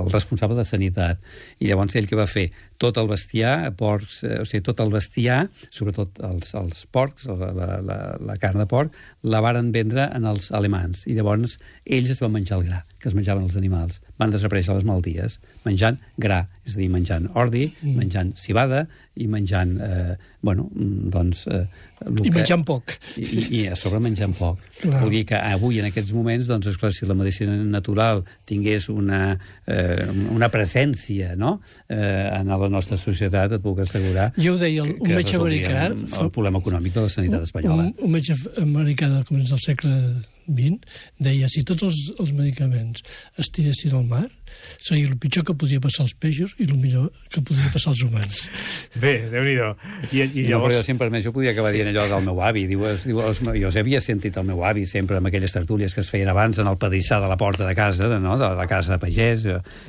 el 0.00 0.10
responsable 0.12 0.56
de 0.58 0.64
sanitat. 0.64 1.20
I 1.60 1.70
llavors 1.70 1.96
ell 1.98 2.08
què 2.08 2.18
va 2.18 2.28
fer? 2.30 2.48
Tot 2.80 2.96
el 3.00 3.10
bestiar, 3.20 3.70
porcs, 3.76 4.22
eh, 4.24 4.40
o 4.40 4.48
sigui, 4.48 4.64
tot 4.64 4.80
el 4.80 4.92
bestiar, 4.94 5.44
sobretot 5.68 6.20
els, 6.26 6.54
els 6.58 6.84
porcs, 6.90 7.28
la, 7.28 7.52
la, 7.56 7.70
la, 7.84 7.98
la 8.30 8.38
carn 8.40 8.62
de 8.62 8.68
porc, 8.70 8.96
la 9.22 9.42
varen 9.44 9.72
vendre 9.76 10.08
en 10.16 10.28
els 10.30 10.50
alemans. 10.56 11.06
I 11.06 11.18
llavors 11.18 11.58
ells 11.84 12.16
es 12.16 12.22
van 12.24 12.34
menjar 12.38 12.60
el 12.60 12.70
gra 12.70 12.84
que 13.00 13.08
es 13.10 13.16
menjaven 13.16 13.46
els 13.46 13.58
animals. 13.60 14.00
Van 14.20 14.32
desaparèixer 14.32 14.76
les 14.76 14.84
maldies 14.84 15.38
menjant 15.64 15.96
gra, 16.20 16.44
és 16.64 16.74
a 16.76 16.80
dir, 16.80 16.88
menjant 16.92 17.28
ordi, 17.38 17.66
mm. 17.80 17.94
menjant 17.96 18.32
cibada 18.38 18.84
i 19.20 19.26
menjant, 19.28 19.74
eh, 19.84 20.16
bueno, 20.44 20.68
doncs... 21.12 21.46
Eh, 21.50 21.64
I 22.00 22.30
menjant 22.32 22.62
poc. 22.64 22.94
I, 23.20 23.26
i, 23.26 23.42
I 23.58 23.62
a 23.72 23.76
sobre 23.76 23.98
menjant 24.00 24.32
poc. 24.36 24.62
Clar. 24.78 25.02
Vol 25.02 25.12
dir 25.12 25.24
que 25.28 25.36
avui, 25.36 25.80
en 25.82 25.90
aquests 25.90 26.14
moments, 26.16 26.48
doncs, 26.48 26.70
esclar, 26.70 26.94
si 26.96 27.08
la 27.08 27.16
medicina 27.18 27.58
natural 27.60 28.22
tingués 28.48 28.88
una, 28.92 29.34
eh, 29.68 30.06
una 30.32 30.48
presència 30.52 31.34
no? 31.36 31.58
eh, 31.88 32.30
en 32.38 32.48
la 32.48 32.70
nostra 32.72 32.96
societat, 33.00 33.58
et 33.58 33.64
puc 33.64 33.82
assegurar 33.84 34.30
jo 34.40 34.54
ho 34.54 34.60
deia, 34.60 34.84
el, 34.84 34.96
un 34.96 35.14
metge 35.16 35.36
americà... 35.36 35.88
El 35.90 36.32
problema 36.32 36.60
econòmic 36.62 36.96
de 36.96 37.06
la 37.06 37.12
sanitat 37.12 37.46
espanyola. 37.48 37.90
Un, 37.90 37.94
un 38.06 38.14
metge 38.16 38.36
americà 38.62 39.10
del 39.10 39.24
començ 39.28 39.52
del 39.52 39.62
segle 39.62 39.94
XX, 40.50 41.00
deia 41.22 41.48
si 41.52 41.64
tots 41.66 41.86
els, 41.86 42.02
els 42.18 42.34
medicaments 42.36 43.04
es 43.40 43.50
tiressin 43.54 43.96
al 43.96 44.06
mar, 44.10 44.26
seria 44.80 45.08
el 45.08 45.16
pitjor 45.20 45.44
que 45.46 45.54
podia 45.54 45.80
passar 45.82 46.04
als 46.04 46.14
peixos 46.18 46.54
i 46.58 46.66
el 46.66 46.76
millor 46.80 47.10
que 47.32 47.42
podia 47.42 47.70
passar 47.72 47.92
als 47.92 48.02
humans. 48.04 48.42
Bé, 49.02 49.14
déu 49.32 49.46
nhi 49.46 49.56
I, 49.56 50.24
i 50.24 50.46
llavors... 50.48 50.76
No, 50.76 50.84
sempre 50.86 51.10
més 51.12 51.24
jo 51.26 51.32
podia 51.34 51.54
acabar 51.54 51.72
sí. 51.72 51.80
dient 51.80 51.92
allò 51.92 52.06
del 52.10 52.26
meu 52.26 52.40
avi. 52.44 52.66
Diu, 52.70 52.84
es, 52.88 53.06
diu, 53.08 53.20
els, 53.24 53.42
jo 53.42 53.72
havia 53.80 54.00
sentit 54.04 54.36
el 54.40 54.48
meu 54.48 54.64
avi 54.66 54.86
sempre 54.88 55.20
amb 55.20 55.30
aquelles 55.30 55.54
tertúlies 55.54 55.94
que 55.94 56.02
es 56.04 56.10
feien 56.10 56.30
abans 56.32 56.58
en 56.62 56.70
el 56.70 56.78
pedissar 56.80 57.20
de 57.22 57.30
la 57.30 57.38
porta 57.40 57.66
de 57.68 57.76
casa, 57.78 58.08
de, 58.10 58.20
no? 58.22 58.36
de 58.40 58.50
la 58.58 58.66
casa 58.70 58.96
de 58.96 59.02
pagès. 59.02 59.46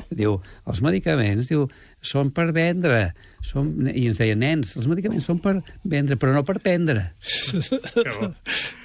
Diu, 0.10 0.38
els 0.67 0.84
medicaments, 0.86 1.50
diu, 1.52 1.67
són 2.02 2.34
per 2.36 2.52
vendre. 2.56 3.12
Són... 3.45 3.74
I 3.89 4.08
ens 4.12 4.21
deia, 4.21 4.38
nens, 4.38 4.76
els 4.78 4.89
medicaments 4.89 5.26
són 5.30 5.41
per 5.41 5.58
vendre, 5.84 6.19
però 6.21 6.36
no 6.36 6.45
per 6.47 6.60
prendre. 6.62 7.12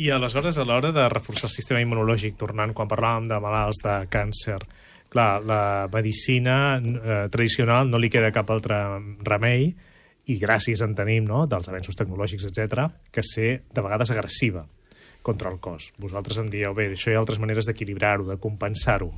I 0.00 0.08
aleshores, 0.08 0.56
a 0.56 0.64
l'hora 0.64 0.94
de 0.96 1.02
reforçar 1.12 1.50
el 1.50 1.52
sistema 1.52 1.80
immunològic, 1.82 2.38
tornant 2.40 2.72
quan 2.72 2.88
parlàvem 2.88 3.26
de 3.28 3.36
malalts 3.44 3.82
de 3.84 3.96
càncer, 4.08 4.56
clar, 5.12 5.42
la 5.44 5.62
medicina 5.92 6.54
eh, 6.80 7.26
tradicional 7.28 7.90
no 7.90 8.00
li 8.00 8.08
queda 8.08 8.30
cap 8.32 8.48
altre 8.54 8.78
remei, 9.28 9.66
i 10.30 10.38
gràcies 10.40 10.80
en 10.86 10.94
tenim, 10.96 11.26
no?, 11.28 11.42
dels 11.50 11.68
avenços 11.68 11.98
tecnològics, 11.98 12.46
etc, 12.48 12.86
que 13.12 13.24
ser 13.26 13.50
de 13.68 13.84
vegades 13.84 14.12
agressiva 14.14 14.64
contra 15.26 15.52
el 15.52 15.60
cos. 15.60 15.90
Vosaltres 16.00 16.40
em 16.40 16.48
dieu, 16.48 16.72
bé, 16.72 16.88
això 16.94 17.12
hi 17.12 17.18
ha 17.18 17.20
altres 17.20 17.42
maneres 17.42 17.68
d'equilibrar-ho, 17.68 18.24
de 18.30 18.38
compensar-ho. 18.40 19.10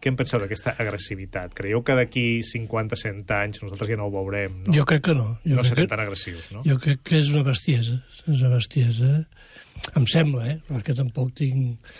Què 0.00 0.08
en 0.08 0.16
penseu 0.16 0.40
d'aquesta 0.40 0.74
agressivitat? 0.80 1.52
Creieu 1.56 1.82
que 1.84 1.96
d'aquí 1.98 2.24
50-100 2.46 3.34
anys 3.36 3.60
nosaltres 3.60 3.90
ja 3.92 3.98
no 4.00 4.08
ho 4.08 4.14
veurem? 4.14 4.62
No? 4.64 4.72
Jo 4.72 4.86
crec 4.88 5.04
que 5.10 5.16
no. 5.16 5.34
Jo 5.44 5.58
no 5.58 5.64
serem 5.66 5.84
que... 5.84 5.92
tan 5.92 6.00
agressius, 6.06 6.48
no? 6.54 6.64
Jo 6.64 6.78
crec 6.80 7.02
que 7.04 7.20
és 7.20 7.32
una 7.34 7.44
bestiesa. 7.44 7.98
És 8.24 8.38
una 8.38 8.54
bestiesa 8.54 9.12
em 9.96 10.06
sembla, 10.08 10.46
eh? 10.54 10.58
perquè 10.68 10.96
tampoc 10.96 11.34
tinc 11.40 11.94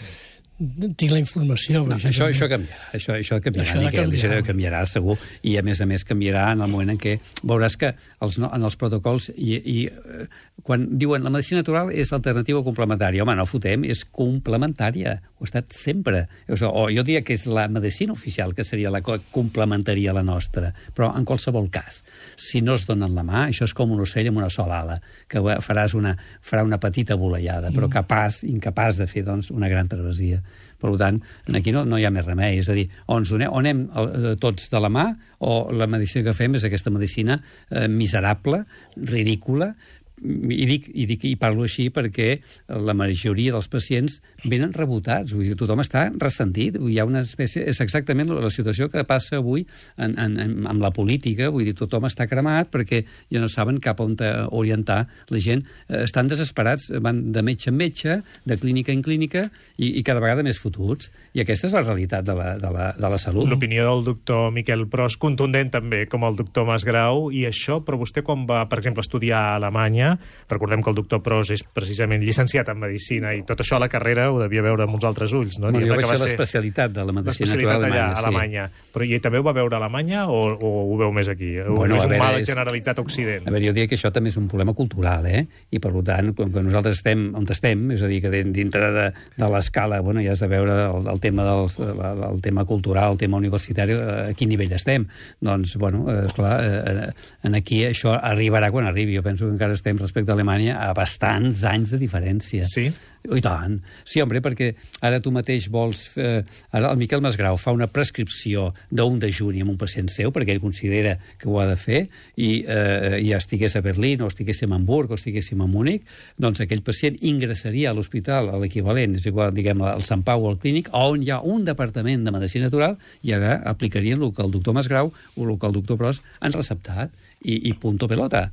tinc 0.60 1.12
la 1.14 1.18
informació. 1.20 1.80
No, 1.88 1.96
això, 1.96 2.26
això 2.28 2.46
canviarà, 2.50 2.80
això, 2.96 3.14
això 3.16 3.38
canviarà, 3.40 3.64
això 3.64 3.80
Miquel, 3.80 4.10
canviarà. 4.10 4.36
això 4.36 4.46
canviarà 4.46 4.80
segur, 4.88 5.16
i 5.46 5.56
a 5.56 5.62
més 5.64 5.80
a 5.80 5.86
més 5.88 6.04
canviarà 6.04 6.50
en 6.52 6.60
el 6.66 6.68
moment 6.68 6.92
en 6.92 7.00
què 7.00 7.14
veuràs 7.40 7.78
que 7.80 7.94
els, 8.20 8.36
en 8.44 8.68
els 8.68 8.76
protocols 8.80 9.30
i, 9.32 9.56
i 9.56 9.76
eh, 9.88 10.26
quan 10.66 10.84
diuen 11.00 11.24
la 11.24 11.32
medicina 11.32 11.62
natural 11.62 11.92
és 11.94 12.12
alternativa 12.12 12.60
complementària, 12.66 13.24
home, 13.24 13.38
no 13.38 13.46
fotem, 13.48 13.86
és 13.88 14.04
complementària, 14.04 15.16
ho 15.38 15.46
ha 15.46 15.48
estat 15.48 15.72
sempre. 15.72 16.26
O, 16.44 16.58
sigui, 16.58 16.68
o 16.68 16.84
jo 16.92 17.06
diria 17.08 17.24
que 17.24 17.38
és 17.38 17.46
la 17.48 17.64
medicina 17.72 18.12
oficial 18.12 18.52
que 18.56 18.66
seria 18.66 18.92
la 18.92 19.00
que 19.04 19.16
complementaria 19.32 20.12
la 20.16 20.26
nostra, 20.26 20.74
però 20.96 21.14
en 21.16 21.24
qualsevol 21.24 21.70
cas, 21.72 22.02
si 22.36 22.60
no 22.60 22.76
es 22.76 22.84
donen 22.88 23.16
la 23.16 23.24
mà, 23.24 23.46
això 23.48 23.64
és 23.68 23.76
com 23.76 23.96
un 23.96 24.04
ocell 24.04 24.28
amb 24.28 24.42
una 24.42 24.52
sola 24.52 24.82
ala, 24.84 25.00
que 25.30 25.40
faràs 25.64 25.96
una, 25.96 26.12
farà 26.44 26.66
una 26.68 26.80
petita 26.82 27.16
volellada, 27.16 27.72
però 27.72 27.88
mm. 27.88 27.96
capaç, 27.96 28.42
incapaç 28.50 29.00
de 29.00 29.08
fer 29.08 29.24
doncs, 29.24 29.48
una 29.54 29.72
gran 29.72 29.88
travessia. 29.88 30.42
Per 30.80 30.94
tant, 31.00 31.20
aquí 31.56 31.74
no, 31.74 31.84
no 31.88 31.98
hi 32.00 32.06
ha 32.08 32.12
més 32.14 32.26
remei. 32.26 32.60
És 32.62 32.70
a 32.72 32.76
dir, 32.76 32.86
o 33.06 33.18
ens 33.20 33.32
donem, 33.32 33.50
o 33.52 33.60
anem 33.60 33.84
eh, 33.88 34.34
tots 34.40 34.70
de 34.72 34.80
la 34.82 34.90
mà, 34.92 35.06
o 35.40 35.54
la 35.72 35.88
medicina 35.88 36.26
que 36.26 36.36
fem 36.36 36.58
és 36.58 36.66
aquesta 36.68 36.92
medicina 36.92 37.38
eh, 37.40 37.86
miserable, 37.88 38.64
ridícula, 38.96 39.72
i 40.22 40.66
dic, 40.68 40.88
i 40.94 41.06
dic 41.08 41.24
i 41.28 41.34
parlo 41.40 41.64
així 41.66 41.88
perquè 41.94 42.38
la 42.86 42.94
majoria 42.96 43.54
dels 43.54 43.68
pacients 43.72 44.20
venen 44.44 44.72
rebotats, 44.76 45.34
vull 45.36 45.48
dir, 45.48 45.56
tothom 45.58 45.82
està 45.82 46.06
ressentit, 46.20 46.78
hi 46.80 46.98
ha 47.00 47.06
una 47.08 47.24
espècie, 47.26 47.64
és 47.68 47.80
exactament 47.82 48.30
la 48.32 48.52
situació 48.52 48.88
que 48.92 49.04
passa 49.08 49.38
avui 49.40 49.66
en, 49.96 50.16
en, 50.18 50.36
en, 50.40 50.54
amb 50.70 50.82
la 50.82 50.92
política, 50.94 51.50
vull 51.52 51.66
dir, 51.68 51.76
tothom 51.78 52.06
està 52.08 52.26
cremat 52.30 52.70
perquè 52.72 53.02
ja 53.32 53.42
no 53.42 53.50
saben 53.50 53.80
cap 53.82 54.00
on 54.00 54.16
orientar 54.20 55.04
la 55.30 55.40
gent, 55.40 55.62
eh, 55.88 56.02
estan 56.04 56.28
desesperats, 56.28 56.90
van 57.00 57.30
de 57.32 57.42
metge 57.46 57.70
en 57.70 57.76
metge, 57.78 58.20
de 58.44 58.58
clínica 58.60 58.92
en 58.92 59.02
clínica 59.06 59.46
i, 59.76 59.92
i 60.00 60.02
cada 60.06 60.20
vegada 60.22 60.44
més 60.46 60.60
fotuts, 60.60 61.10
i 61.34 61.44
aquesta 61.44 61.68
és 61.68 61.76
la 61.76 61.84
realitat 61.84 62.26
de 62.26 62.34
la, 62.36 62.54
de 62.60 62.72
la, 62.74 62.90
de 62.98 63.12
la 63.12 63.20
salut. 63.22 63.48
L'opinió 63.48 63.86
del 63.88 64.04
doctor 64.08 64.50
Miquel 64.54 64.86
Pros, 64.90 65.16
contundent 65.20 65.70
també, 65.72 66.04
com 66.10 66.26
el 66.26 66.36
doctor 66.38 66.66
Masgrau, 66.68 67.28
i 67.34 67.46
això, 67.48 67.80
però 67.84 68.00
vostè 68.00 68.24
quan 68.26 68.46
va, 68.48 68.64
per 68.70 68.80
exemple, 68.80 69.04
estudiar 69.04 69.40
a 69.40 69.56
Alemanya, 69.60 70.09
Recordem 70.50 70.82
que 70.82 70.90
el 70.92 70.98
doctor 70.98 71.22
Pros 71.24 71.52
és 71.54 71.62
precisament 71.64 72.22
llicenciat 72.24 72.68
en 72.72 72.80
Medicina 72.82 73.34
i 73.36 73.44
tot 73.46 73.62
això 73.62 73.78
a 73.78 73.82
la 73.84 73.90
carrera 73.92 74.30
ho 74.32 74.40
devia 74.42 74.64
veure 74.66 74.86
amb 74.86 74.96
uns 74.98 75.06
altres 75.08 75.34
ulls. 75.36 75.58
No? 75.58 75.70
Bueno, 75.70 75.86
jo 75.86 75.98
vaig 75.98 76.08
ser 76.10 76.30
l'especialitat 76.30 76.94
de 76.96 77.06
la 77.06 77.14
Medicina 77.16 77.52
Natural 77.54 77.86
allà, 77.90 78.06
a 78.10 78.22
Alemanya. 78.24 78.66
Sí. 78.70 78.92
Però 78.94 79.06
i 79.06 79.20
també 79.22 79.40
ho 79.40 79.46
va 79.46 79.54
veure 79.56 79.76
a 79.76 79.82
Alemanya 79.82 80.26
o, 80.30 80.40
o 80.56 80.72
ho 80.90 80.98
veu 81.00 81.12
més 81.14 81.30
aquí? 81.30 81.52
Bueno, 81.68 81.94
o 81.94 82.00
és 82.00 82.06
un 82.06 82.14
veure, 82.14 82.22
mal 82.22 82.40
és... 82.40 82.48
generalitzat 82.48 82.98
a 82.98 83.06
Occident? 83.06 83.46
A 83.46 83.54
veure, 83.54 83.68
jo 83.68 83.76
diria 83.76 83.90
que 83.90 83.98
això 83.98 84.12
també 84.14 84.32
és 84.32 84.38
un 84.40 84.48
problema 84.50 84.74
cultural, 84.76 85.28
eh? 85.30 85.44
I 85.70 85.82
per 85.82 85.92
tant, 86.06 86.32
com 86.38 86.52
que 86.52 86.64
nosaltres 86.64 87.00
estem 87.00 87.30
on 87.38 87.46
estem, 87.50 87.88
és 87.94 88.02
a 88.02 88.10
dir, 88.10 88.20
que 88.24 88.30
dintre 88.30 88.90
de, 88.94 89.06
de 89.36 89.50
l'escala, 89.50 90.00
bueno, 90.04 90.22
ja 90.24 90.34
has 90.34 90.42
de 90.42 90.48
veure 90.50 90.76
el, 90.86 91.08
el 91.10 91.20
tema 91.22 91.46
del 91.46 91.66
el, 91.90 92.22
el 92.30 92.42
tema 92.42 92.64
cultural, 92.64 93.12
el 93.12 93.18
tema 93.18 93.38
universitari, 93.40 93.94
a 93.94 94.32
quin 94.36 94.50
nivell 94.52 94.72
estem. 94.76 95.06
Doncs, 95.44 95.76
bueno, 95.80 96.04
esclar, 96.24 96.54
eh, 96.64 97.10
en 97.46 97.58
aquí 97.58 97.82
això 97.88 98.14
arribarà 98.16 98.70
quan 98.70 98.88
arribi. 98.88 99.16
Jo 99.16 99.24
penso 99.26 99.46
que 99.46 99.54
encara 99.54 99.76
estem 99.76 99.99
respecte 100.00 100.32
a 100.32 100.36
Alemanya 100.38 100.78
a 100.82 100.90
bastants 100.96 101.64
anys 101.68 101.94
de 101.94 102.00
diferència. 102.00 102.66
Sí? 102.68 102.88
Oh, 103.28 103.36
I 103.36 103.42
tant. 103.44 103.74
Sí, 104.08 104.22
home, 104.22 104.40
perquè 104.40 104.70
ara 105.04 105.18
tu 105.20 105.28
mateix 105.34 105.66
vols... 105.72 106.06
Eh, 106.16 106.40
ara 106.72 106.92
el 106.94 107.00
Miquel 107.00 107.20
Masgrau 107.20 107.58
fa 107.60 107.74
una 107.76 107.90
prescripció 107.92 108.70
d'un 108.88 109.18
dejuni 109.20 109.60
amb 109.60 109.74
un 109.74 109.76
pacient 109.80 110.08
seu, 110.08 110.32
perquè 110.32 110.54
ell 110.54 110.62
considera 110.62 111.18
que 111.38 111.50
ho 111.50 111.58
ha 111.60 111.66
de 111.68 111.76
fer, 111.76 112.00
i 112.40 112.50
eh, 112.64 113.20
ja 113.26 113.36
estigués 113.36 113.76
a 113.76 113.84
Berlín, 113.84 114.24
o 114.24 114.30
estiguéssim 114.32 114.72
a 114.72 114.80
Hamburg, 114.80 115.12
o 115.12 115.20
estiguéssim 115.20 115.60
a 115.60 115.68
Múnich, 115.68 116.08
doncs 116.40 116.64
aquell 116.64 116.80
pacient 116.86 117.20
ingressaria 117.20 117.92
a 117.92 117.96
l'hospital, 117.96 118.48
a 118.54 118.60
l'equivalent, 118.62 119.18
és 119.20 119.28
igual, 119.28 119.52
diguem, 119.56 119.84
al 119.84 120.04
Sant 120.06 120.24
Pau 120.24 120.48
o 120.48 120.54
al 120.54 120.60
Clínic, 120.62 120.88
on 120.96 121.20
hi 121.20 121.34
ha 121.34 121.42
un 121.44 121.68
departament 121.68 122.24
de 122.24 122.32
medicina 122.32 122.70
natural, 122.70 122.96
i 123.20 123.36
allà 123.36 123.58
aplicarien 123.68 124.22
el 124.24 124.32
que 124.32 124.48
el 124.48 124.56
doctor 124.56 124.80
Masgrau 124.80 125.12
o 125.12 125.44
el 125.44 125.58
que 125.60 125.68
el 125.68 125.76
doctor 125.76 126.00
Pros 126.00 126.24
han 126.40 126.56
receptat, 126.56 127.12
i, 127.44 127.68
i 127.68 127.74
punto 127.74 128.08
pelota. 128.08 128.48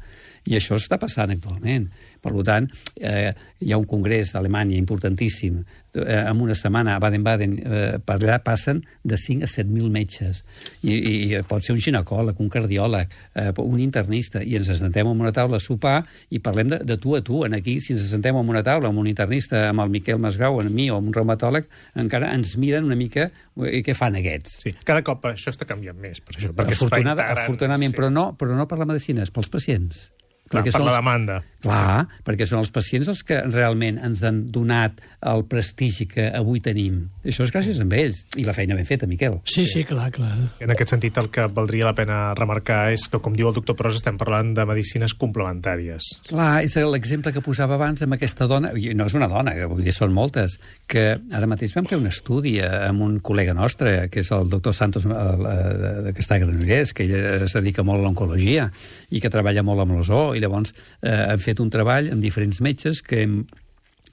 I 0.48 0.58
això 0.60 0.78
està 0.80 1.00
passant 1.02 1.34
actualment. 1.34 1.90
Per 2.24 2.34
tant, 2.44 2.68
eh, 2.96 3.34
hi 3.62 3.72
ha 3.72 3.78
un 3.78 3.86
congrés 3.88 4.34
a 4.34 4.40
Alemanya 4.40 4.78
importantíssim. 4.78 5.60
Eh, 5.98 6.18
en 6.30 6.42
una 6.42 6.54
setmana 6.56 6.96
a 6.96 7.00
Baden-Baden 7.02 7.54
eh, 7.58 8.00
per 8.06 8.18
allà 8.20 8.38
passen 8.44 8.84
de 9.04 9.18
5 9.18 9.46
a 9.48 9.50
7.000 9.50 9.90
metges. 9.94 10.44
I, 10.84 10.94
I 10.94 11.42
pot 11.48 11.66
ser 11.66 11.74
un 11.74 11.82
ginecòleg, 11.82 12.40
un 12.44 12.52
cardiòleg, 12.54 13.14
eh, 13.40 13.50
un 13.64 13.80
internista, 13.82 14.44
i 14.44 14.58
ens 14.60 14.70
assentem 14.74 15.08
en 15.08 15.24
una 15.24 15.34
taula 15.34 15.58
a 15.62 15.64
sopar 15.64 16.02
i 16.30 16.42
parlem 16.44 16.74
de, 16.74 16.82
de 16.86 17.00
tu 17.02 17.16
a 17.18 17.22
tu. 17.26 17.44
En 17.48 17.58
aquí, 17.58 17.78
si 17.84 17.96
ens 17.96 18.06
assentem 18.06 18.38
en 18.38 18.54
una 18.54 18.64
taula 18.66 18.92
amb 18.92 19.02
un 19.02 19.10
internista, 19.10 19.68
amb 19.72 19.86
el 19.86 19.94
Miquel 19.94 20.22
Masgrau, 20.22 20.60
amb 20.62 20.74
mi 20.74 20.90
o 20.92 21.00
amb 21.00 21.10
un 21.10 21.18
reumatòleg, 21.18 21.70
encara 22.04 22.34
ens 22.36 22.58
miren 22.62 22.86
una 22.86 23.00
mica 23.00 23.30
eh, 23.30 23.82
què 23.86 23.98
fan 23.98 24.20
aquests. 24.20 24.62
Sí, 24.66 24.76
cada 24.86 25.06
cop 25.08 25.26
això 25.32 25.54
està 25.54 25.70
canviant 25.70 25.98
més, 25.98 26.22
per 26.22 26.38
això, 26.38 26.54
perquè 26.54 26.78
Afortunada, 26.78 27.32
afortunadament, 27.34 27.96
sí. 27.96 27.98
però, 27.98 28.12
no, 28.14 28.30
però 28.38 28.58
no 28.58 28.68
per 28.70 28.82
la 28.82 28.90
medicina, 28.90 29.26
és 29.26 29.34
pels 29.34 29.50
pacients. 29.54 30.08
Clar, 30.48 30.64
per 30.64 30.84
la 30.84 30.96
demanda. 30.96 31.42
Clar, 31.58 32.06
sí. 32.06 32.22
perquè 32.28 32.46
són 32.48 32.62
els 32.62 32.72
pacients 32.74 33.10
els 33.10 33.24
que 33.26 33.40
realment 33.50 33.98
ens 34.06 34.22
han 34.28 34.44
donat 34.54 35.00
el 35.26 35.44
prestigi 35.50 36.06
que 36.10 36.28
avui 36.38 36.62
tenim. 36.64 37.08
Això 37.28 37.44
és 37.48 37.52
gràcies 37.54 37.82
a 37.82 37.88
ells. 37.98 38.24
I 38.38 38.46
la 38.46 38.54
feina 38.56 38.78
ben 38.78 38.86
feta, 38.88 39.10
Miquel. 39.10 39.40
Sí, 39.50 39.66
sí, 39.68 39.84
clar, 39.88 40.12
clar. 40.16 40.32
En 40.64 40.72
aquest 40.72 40.94
sentit, 40.94 41.18
el 41.18 41.32
que 41.34 41.48
valdria 41.52 41.90
la 41.90 41.96
pena 41.98 42.20
remarcar 42.38 42.94
és 42.94 43.08
que, 43.12 43.20
com 43.24 43.36
diu 43.36 43.50
el 43.50 43.58
doctor 43.58 43.76
Pros, 43.80 43.98
estem 43.98 44.20
parlant 44.22 44.54
de 44.56 44.68
medicines 44.70 45.16
complementàries. 45.18 46.12
Clar, 46.30 46.62
és 46.68 46.78
l'exemple 46.78 47.34
que 47.36 47.44
posava 47.44 47.76
abans 47.76 48.06
amb 48.06 48.16
aquesta 48.16 48.48
dona, 48.48 48.72
i 48.78 48.94
no 48.96 49.10
és 49.10 49.18
una 49.18 49.30
dona, 49.32 49.56
vull 49.68 49.84
dir, 49.84 49.96
són 49.96 50.14
moltes, 50.16 50.60
que 50.88 51.10
ara 51.18 51.50
mateix 51.50 51.76
vam 51.76 51.90
fer 51.90 52.00
un 52.00 52.08
estudi 52.08 52.58
amb 52.64 53.04
un 53.04 53.18
col·lega 53.26 53.58
nostre, 53.58 53.98
que 54.14 54.22
és 54.24 54.32
el 54.36 54.48
doctor 54.54 54.78
Santos, 54.78 55.10
el, 55.10 55.48
el, 55.52 56.12
que 56.14 56.24
està 56.24 56.38
a 56.38 56.44
Granollers, 56.46 56.94
que 56.94 57.08
ell 57.08 57.44
es 57.48 57.58
dedica 57.58 57.84
molt 57.88 58.04
a 58.04 58.06
l'oncologia 58.06 58.70
i 59.10 59.22
que 59.24 59.34
treballa 59.34 59.66
molt 59.66 59.84
amb 59.84 59.98
l'ozó, 59.98 60.22
i 60.38 60.44
llavors 60.44 60.74
eh, 61.02 61.34
hem 61.34 61.42
fet 61.44 61.64
un 61.64 61.74
treball 61.74 62.12
amb 62.14 62.24
diferents 62.24 62.62
metges 62.64 63.02
que 63.06 63.24
hem, 63.26 63.42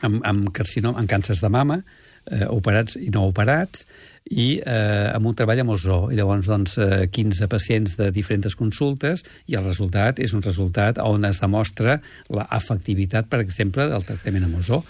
amb, 0.00 0.20
amb, 0.24 0.50
carcinom, 0.56 0.96
amb 0.98 1.10
càncers 1.10 1.44
de 1.44 1.52
mama, 1.52 1.80
eh, 2.30 2.46
operats 2.48 2.98
i 3.00 3.10
no 3.14 3.26
operats, 3.28 3.84
i 4.24 4.54
eh, 4.64 5.10
amb 5.12 5.28
un 5.28 5.36
treball 5.36 5.60
amb 5.60 5.74
ozó. 5.74 5.98
I 6.12 6.16
llavors, 6.16 6.48
doncs, 6.48 6.78
eh, 6.80 7.04
15 7.12 7.48
pacients 7.52 7.98
de 8.00 8.10
diferents 8.14 8.56
consultes 8.56 9.24
i 9.50 9.58
el 9.58 9.66
resultat 9.66 10.20
és 10.22 10.32
un 10.36 10.44
resultat 10.44 11.00
on 11.04 11.28
es 11.28 11.42
demostra 11.44 11.98
l'efectivitat, 12.32 13.28
per 13.28 13.42
exemple, 13.44 13.88
del 13.92 14.06
tractament 14.08 14.48
amb 14.48 14.62
ozó. 14.62 14.80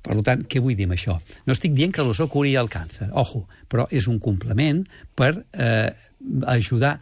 Per 0.00 0.16
tant, 0.24 0.42
què 0.48 0.62
vull 0.64 0.74
dir 0.74 0.88
amb 0.88 0.96
això? 0.96 1.18
No 1.46 1.54
estic 1.54 1.74
dient 1.76 1.92
que 1.92 2.02
l'ozó 2.02 2.26
curi 2.32 2.54
el 2.56 2.70
càncer, 2.72 3.10
ojo, 3.12 3.44
però 3.68 3.84
és 3.92 4.08
un 4.08 4.18
complement 4.18 4.80
per 5.14 5.34
eh, 5.52 5.90
ajudar 6.48 6.96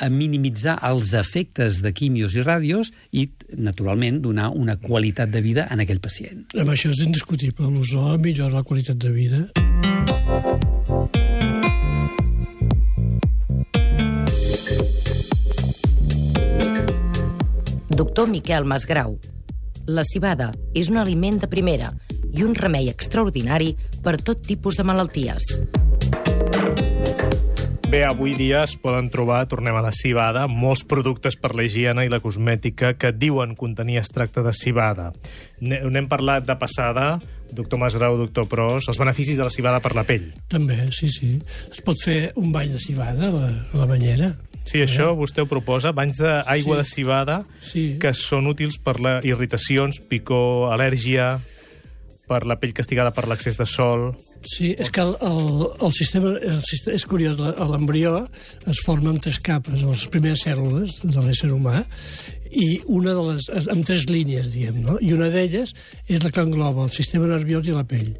a 0.00 0.08
minimitzar 0.08 0.78
els 0.88 1.12
efectes 1.14 1.80
de 1.84 1.92
quimios 1.92 2.34
i 2.34 2.44
ràdios 2.44 2.90
i, 3.12 3.26
naturalment, 3.56 4.22
donar 4.24 4.50
una 4.56 4.78
qualitat 4.80 5.30
de 5.30 5.42
vida 5.44 5.66
en 5.70 5.84
aquell 5.84 6.00
pacient. 6.00 6.46
Amb 6.56 6.72
això 6.72 6.92
és 6.94 7.04
indiscutible. 7.04 7.68
L'ozó 7.68 8.16
millora 8.18 8.60
la 8.60 8.64
qualitat 8.64 8.96
de 8.96 9.12
vida. 9.12 9.44
Doctor 18.00 18.30
Miquel 18.32 18.64
Masgrau. 18.64 19.18
La 19.86 20.04
cibada 20.08 20.50
és 20.72 20.88
un 20.88 20.96
aliment 21.00 21.40
de 21.42 21.48
primera 21.52 21.92
i 22.32 22.44
un 22.46 22.54
remei 22.56 22.88
extraordinari 22.88 23.74
per 24.04 24.16
tot 24.22 24.40
tipus 24.46 24.78
de 24.80 24.86
malalties. 24.86 25.58
Bé, 27.90 28.04
avui 28.06 28.36
dia 28.38 28.60
es 28.62 28.76
poden 28.78 29.08
trobar, 29.10 29.40
tornem 29.50 29.74
a 29.74 29.80
la 29.82 29.90
cibada, 29.90 30.44
molts 30.46 30.84
productes 30.86 31.34
per 31.34 31.56
la 31.58 31.64
higiene 31.66 32.04
i 32.06 32.10
la 32.12 32.20
cosmètica 32.22 32.92
que 32.94 33.10
diuen 33.10 33.56
contenir 33.58 33.96
extracte 33.98 34.44
de 34.46 34.52
cibada. 34.54 35.08
N'hem 35.58 36.06
parlat 36.06 36.46
de 36.46 36.54
passada, 36.54 37.16
doctor 37.50 37.82
Masgrau, 37.82 38.14
doctor 38.20 38.46
Pros, 38.46 38.86
els 38.86 39.00
beneficis 39.00 39.40
de 39.40 39.48
la 39.48 39.50
cibada 39.50 39.82
per 39.82 39.96
la 39.98 40.06
pell. 40.06 40.28
També, 40.54 40.78
sí, 40.94 41.10
sí. 41.10 41.32
Es 41.66 41.82
pot 41.82 41.98
fer 41.98 42.30
un 42.38 42.54
bany 42.54 42.70
de 42.70 42.78
cibada 42.78 43.26
a 43.26 43.34
la, 43.34 43.50
a 43.58 43.82
la 43.82 43.90
banyera. 43.90 44.30
Sí, 44.62 44.84
això 44.84 45.10
vostè 45.18 45.42
ho 45.42 45.50
proposa, 45.50 45.90
banys 45.90 46.22
d'aigua 46.22 46.76
sí. 46.76 46.78
de 46.78 46.88
cibada 46.92 47.40
sí. 47.58 47.84
que 47.98 48.14
són 48.14 48.46
útils 48.52 48.78
per 48.78 49.00
la 49.02 49.18
irritacions, 49.26 49.98
picor, 49.98 50.68
al·lèrgia, 50.70 51.40
per 52.30 52.44
la 52.46 52.56
pell 52.60 52.74
castigada 52.76 53.10
per 53.14 53.26
l'excés 53.26 53.58
de 53.58 53.66
sol... 53.66 54.12
Sí, 54.46 54.70
és 54.80 54.88
que 54.94 55.02
el, 55.02 55.16
el, 55.26 55.64
el, 55.82 55.94
sistema, 55.96 56.32
el 56.38 56.60
sistema... 56.64 56.94
És 56.96 57.04
curiós, 57.10 57.40
l'embrió 57.40 58.20
es 58.70 58.82
forma 58.86 59.10
amb 59.12 59.22
tres 59.24 59.40
capes, 59.44 59.82
les 59.82 60.06
primeres 60.12 60.46
cèl·lules 60.46 61.00
de 61.02 61.24
l'ésser 61.26 61.50
humà, 61.52 61.82
i 62.50 62.80
una 62.86 63.14
de 63.16 63.24
les... 63.28 63.48
amb 63.74 63.86
tres 63.86 64.06
línies, 64.10 64.52
diguem, 64.54 64.82
no? 64.86 64.98
I 65.02 65.14
una 65.16 65.30
d'elles 65.32 65.74
és 66.06 66.22
la 66.22 66.32
que 66.32 66.44
engloba 66.46 66.86
el 66.86 66.94
sistema 66.94 67.30
nerviós 67.30 67.68
i 67.68 67.74
la 67.76 67.86
pell. 67.86 68.14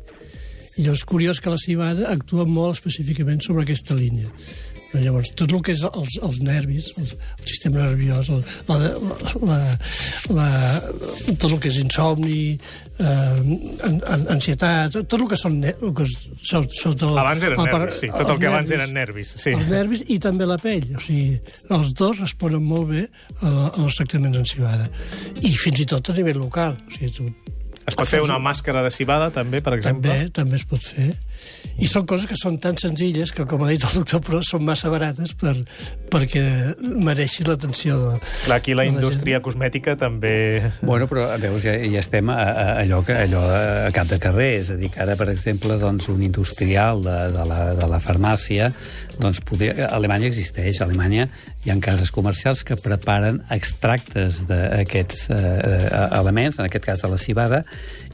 I 0.76 0.84
llavors, 0.84 1.04
curiós 1.04 1.40
que 1.42 1.52
la 1.52 1.60
cibada 1.60 2.10
actua 2.12 2.46
molt 2.48 2.78
específicament 2.78 3.42
sobre 3.44 3.66
aquesta 3.66 3.96
línia. 3.96 4.30
Llavors, 4.90 5.30
tot 5.38 5.52
el 5.54 5.60
que 5.62 5.74
és 5.76 5.84
els, 5.86 6.16
els 6.26 6.38
nervis, 6.42 6.88
el, 6.98 7.06
el 7.06 7.46
sistema 7.46 7.84
nerviós, 7.84 8.30
el, 8.34 8.40
la, 8.66 8.78
la, 9.46 9.58
la, 10.34 10.46
tot 11.30 11.46
el 11.52 11.60
que 11.62 11.70
és 11.70 11.78
insomni, 11.78 12.56
eh, 12.98 13.84
ansietat, 14.34 14.98
tot 14.98 15.16
el 15.20 15.28
que 15.30 15.38
són... 15.38 15.60
El 15.70 15.94
que 15.94 16.08
són, 16.10 16.66
són 16.74 16.96
el, 17.06 17.20
abans 17.22 17.46
eren 17.46 17.62
el, 17.62 17.70
nervis, 17.70 18.00
sí, 18.02 18.10
tot 18.10 18.34
el 18.34 18.42
que 18.42 18.48
nervis, 18.48 18.56
abans 18.56 18.74
eren 18.78 18.96
nervis. 18.98 19.32
Sí. 19.44 19.54
Els 19.54 19.70
nervis 19.70 20.04
i 20.10 20.18
també 20.26 20.50
la 20.50 20.58
pell. 20.62 20.90
O 20.96 21.04
sigui, 21.06 21.38
els 21.78 21.94
dos 22.02 22.24
responen 22.24 22.66
molt 22.66 22.90
bé 22.90 23.06
als 23.46 24.00
tractaments 24.00 24.42
en 24.42 24.50
cibada. 24.50 24.90
I 25.38 25.54
fins 25.54 25.86
i 25.86 25.88
tot 25.94 26.10
a 26.10 26.18
nivell 26.18 26.42
local. 26.42 26.74
O 26.82 26.98
sigui, 26.98 27.14
tu 27.14 27.30
es 27.90 27.98
pot 27.98 28.08
fer 28.08 28.22
una 28.24 28.38
màscara 28.42 28.84
de 28.86 28.92
cibada, 28.94 29.30
també, 29.34 29.60
per 29.64 29.76
exemple? 29.76 30.10
També, 30.10 30.30
també 30.34 30.58
es 30.60 30.66
pot 30.68 30.84
fer. 30.84 31.10
I 31.80 31.88
són 31.88 32.04
coses 32.08 32.28
que 32.28 32.36
són 32.36 32.58
tan 32.60 32.76
senzilles 32.80 33.32
que, 33.32 33.46
com 33.48 33.62
ha 33.64 33.70
dit 33.70 33.84
el 33.88 33.94
doctor 34.02 34.20
Pro, 34.24 34.40
són 34.44 34.64
massa 34.66 34.90
barates 34.92 35.32
per, 35.40 35.54
perquè 36.12 36.42
mereixi 36.80 37.46
l'atenció 37.46 37.96
de 37.96 38.10
Clar, 38.20 38.58
aquí 38.58 38.74
la, 38.74 38.84
la 38.84 38.90
indústria 38.90 39.38
gent. 39.38 39.46
cosmètica 39.46 39.96
també... 40.00 40.34
Bueno, 40.84 41.08
però 41.10 41.26
veus, 41.40 41.62
ja, 41.64 41.74
ja 41.80 42.02
estem 42.02 42.28
a, 42.32 42.36
a, 42.36 42.66
allò, 42.82 43.00
que, 43.06 43.16
allò 43.16 43.44
a 43.48 43.92
cap 43.96 44.10
de 44.12 44.20
carrer, 44.20 44.50
és 44.60 44.72
a 44.74 44.76
dir, 44.80 44.90
que 44.92 45.00
ara, 45.04 45.16
per 45.20 45.30
exemple, 45.32 45.78
doncs, 45.80 46.10
un 46.12 46.20
industrial 46.26 47.00
de, 47.06 47.16
de, 47.36 47.46
la, 47.48 47.60
de 47.80 47.88
la 47.90 48.02
farmàcia, 48.02 48.70
doncs, 49.20 49.40
poder, 49.46 49.72
a 49.86 49.94
Alemanya 49.96 50.28
existeix, 50.28 50.80
a 50.80 50.88
Alemanya 50.88 51.30
hi 51.64 51.72
ha 51.72 51.78
cases 51.84 52.12
comercials 52.12 52.62
que 52.64 52.76
preparen 52.80 53.42
extractes 53.52 54.44
d'aquests 54.48 55.26
eh, 55.32 55.40
eh, 55.40 56.04
elements, 56.20 56.60
en 56.60 56.68
aquest 56.68 56.86
cas 56.86 57.04
de 57.04 57.10
la 57.12 57.18
cibada, 57.20 57.64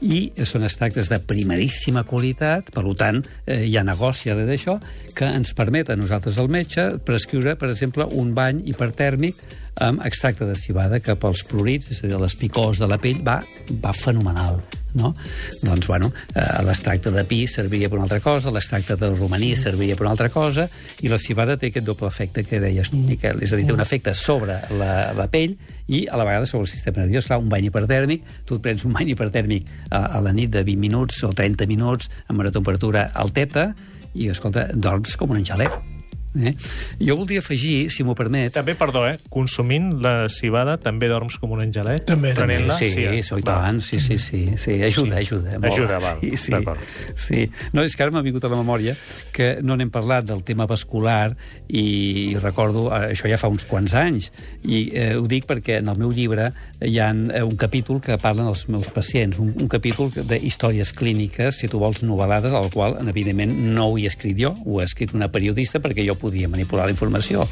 i 0.01 0.31
són 0.45 0.65
extractes 0.67 1.09
de 1.09 1.19
primeríssima 1.19 2.03
qualitat, 2.07 2.71
per 2.73 2.83
tant, 2.99 3.23
eh, 3.45 3.63
hi 3.65 3.77
ha 3.77 3.83
negoci 3.83 4.29
darrere 4.29 4.51
d'això, 4.51 4.77
que 5.17 5.25
ens 5.25 5.53
permet 5.57 5.89
a 5.89 5.97
nosaltres, 5.97 6.37
el 6.37 6.49
metge, 6.53 6.89
prescriure, 7.05 7.55
per 7.55 7.71
exemple, 7.71 8.05
un 8.05 8.33
bany 8.37 8.63
hipertèrmic 8.65 9.41
amb 9.81 10.01
extracte 10.05 10.45
de 10.45 10.55
cibada 10.57 10.99
que 10.99 11.15
pels 11.15 11.43
prurits, 11.47 11.91
és 11.93 12.03
a 12.03 12.09
dir, 12.09 12.17
les 12.21 12.35
picors 12.37 12.81
de 12.81 12.89
la 12.89 12.97
pell, 13.01 13.21
va, 13.25 13.41
va 13.81 13.93
fenomenal. 13.93 14.61
No? 14.97 15.13
Doncs, 15.61 15.87
bueno, 15.87 16.11
eh, 16.33 16.43
l'extracte 16.65 17.11
de 17.13 17.23
pi 17.27 17.43
serviria 17.47 17.89
per 17.89 17.99
una 17.99 18.07
altra 18.07 18.19
cosa, 18.23 18.51
l'extracte 18.53 18.97
de 18.97 19.11
romaní 19.13 19.53
serviria 19.55 19.95
per 19.95 20.07
una 20.07 20.15
altra 20.15 20.29
cosa, 20.33 20.67
i 21.01 21.11
la 21.11 21.19
cibada 21.21 21.57
té 21.57 21.71
aquest 21.71 21.85
doble 21.85 22.09
efecte 22.09 22.43
que 22.47 22.61
deies 22.63 22.91
tu, 22.93 22.99
Miquel. 22.99 23.43
És 23.45 23.53
a 23.53 23.59
dir, 23.59 23.67
té 23.67 23.75
un 23.75 23.83
efecte 23.83 24.13
sobre 24.17 24.59
la, 24.79 24.93
la 25.17 25.27
pell 25.31 25.57
i 25.87 26.05
a 26.11 26.19
la 26.19 26.25
vegada 26.27 26.49
sobre 26.49 26.67
el 26.67 26.71
sistema 26.71 27.03
nerviós. 27.03 27.29
Clar, 27.29 27.41
un 27.43 27.51
bany 27.51 27.69
hipertèrmic, 27.69 28.25
tu 28.47 28.57
et 28.57 28.63
prens 28.63 28.87
un 28.87 28.95
bany 28.97 29.13
hipertèrmic 29.13 29.69
a, 29.89 30.03
a 30.19 30.23
la 30.25 30.33
nit 30.35 30.51
de 30.53 30.63
20 30.67 30.81
minuts 30.81 31.21
o 31.27 31.33
30 31.35 31.69
minuts 31.69 32.11
amb 32.27 32.41
una 32.43 32.53
temperatura 32.53 33.09
alteta 33.13 33.69
i, 34.13 34.31
escolta, 34.33 34.69
dorms 34.73 35.15
com 35.19 35.35
un 35.35 35.43
angelet 35.43 35.96
Eh? 36.37 36.53
Jo 37.01 37.17
voldria 37.17 37.41
afegir, 37.43 37.89
si 37.93 38.05
m'ho 38.05 38.15
permets... 38.17 38.55
També, 38.57 38.75
perdó, 38.77 39.05
eh? 39.09 39.17
Consumint 39.33 39.93
la 40.03 40.27
cibada 40.31 40.77
també 40.81 41.09
dorms 41.11 41.39
com 41.41 41.55
un 41.55 41.63
angelet? 41.65 42.05
També, 42.07 42.33
també. 42.37 42.57
Prenent-la? 42.57 42.77
Sí, 42.77 42.89
sí, 42.93 43.05
eh? 43.07 43.23
sí, 43.23 43.39
Va. 43.41 43.57
tant, 43.63 43.81
sí, 43.83 43.99
sí, 44.03 44.17
sí, 44.21 44.43
sí. 44.57 44.77
Ajuda, 44.87 45.17
ajuda. 45.21 45.57
molt. 45.57 45.71
Ajuda, 45.71 45.99
val. 46.03 46.21
Sí, 46.21 46.37
sí. 46.37 46.53
D'acord. 46.53 46.83
sí. 47.15 47.47
No, 47.73 47.83
és 47.83 47.95
que 47.95 48.05
ara 48.05 48.13
m'ha 48.13 48.23
vingut 48.25 48.45
a 48.45 48.51
la 48.51 48.59
memòria 48.59 48.95
que 49.35 49.57
no 49.65 49.77
n'hem 49.77 49.91
parlat 49.93 50.27
del 50.27 50.43
tema 50.47 50.67
vascular 50.69 51.33
i 51.67 52.35
recordo, 52.41 52.87
eh, 52.91 53.13
això 53.13 53.29
ja 53.29 53.39
fa 53.39 53.49
uns 53.51 53.65
quants 53.69 53.93
anys, 53.97 54.31
i 54.65 54.87
eh, 54.93 55.13
ho 55.17 55.25
dic 55.29 55.47
perquè 55.49 55.79
en 55.81 55.91
el 55.91 55.99
meu 55.99 56.13
llibre 56.15 56.49
hi 56.81 56.97
ha 56.99 57.09
eh, 57.11 57.43
un 57.43 57.57
capítol 57.59 58.01
que 58.03 58.17
parlen 58.21 58.49
els 58.49 58.65
meus 58.71 58.89
pacients, 58.93 59.39
un, 59.41 59.53
un 59.57 59.69
capítol 59.71 60.11
d'històries 60.15 60.93
clíniques, 60.97 61.61
si 61.61 61.69
tu 61.71 61.81
vols, 61.81 62.03
novel·lades, 62.07 62.55
al 62.57 62.71
qual, 62.73 62.97
evidentment, 63.07 63.53
no 63.75 63.89
ho 63.91 63.97
he 63.97 64.07
escrit 64.09 64.37
jo, 64.39 64.53
ho 64.65 64.81
ha 64.81 64.87
escrit 64.87 65.13
una 65.17 65.31
periodista 65.33 65.81
perquè 65.83 66.05
jo 66.07 66.17
podia 66.27 66.51
manipular 66.51 66.85
la 66.87 66.95
informació. 66.95 67.47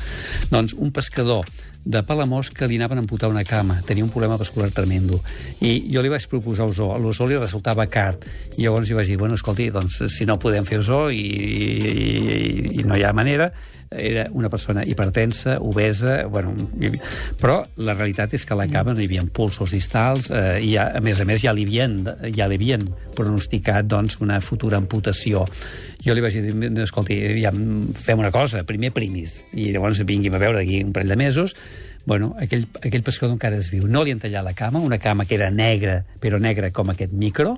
Doncs 0.52 0.76
un 0.78 0.92
pescador 0.96 1.48
de 1.86 2.02
Palamós 2.02 2.50
que 2.50 2.66
li 2.68 2.80
anaven 2.80 2.98
a 2.98 3.04
amputar 3.04 3.30
una 3.30 3.44
cama, 3.46 3.78
tenia 3.86 4.04
un 4.04 4.10
problema 4.10 4.40
vascular 4.42 4.72
tremendo. 4.74 5.22
I 5.62 5.86
jo 5.94 6.02
li 6.02 6.10
vaig 6.10 6.26
proposar 6.32 6.66
ozó, 6.66 6.90
l'ozó 6.98 7.28
li 7.30 7.38
resultava 7.38 7.86
car. 7.88 8.18
I 8.58 8.66
llavors 8.66 8.90
li 8.90 8.98
vaig 8.98 9.14
dir, 9.14 9.20
bueno, 9.22 9.38
escolti, 9.38 9.70
doncs, 9.72 10.02
si 10.10 10.26
no 10.26 10.40
podem 10.42 10.66
fer 10.66 10.82
ozó 10.82 11.06
i, 11.14 11.22
i, 11.22 12.82
i 12.82 12.88
no 12.90 12.98
hi 12.98 13.06
ha 13.06 13.14
manera, 13.14 13.52
era 13.98 14.28
una 14.32 14.50
persona 14.50 14.84
hipertensa, 14.86 15.58
obesa, 15.62 16.26
bueno, 16.28 16.54
però 17.42 17.62
la 17.78 17.96
realitat 17.96 18.36
és 18.38 18.46
que 18.46 18.54
a 18.56 18.60
la 18.60 18.68
cama 18.72 18.94
no 18.94 19.02
hi 19.04 19.08
havia 19.10 19.24
pulsos 19.34 19.74
distals 19.76 20.30
eh, 20.30 20.60
i, 20.64 20.76
a, 20.78 20.90
a 21.00 21.02
més 21.06 21.22
a 21.22 21.28
més, 21.28 21.42
ja 21.44 21.54
li 21.56 21.66
havien, 21.68 22.02
ja 22.36 22.50
li 22.52 22.60
havien 22.60 22.86
pronosticat 23.16 23.88
doncs, 23.90 24.20
una 24.24 24.42
futura 24.44 24.78
amputació. 24.82 25.46
Jo 26.06 26.14
li 26.14 26.24
vaig 26.24 26.38
dir, 26.44 26.70
escolti, 26.84 27.18
ja, 27.42 27.52
fem 27.98 28.22
una 28.22 28.32
cosa, 28.36 28.66
primer 28.68 28.94
primis, 28.96 29.42
i 29.54 29.72
llavors 29.74 30.04
vingui'm 30.06 30.38
a 30.38 30.42
veure 30.42 30.62
d'aquí 30.62 30.84
un 30.84 30.94
parell 30.96 31.16
de 31.16 31.22
mesos, 31.26 31.58
Bueno, 32.06 32.36
aquell, 32.38 32.68
aquell 32.86 33.02
pescador 33.02 33.34
encara 33.34 33.58
es 33.58 33.72
viu. 33.74 33.88
No 33.90 34.04
li 34.06 34.14
han 34.14 34.20
tallat 34.22 34.46
la 34.46 34.54
cama, 34.54 34.78
una 34.78 35.00
cama 35.02 35.26
que 35.26 35.40
era 35.40 35.50
negra, 35.50 36.04
però 36.22 36.38
negra 36.38 36.70
com 36.70 36.92
aquest 36.94 37.16
micro, 37.18 37.56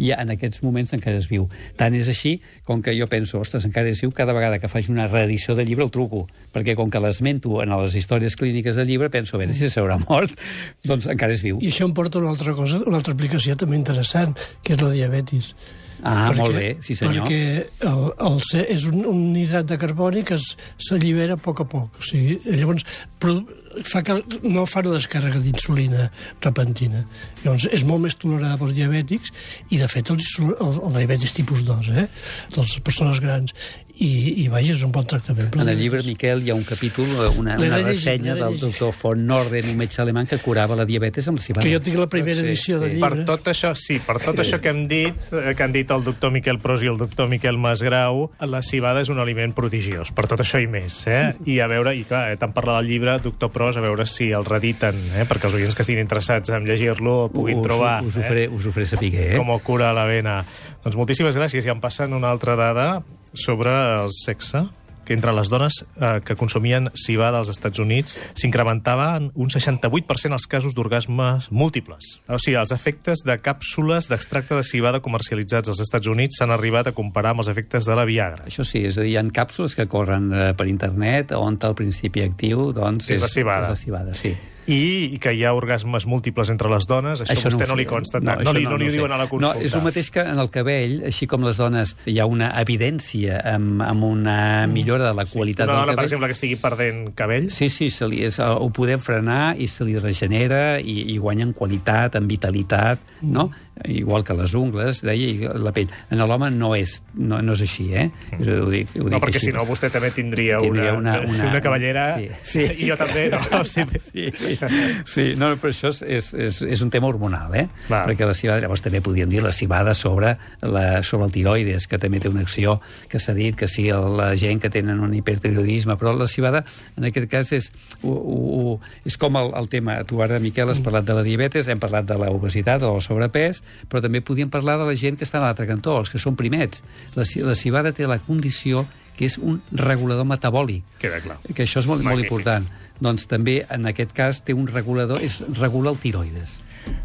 i 0.00 0.10
en 0.16 0.32
aquests 0.32 0.62
moments 0.64 0.94
encara 0.96 1.18
es 1.20 1.26
viu. 1.28 1.44
Tant 1.76 1.94
és 1.98 2.08
així 2.08 2.38
com 2.64 2.80
que 2.80 2.94
jo 2.96 3.06
penso, 3.10 3.40
ostres, 3.42 3.66
encara 3.68 3.90
es 3.92 4.00
viu, 4.00 4.12
cada 4.16 4.32
vegada 4.36 4.58
que 4.62 4.70
faig 4.72 4.88
una 4.92 5.06
reedició 5.10 5.54
del 5.58 5.68
llibre 5.68 5.84
el 5.84 5.92
truco, 5.92 6.24
perquè 6.54 6.74
com 6.78 6.88
que 6.92 7.02
l'esmento 7.04 7.58
en 7.62 7.74
les 7.82 7.98
històries 8.00 8.36
clíniques 8.40 8.78
del 8.80 8.88
llibre, 8.88 9.10
penso, 9.12 9.36
a 9.36 9.42
veure 9.44 9.52
si 9.56 9.68
s'haurà 9.68 9.98
mort, 10.08 10.32
doncs 10.88 11.10
encara 11.12 11.36
es 11.36 11.44
viu. 11.44 11.60
I 11.60 11.68
això 11.74 11.84
em 11.88 11.92
porta 11.96 12.22
una 12.22 12.32
altra 12.32 12.54
cosa, 12.56 12.80
una 12.86 12.96
altra 13.02 13.12
aplicació 13.16 13.58
també 13.60 13.76
interessant, 13.76 14.32
que 14.64 14.72
és 14.76 14.80
la 14.80 14.90
diabetis. 14.94 15.52
Ah, 16.00 16.30
molt 16.32 16.54
bé, 16.56 16.68
sí 16.80 16.94
senyor. 16.96 17.26
Perquè 17.28 17.66
el, 17.84 18.04
el, 18.24 18.38
és 18.72 18.86
un, 18.88 19.02
un 19.04 19.34
hidrat 19.36 19.66
de 19.68 19.76
carboni 19.76 20.22
que 20.24 20.38
s'allibera 20.40 21.36
a 21.36 21.40
poc 21.44 21.60
a 21.60 21.66
poc. 21.68 21.98
O 22.00 22.06
sigui, 22.06 22.38
llavors 22.56 22.86
produ- 23.20 23.59
fa 23.86 24.02
que 24.02 24.16
no 24.42 24.64
fa 24.66 24.82
una 24.82 24.96
descàrrega 24.96 25.40
d'insulina 25.42 26.08
repentina. 26.42 27.04
Llavors 27.44 27.68
és 27.70 27.84
molt 27.86 28.04
més 28.06 28.16
tolerada 28.18 28.58
pels 28.60 28.74
diabètics 28.76 29.32
i, 29.70 29.78
de 29.78 29.88
fet, 29.90 30.10
el, 30.10 30.22
el, 30.50 30.80
el 30.88 30.98
diabetis 30.98 31.36
tipus 31.36 31.62
2, 31.68 31.92
eh? 31.94 32.08
les 32.56 32.74
persones 32.86 33.22
grans. 33.22 33.54
I, 34.00 34.08
i 34.40 34.46
vaja, 34.48 34.72
és 34.72 34.80
un 34.86 34.92
bon 34.94 35.04
tractament. 35.04 35.50
per 35.52 35.60
En 35.60 35.68
el 35.68 35.76
llibre, 35.76 36.00
Miquel, 36.06 36.40
hi 36.46 36.48
ha 36.48 36.54
un 36.56 36.62
capítol, 36.64 37.04
una, 37.36 37.58
L'he 37.60 37.66
una 37.68 37.76
de 37.76 37.82
llegir, 37.84 38.14
ressenya 38.14 38.34
del 38.38 38.56
doctor 38.58 38.94
von 38.96 39.26
Norden, 39.28 39.66
un 39.68 39.76
metge 39.76 40.00
alemany 40.00 40.26
que 40.30 40.38
curava 40.40 40.74
la 40.78 40.86
diabetes 40.88 41.28
amb 41.28 41.36
la 41.36 41.44
cibada. 41.44 41.66
Que 41.66 41.74
jo 41.74 41.82
tinc 41.84 41.98
la 42.00 42.06
primera 42.08 42.38
Sí, 42.38 42.46
edició 42.46 42.78
sí. 42.78 42.86
del 42.86 42.94
Per 42.98 43.10
llibre. 43.12 43.26
tot 43.28 43.50
això, 43.52 43.74
sí, 43.76 43.98
per 44.06 44.16
tot 44.24 44.40
això 44.40 44.58
que 44.64 44.72
hem 44.72 44.86
dit, 44.88 45.20
eh, 45.36 45.52
que 45.54 45.62
han 45.66 45.72
dit 45.76 45.90
el 45.92 46.02
doctor 46.06 46.32
Miquel 46.32 46.58
Pros 46.64 46.82
i 46.82 46.88
el 46.88 46.96
doctor 46.96 47.28
Miquel 47.28 47.58
Masgrau, 47.60 48.30
la 48.40 48.62
cibada 48.62 49.02
és 49.04 49.12
un 49.12 49.20
aliment 49.20 49.52
prodigiós, 49.52 50.14
per 50.16 50.24
tot 50.32 50.40
això 50.40 50.62
i 50.64 50.66
més, 50.66 51.02
eh? 51.06 51.34
I 51.44 51.60
a 51.60 51.68
veure, 51.68 51.92
i 51.94 52.04
clar, 52.08 52.30
eh, 52.32 52.40
tant 52.40 52.56
parlar 52.56 52.80
del 52.80 52.88
llibre, 52.94 53.18
doctor 53.20 53.52
Pros, 53.52 53.76
a 53.76 53.84
veure 53.84 54.06
si 54.08 54.30
el 54.32 54.48
rediten, 54.48 54.96
eh? 55.12 55.26
Perquè 55.28 55.44
els 55.52 55.60
oients 55.60 55.76
que 55.76 55.84
estiguin 55.84 56.00
interessats 56.00 56.48
en 56.56 56.64
llegir-lo 56.64 57.26
el 57.26 57.30
puguin 57.36 57.60
us, 57.60 57.68
trobar. 57.68 58.02
Us 58.02 58.16
ho 58.16 58.22
faré, 58.24 58.44
eh? 58.44 58.48
us 58.48 58.64
ho 58.64 58.72
faré 58.72 58.86
saber, 58.86 59.12
eh? 59.14 59.36
Com 59.36 59.50
ho 59.52 59.58
cura 59.60 59.92
la 59.92 60.06
vena. 60.08 60.40
Doncs 60.82 60.96
moltíssimes 60.96 61.36
gràcies. 61.36 61.66
I 61.68 61.76
em 61.76 61.80
passen 61.84 62.14
una 62.16 62.30
altra 62.32 62.56
dada 62.56 63.02
sobre 63.34 63.72
el 63.72 64.12
sexe 64.14 64.66
que 65.10 65.14
entre 65.14 65.32
les 65.34 65.48
dones 65.50 65.84
eh, 65.98 66.20
que 66.24 66.36
consumien 66.36 66.86
cibada 66.94 67.40
als 67.40 67.48
Estats 67.50 67.80
Units 67.82 68.14
s'incrementaven 68.38 69.32
un 69.34 69.48
68% 69.50 70.36
els 70.36 70.46
casos 70.46 70.76
d'orgasmes 70.78 71.48
múltiples. 71.50 72.20
O 72.30 72.38
sigui, 72.38 72.54
els 72.60 72.70
efectes 72.70 73.24
de 73.26 73.34
càpsules 73.42 74.06
d'extracte 74.06 74.54
de 74.54 74.62
cibada 74.62 75.02
comercialitzats 75.02 75.72
als 75.72 75.82
Estats 75.82 76.06
Units 76.06 76.38
s'han 76.38 76.54
arribat 76.54 76.92
a 76.92 76.94
comparar 76.94 77.34
amb 77.34 77.42
els 77.42 77.50
efectes 77.50 77.90
de 77.90 77.98
la 77.98 78.06
Viagra. 78.06 78.46
Això 78.46 78.62
sí, 78.62 78.84
és 78.86 79.00
a 79.00 79.02
dir, 79.02 79.16
hi 79.16 79.18
ha 79.18 79.26
càpsules 79.34 79.74
que 79.74 79.88
corren 79.90 80.30
eh, 80.30 80.46
per 80.54 80.68
internet 80.70 81.34
on 81.34 81.58
el 81.58 81.74
principi 81.74 82.22
actiu 82.22 82.70
doncs, 82.70 83.10
És 83.10 83.26
la 83.26 83.34
cibada. 83.34 83.66
És 83.66 83.80
la 83.80 83.82
cibada, 83.82 84.14
sí. 84.14 84.36
I, 84.70 85.18
que 85.22 85.32
hi 85.34 85.44
ha 85.44 85.52
orgasmes 85.56 86.06
múltiples 86.06 86.50
entre 86.52 86.70
les 86.72 86.86
dones, 86.86 87.20
això, 87.24 87.34
això 87.34 87.50
vostè 87.52 87.66
no, 87.68 87.74
ho 87.74 87.78
li 87.80 87.86
consta 87.90 88.20
tant. 88.20 88.42
No, 88.44 88.50
això 88.50 88.56
li, 88.56 88.64
no, 88.68 88.78
li 88.80 88.88
ho 88.88 88.94
diuen 88.94 89.12
a 89.12 89.18
la 89.20 89.26
consulta. 89.30 89.58
No, 89.58 89.66
és 89.66 89.74
el 89.74 89.82
mateix 89.84 90.10
que 90.14 90.22
en 90.22 90.38
el 90.38 90.50
cabell, 90.54 90.96
així 91.10 91.26
com 91.30 91.44
les 91.46 91.58
dones, 91.60 91.96
hi 92.06 92.18
ha 92.20 92.26
una 92.30 92.52
evidència 92.62 93.40
amb, 93.54 93.82
amb 93.82 94.04
una 94.06 94.38
millora 94.70 95.08
de 95.10 95.14
la 95.18 95.26
qualitat 95.26 95.66
Una 95.66 95.74
del 95.74 95.80
dona, 95.80 95.86
per 95.86 95.96
cabell. 95.96 96.08
exemple, 96.10 96.30
que 96.30 96.38
estigui 96.38 96.60
perdent 96.60 97.00
cabell, 97.18 97.50
Sí, 97.50 97.68
sí, 97.68 97.90
se 97.90 98.06
li, 98.08 98.22
és, 98.28 98.38
ho 98.40 98.70
podem 98.74 99.00
frenar 99.02 99.56
i 99.58 99.66
se 99.68 99.84
li 99.84 99.98
regenera 99.98 100.78
i, 100.80 101.14
i 101.14 101.18
guanya 101.18 101.44
en 101.48 101.52
qualitat, 101.56 102.16
en 102.16 102.28
vitalitat, 102.30 103.00
no? 103.22 103.50
Igual 103.88 104.24
que 104.24 104.34
les 104.36 104.52
ungles, 104.54 105.00
deia, 105.02 105.28
i 105.30 105.48
la 105.62 105.72
pell. 105.72 105.88
En 106.10 106.18
l'home 106.20 106.50
no, 106.52 106.74
és, 106.76 106.98
no, 107.16 107.38
no 107.42 107.54
és 107.56 107.62
així, 107.64 107.86
eh? 107.96 108.10
Mm. 108.36 108.48
Ho 108.66 108.70
dic, 108.70 108.90
ho 108.96 109.04
dic 109.08 109.14
No, 109.14 109.20
perquè 109.22 109.38
així. 109.40 109.46
si 109.50 109.54
no 109.56 109.64
vostè 109.68 109.88
també 109.90 110.10
tindria, 110.12 110.58
Tindria 110.60 110.92
una, 110.94 111.18
una- 111.20 111.30
una- 111.30 111.50
una 111.50 111.60
cavallera, 111.64 112.04
sí, 112.18 112.28
sí. 112.42 112.66
i 112.84 112.90
jo 112.90 112.96
també. 113.00 113.30
No? 113.32 113.64
Sí. 113.70 113.84
Sí, 114.10 114.58
sí, 115.06 115.24
no, 115.38 115.50
però 115.60 115.70
això 115.72 115.90
és, 115.92 116.00
és, 116.02 116.28
és, 116.34 116.60
és 116.76 116.82
un 116.84 116.90
tema 116.92 117.08
hormonal, 117.08 117.54
eh? 117.56 117.66
Clar. 117.86 118.02
Perquè 118.08 118.26
la 118.28 118.34
cibada, 118.36 118.60
llavors 118.62 118.82
també 118.84 119.00
podríem 119.04 119.30
dir 119.30 119.42
la 119.44 119.52
cibada 119.52 119.94
sobre, 119.94 120.34
la, 120.62 121.02
sobre 121.06 121.26
el 121.28 121.32
tiroides, 121.34 121.86
que 121.90 121.98
també 122.02 122.20
té 122.20 122.28
una 122.30 122.42
acció 122.44 122.78
que 123.10 123.20
s'ha 123.22 123.34
dit 123.36 123.56
que 123.56 123.68
sí, 123.68 123.88
la 123.90 124.32
gent 124.40 124.60
que 124.62 124.70
tenen 124.70 125.00
un 125.00 125.14
hipertiroidisme, 125.16 125.96
però 126.00 126.12
la 126.16 126.28
cibada, 126.30 126.64
en 126.96 127.08
aquest 127.08 127.28
cas, 127.32 127.52
és, 127.56 127.70
u, 128.02 128.12
u, 128.12 128.38
u, 128.74 128.76
és 129.08 129.16
com 129.20 129.36
el, 129.40 129.52
el 129.58 129.68
tema, 129.72 129.98
tu 130.04 130.20
ara, 130.24 130.40
Miquel, 130.42 130.70
has 130.72 130.80
parlat 130.84 131.06
de 131.08 131.16
la 131.16 131.24
diabetes, 131.26 131.68
hem 131.70 131.80
parlat 131.82 132.08
de 132.10 132.18
l'obesitat 132.20 132.82
o 132.86 132.94
el 132.98 133.04
sobrepès, 133.04 133.62
però 133.88 134.02
també 134.04 134.22
podíem 134.24 134.50
parlar 134.52 134.78
de 134.80 134.88
la 134.88 134.96
gent 134.98 135.18
que 135.18 135.26
està 135.26 135.40
a 135.40 135.44
l'altre 135.46 135.66
cantó, 135.68 135.98
els 136.00 136.10
que 136.12 136.20
són 136.22 136.36
primets. 136.38 136.84
La, 137.16 137.26
la 137.46 137.56
cibada 137.58 137.92
té 137.96 138.08
la 138.08 138.20
condició 138.22 138.86
que 139.16 139.28
és 139.28 139.36
un 139.36 139.60
regulador 139.76 140.24
metabòlic 140.24 140.98
Queda 141.02 141.20
clar. 141.20 141.38
que 141.44 141.66
això 141.66 141.82
és 141.82 141.90
molt, 141.90 142.04
molt 142.06 142.22
important. 142.22 142.66
Doncs 143.00 143.26
també, 143.28 143.62
en 143.72 143.88
aquest 143.88 144.12
cas, 144.16 144.42
té 144.44 144.56
un 144.56 144.66
regulador, 144.68 145.22
és 145.24 145.40
regula 145.60 145.92
el 145.92 146.00
tiroides. 146.00 146.58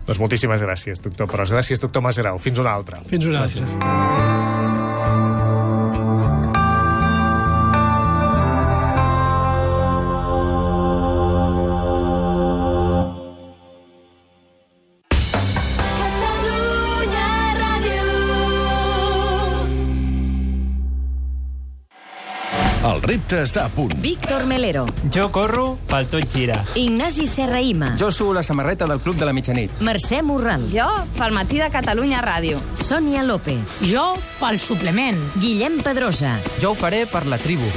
Doncs 0.07 0.19
moltíssimes 0.19 0.63
gràcies, 0.63 1.03
doctor 1.03 1.27
Pros. 1.31 1.51
Gràcies, 1.55 1.83
doctor 1.83 2.03
Masgrau. 2.03 2.39
Fins 2.39 2.59
una 2.59 2.75
altra. 2.75 3.03
Fins 3.11 3.27
una 3.31 3.43
altra. 3.47 3.67
Catalunya 3.67 4.54
repte 23.05 23.41
està 23.45 23.65
a 23.65 23.69
punt. 23.69 23.93
Víctor 24.01 24.45
Melero, 24.49 24.85
Jo 25.13 25.27
corro 25.31 25.77
pel 25.89 26.07
tot 26.09 26.25
gira. 26.33 26.63
Ignasi 26.75 27.27
Serraïma, 27.29 27.93
Jo 27.99 28.11
subo 28.11 28.33
la 28.33 28.43
samarreta 28.43 28.87
del 28.89 28.99
Club 28.99 29.17
de 29.21 29.25
la 29.25 29.33
Mitjanit. 29.33 29.71
Mercè 29.79 30.21
Morral, 30.23 30.65
Jo, 30.71 30.87
pel 31.17 31.31
matí 31.35 31.59
de 31.61 31.69
Catalunya 31.69 32.21
Ràdio. 32.25 32.59
Sònia 32.81 33.23
López, 33.23 33.61
Jo, 33.81 34.13
pel 34.39 34.59
suplement. 34.59 35.19
Guillem 35.35 35.81
Pedrosa, 35.83 36.39
Jo 36.61 36.71
ho 36.71 36.75
faré 36.75 37.05
per 37.05 37.25
la 37.27 37.37
tribu. 37.37 37.69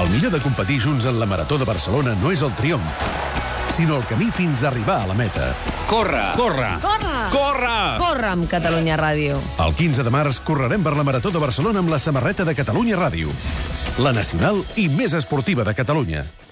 El 0.00 0.08
millor 0.08 0.32
de 0.32 0.40
competir 0.40 0.78
junts 0.80 1.04
en 1.06 1.18
la 1.20 1.26
Marató 1.26 1.58
de 1.58 1.64
Barcelona 1.68 2.14
no 2.22 2.30
és 2.32 2.40
el 2.42 2.54
triomf, 2.56 3.02
sinó 3.72 3.96
el 3.96 4.04
camí 4.06 4.30
fins 4.34 4.64
a 4.64 4.68
arribar 4.68 5.02
a 5.02 5.06
la 5.06 5.14
meta. 5.14 5.52
Corre! 5.88 6.32
Corre! 6.36 6.74
Corre! 6.82 7.16
Corre! 7.30 7.78
corre 7.98 8.28
amb 8.32 8.50
Catalunya 8.50 8.98
Ràdio. 8.98 9.38
El 9.62 9.74
15 9.78 10.04
de 10.06 10.12
març 10.14 10.42
correrem 10.44 10.84
per 10.84 10.96
la 10.98 11.06
Marató 11.06 11.30
de 11.30 11.42
Barcelona 11.42 11.82
amb 11.84 11.90
la 11.92 12.02
samarreta 12.02 12.44
de 12.44 12.54
Catalunya 12.58 12.98
Ràdio. 13.00 13.32
La 13.98 14.14
nacional 14.16 14.62
i 14.76 14.88
més 14.92 15.14
esportiva 15.18 15.64
de 15.64 15.74
Catalunya. 15.74 16.24
Catalunya 16.24 16.49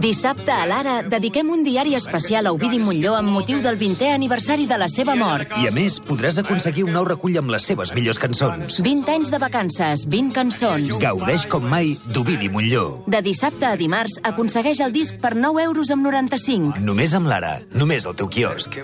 Dissabte 0.00 0.50
a 0.50 0.62
l'Ara 0.64 0.94
dediquem 1.04 1.50
un 1.52 1.60
diari 1.62 1.92
especial 1.94 2.46
a 2.48 2.52
Ovidi 2.56 2.78
Montlló 2.80 3.12
amb 3.18 3.28
motiu 3.28 3.60
del 3.60 3.76
20è 3.76 4.08
aniversari 4.14 4.64
de 4.66 4.78
la 4.80 4.88
seva 4.88 5.12
mort. 5.14 5.52
I 5.60 5.68
a 5.68 5.74
més, 5.76 5.98
podràs 6.00 6.40
aconseguir 6.40 6.86
un 6.88 6.96
nou 6.96 7.04
recull 7.04 7.36
amb 7.36 7.52
les 7.52 7.68
seves 7.68 7.92
millors 7.92 8.16
cançons. 8.22 8.80
20 8.80 9.12
anys 9.12 9.30
de 9.34 9.42
vacances, 9.44 10.06
20 10.08 10.32
cançons. 10.32 10.96
Gaudeix 11.04 11.44
com 11.52 11.68
mai 11.68 11.92
d'Ovidi 12.16 12.48
Montlló. 12.48 13.04
De 13.12 13.20
dissabte 13.20 13.68
a 13.68 13.76
dimarts 13.76 14.16
aconsegueix 14.24 14.80
el 14.80 14.96
disc 14.96 15.20
per 15.20 15.36
9 15.36 15.68
euros 15.68 15.92
amb 15.92 16.08
95. 16.08 16.80
Només 16.80 17.12
amb 17.12 17.28
l'Ara, 17.28 17.58
només 17.76 18.08
al 18.08 18.16
teu 18.16 18.32
quiosc. 18.32 18.80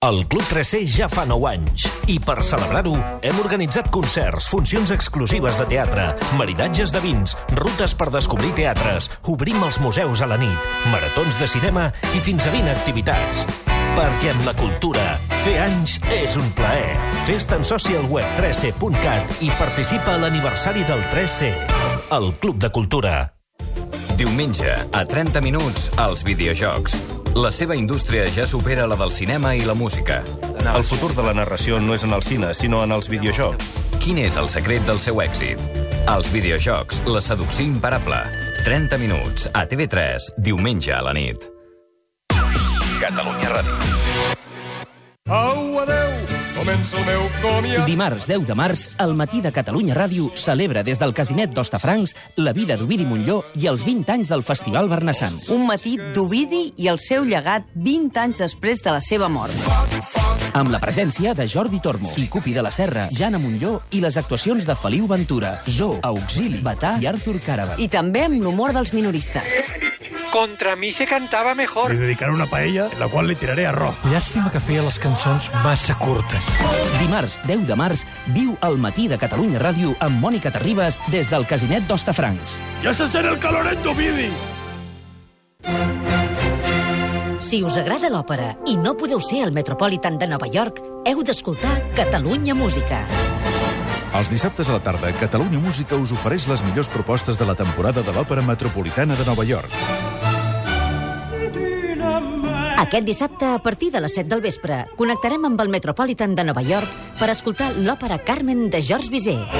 El 0.00 0.26
Club 0.32 0.46
3C 0.48 0.78
ja 0.88 1.10
fa 1.12 1.26
9 1.28 1.44
anys 1.44 1.82
i 2.08 2.14
per 2.24 2.38
celebrar-ho 2.40 2.94
hem 3.20 3.40
organitzat 3.42 3.90
concerts, 3.92 4.46
funcions 4.48 4.88
exclusives 4.94 5.58
de 5.60 5.66
teatre, 5.68 6.06
maridatges 6.38 6.94
de 6.94 7.02
vins, 7.04 7.34
rutes 7.58 7.92
per 8.00 8.08
descobrir 8.14 8.54
teatres, 8.56 9.10
obrim 9.28 9.60
els 9.60 9.76
museus 9.84 10.24
a 10.24 10.30
la 10.30 10.40
nit, 10.40 10.72
maratons 10.88 11.42
de 11.42 11.50
cinema 11.52 11.90
i 12.16 12.24
fins 12.24 12.48
a 12.48 12.54
20 12.56 12.72
activitats. 12.78 13.44
Perquè 14.00 14.32
amb 14.32 14.48
la 14.48 14.56
cultura, 14.56 15.04
fer 15.44 15.58
anys 15.66 15.98
és 16.16 16.40
un 16.40 16.48
plaer. 16.56 16.96
Fes-te'n 17.28 17.68
soci 17.68 18.00
al 18.00 18.08
web 18.08 18.40
3C.cat 18.40 19.36
i 19.44 19.52
participa 19.60 20.16
a 20.16 20.24
l'aniversari 20.24 20.88
del 20.88 21.04
3C. 21.12 21.52
El 22.16 22.32
Club 22.40 22.56
de 22.56 22.72
Cultura. 22.72 23.16
Diumenge, 24.16 24.78
a 24.96 25.04
30 25.04 25.44
minuts, 25.44 25.90
als 26.00 26.24
videojocs. 26.24 27.19
La 27.34 27.52
seva 27.54 27.76
indústria 27.78 28.24
ja 28.34 28.42
supera 28.42 28.88
la 28.90 28.96
del 28.98 29.12
cinema 29.14 29.52
i 29.54 29.60
la 29.62 29.74
música. 29.74 30.16
El 30.74 30.82
futur 30.82 31.12
de 31.14 31.22
la 31.22 31.34
narració 31.34 31.78
no 31.78 31.94
és 31.94 32.02
en 32.02 32.10
el 32.16 32.24
cine, 32.26 32.50
sinó 32.54 32.82
en 32.82 32.90
els 32.90 33.06
videojocs. 33.08 33.70
Quin 34.02 34.18
és 34.18 34.34
el 34.40 34.48
secret 34.50 34.82
del 34.88 34.98
seu 34.98 35.22
èxit? 35.22 35.62
Els 36.10 36.26
videojocs, 36.34 37.04
la 37.06 37.22
seducció 37.22 37.64
imparable. 37.64 38.18
30 38.64 38.98
minuts, 38.98 39.46
a 39.54 39.62
TV3, 39.62 40.32
diumenge 40.42 40.92
a 40.92 41.02
la 41.06 41.14
nit. 41.14 41.46
Catalunya 42.98 43.54
Ràdio. 43.54 43.78
Adeu, 45.30 45.99
comença 46.70 46.96
el 46.96 47.04
meu 47.04 47.22
comiat. 47.42 47.86
Dimarts 47.86 48.26
10 48.28 48.44
de 48.46 48.54
març, 48.54 48.84
el 49.02 49.14
matí 49.18 49.40
de 49.42 49.50
Catalunya 49.50 49.94
Ràdio 49.96 50.28
celebra 50.38 50.84
des 50.86 51.00
del 51.02 51.12
Casinet 51.16 51.50
d'Hostafrancs 51.50 52.14
la 52.38 52.52
vida 52.54 52.76
d'Ovidi 52.78 53.06
Montlló 53.08 53.40
i 53.58 53.66
els 53.66 53.82
20 53.86 54.12
anys 54.14 54.30
del 54.30 54.44
Festival 54.46 54.88
Bernassans. 54.88 55.48
Un 55.50 55.66
matí 55.66 55.96
d'Ovidi 56.14 56.74
i 56.78 56.86
el 56.92 57.00
seu 57.02 57.26
llegat 57.26 57.66
20 57.74 58.22
anys 58.22 58.44
després 58.44 58.84
de 58.84 58.94
la 58.94 59.02
seva 59.02 59.28
mort. 59.28 59.54
Amb 60.54 60.70
la 60.70 60.78
presència 60.82 61.34
de 61.34 61.46
Jordi 61.50 61.80
Tormo, 61.82 62.10
Ticupi 62.14 62.54
de 62.54 62.62
la 62.62 62.70
Serra, 62.70 63.08
Jana 63.10 63.42
Montlló 63.42 63.80
i 63.90 64.02
les 64.04 64.18
actuacions 64.20 64.66
de 64.66 64.78
Feliu 64.78 65.10
Ventura, 65.10 65.56
Zo, 65.66 65.96
Auxili, 66.02 66.62
Batà 66.62 66.98
i 67.02 67.10
Arthur 67.10 67.40
Caravan. 67.42 67.82
I 67.82 67.90
també 67.90 68.26
amb 68.28 68.42
l'humor 68.42 68.74
dels 68.76 68.94
minoristes. 68.94 69.90
Contra 70.30 70.76
mí 70.76 70.92
se 70.92 71.06
cantaba 71.06 71.56
mejor. 71.56 71.92
Le 71.92 71.98
dedicaré 71.98 72.30
una 72.30 72.46
paella 72.46 72.88
en 72.92 73.00
la 73.00 73.08
qual 73.08 73.26
le 73.26 73.34
tiraré 73.34 73.66
arroz. 73.66 73.96
Llàstima 74.12 74.52
que 74.54 74.62
feia 74.62 74.84
les 74.86 74.98
cançons 75.02 75.50
massa 75.64 75.98
curtes. 75.98 76.46
Dimarts 77.00 77.40
10 77.48 77.66
de 77.66 77.76
març, 77.76 78.04
viu 78.34 78.54
el 78.66 78.78
matí 78.78 79.08
de 79.10 79.18
Catalunya 79.18 79.58
Ràdio 79.62 79.96
amb 80.04 80.20
Mònica 80.22 80.52
Terribas 80.54 81.00
des 81.10 81.30
del 81.32 81.46
Casinet 81.48 81.88
d'Hostafrancs. 81.88 82.60
Ja 82.84 82.94
se 82.94 83.08
sent 83.10 83.26
el 83.26 83.38
caloret 83.42 83.82
d'Ovidi! 83.84 84.30
Si 87.40 87.62
us 87.64 87.80
agrada 87.80 88.10
l'òpera 88.12 88.52
i 88.68 88.76
no 88.78 88.92
podeu 88.94 89.18
ser 89.18 89.40
al 89.42 89.50
Metropolitan 89.50 90.20
de 90.20 90.28
Nova 90.30 90.46
York, 90.52 90.78
heu 91.08 91.24
d'escoltar 91.26 91.72
Catalunya 91.96 92.54
Música. 92.54 93.00
Els 94.14 94.30
dissabtes 94.30 94.68
a 94.68 94.76
la 94.76 94.82
tarda, 94.84 95.10
Catalunya 95.18 95.58
Música 95.62 95.96
us 95.96 96.12
ofereix 96.12 96.46
les 96.50 96.62
millors 96.66 96.90
propostes 96.92 97.38
de 97.40 97.48
la 97.48 97.56
temporada 97.58 98.04
de 98.06 98.12
l'Òpera 98.14 98.44
Metropolitana 98.46 99.16
de 99.16 99.26
Nova 99.26 99.46
York. 99.48 100.19
Aquest 102.80 103.04
dissabte, 103.04 103.44
a 103.44 103.58
partir 103.60 103.90
de 103.92 104.00
les 104.00 104.14
7 104.16 104.30
del 104.30 104.40
vespre, 104.40 104.86
connectarem 104.96 105.42
amb 105.44 105.60
el 105.60 105.68
Metropolitan 105.68 106.32
de 106.32 106.46
Nova 106.48 106.62
York 106.64 106.88
per 107.18 107.26
escoltar 107.28 107.66
l'òpera 107.76 108.16
Carmen 108.24 108.70
de 108.72 108.80
Georges 108.80 109.10
Bizet. 109.12 109.52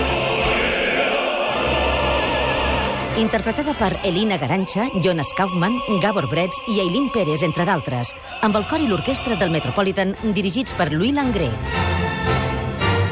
Interpretada 3.20 3.74
per 3.76 3.90
Elina 4.08 4.38
Garancha, 4.40 4.86
Jonas 5.04 5.34
Kaufman, 5.36 5.76
Gabor 6.00 6.30
Bretz 6.30 6.62
i 6.72 6.78
Eileen 6.80 7.10
Pérez, 7.12 7.44
entre 7.44 7.66
d'altres, 7.68 8.14
amb 8.40 8.56
el 8.56 8.64
cor 8.70 8.80
i 8.80 8.88
l'orquestra 8.88 9.36
del 9.36 9.52
Metropolitan 9.52 10.16
dirigits 10.32 10.72
per 10.72 10.88
Louis 10.94 11.12
Langré. 11.12 11.50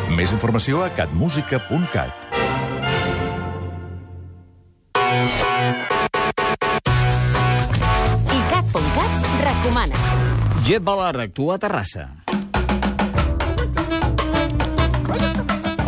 Més 0.08 0.32
informació 0.32 0.86
a 0.86 0.88
catmusica.cat. 0.96 2.27
recomana. 9.58 9.94
Jet 10.64 10.82
Ballard 10.82 11.20
actua 11.20 11.54
a 11.56 11.58
Terrassa. 11.58 12.08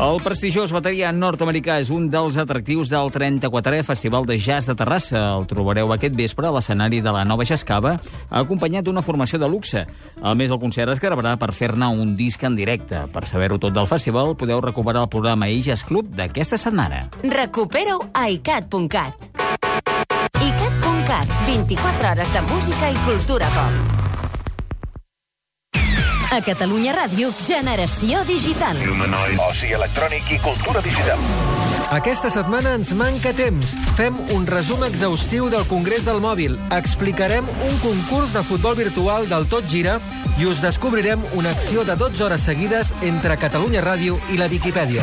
El 0.01 0.17
prestigiós 0.25 0.73
bateria 0.73 1.11
nord-americà 1.13 1.75
és 1.83 1.91
un 1.93 2.07
dels 2.09 2.39
atractius 2.41 2.89
del 2.89 3.11
34è 3.13 3.83
Festival 3.85 4.25
de 4.25 4.39
Jazz 4.41 4.65
de 4.65 4.75
Terrassa. 4.75 5.21
El 5.37 5.45
trobareu 5.47 5.93
aquest 5.93 6.17
vespre 6.17 6.49
a 6.49 6.55
l'escenari 6.57 7.03
de 7.05 7.13
la 7.13 7.27
Nova 7.29 7.45
Xescava, 7.45 7.99
acompanyat 8.31 8.89
d'una 8.89 9.05
formació 9.05 9.39
de 9.39 9.51
luxe. 9.53 9.85
A 10.23 10.33
més, 10.35 10.51
el 10.51 10.59
concert 10.63 10.91
es 10.95 11.05
gravarà 11.05 11.37
per 11.37 11.53
fer-ne 11.53 11.93
un 11.93 12.17
disc 12.17 12.43
en 12.49 12.57
directe. 12.57 13.05
Per 13.13 13.27
saber-ho 13.29 13.61
tot 13.61 13.77
del 13.77 13.91
festival, 13.93 14.33
podeu 14.41 14.65
recuperar 14.65 15.05
el 15.05 15.13
programa 15.13 15.53
iJazz 15.53 15.85
Club 15.85 16.09
d'aquesta 16.17 16.57
setmana. 16.57 17.11
Recupera-ho 17.21 18.09
a 18.15 18.31
icat.cat. 18.33 19.30
icat.cat, 21.21 21.47
24 21.47 22.11
hores 22.11 22.33
de 22.33 22.41
música 22.53 22.91
i 22.91 22.95
cultura 23.05 23.47
pop. 23.47 24.00
A 26.31 26.39
Catalunya 26.47 26.93
Ràdio, 26.95 27.33
Generació 27.43 28.21
Digital. 28.23 28.79
Oci 29.49 29.73
electrònic 29.75 30.29
i 30.31 30.37
cultura 30.39 30.79
digital. 30.85 31.19
Aquesta 31.91 32.31
setmana 32.31 32.77
ens 32.79 32.93
manca 32.95 33.33
temps. 33.35 33.73
Fem 33.99 34.15
un 34.37 34.47
resum 34.47 34.85
exhaustiu 34.87 35.49
del 35.51 35.67
Congrés 35.67 36.07
del 36.07 36.23
Mòbil. 36.23 36.55
Explicarem 36.77 37.51
un 37.67 37.75
concurs 37.83 38.31
de 38.37 38.45
futbol 38.47 38.79
virtual 38.79 39.27
del 39.27 39.49
Tot 39.51 39.67
Gira 39.67 39.99
i 40.39 40.47
us 40.47 40.63
descobrirem 40.63 41.27
una 41.35 41.51
acció 41.51 41.83
de 41.83 41.99
12 41.99 42.23
hores 42.29 42.47
seguides 42.47 42.95
entre 43.03 43.35
Catalunya 43.35 43.83
Ràdio 43.83 44.23
i 44.31 44.39
la 44.39 44.47
Viquipèdia. 44.47 45.03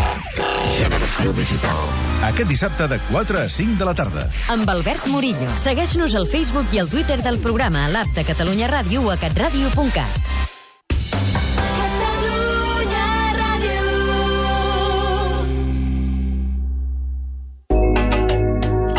Generació 0.80 1.36
Digital. 1.36 1.86
Aquest 2.32 2.48
dissabte 2.48 2.88
de 2.88 3.04
4 3.12 3.44
a 3.44 3.50
5 3.52 3.76
de 3.76 3.92
la 3.92 4.00
tarda. 4.00 4.30
Amb 4.56 4.70
Albert 4.72 5.12
Murillo. 5.12 5.52
Segueix-nos 5.60 6.16
al 6.16 6.32
Facebook 6.32 6.72
i 6.72 6.80
al 6.80 6.88
Twitter 6.88 7.20
del 7.20 7.44
programa, 7.44 7.84
a 7.84 7.92
l'app 7.92 8.16
de 8.16 8.24
Catalunya 8.24 8.72
Ràdio 8.72 9.04
o 9.04 9.12
a 9.12 9.20
catradio.cat. 9.20 10.47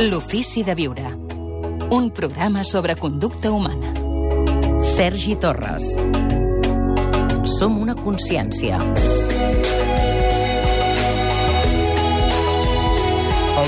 L'ofici 0.09 0.63
de 0.65 0.73
viure. 0.73 1.11
Un 1.93 2.07
programa 2.17 2.63
sobre 2.65 2.97
conducta 2.97 3.51
humana. 3.53 3.93
Sergi 4.83 5.37
Torres. 5.37 5.85
Som 7.59 7.77
una 7.77 7.93
consciència. 7.93 8.81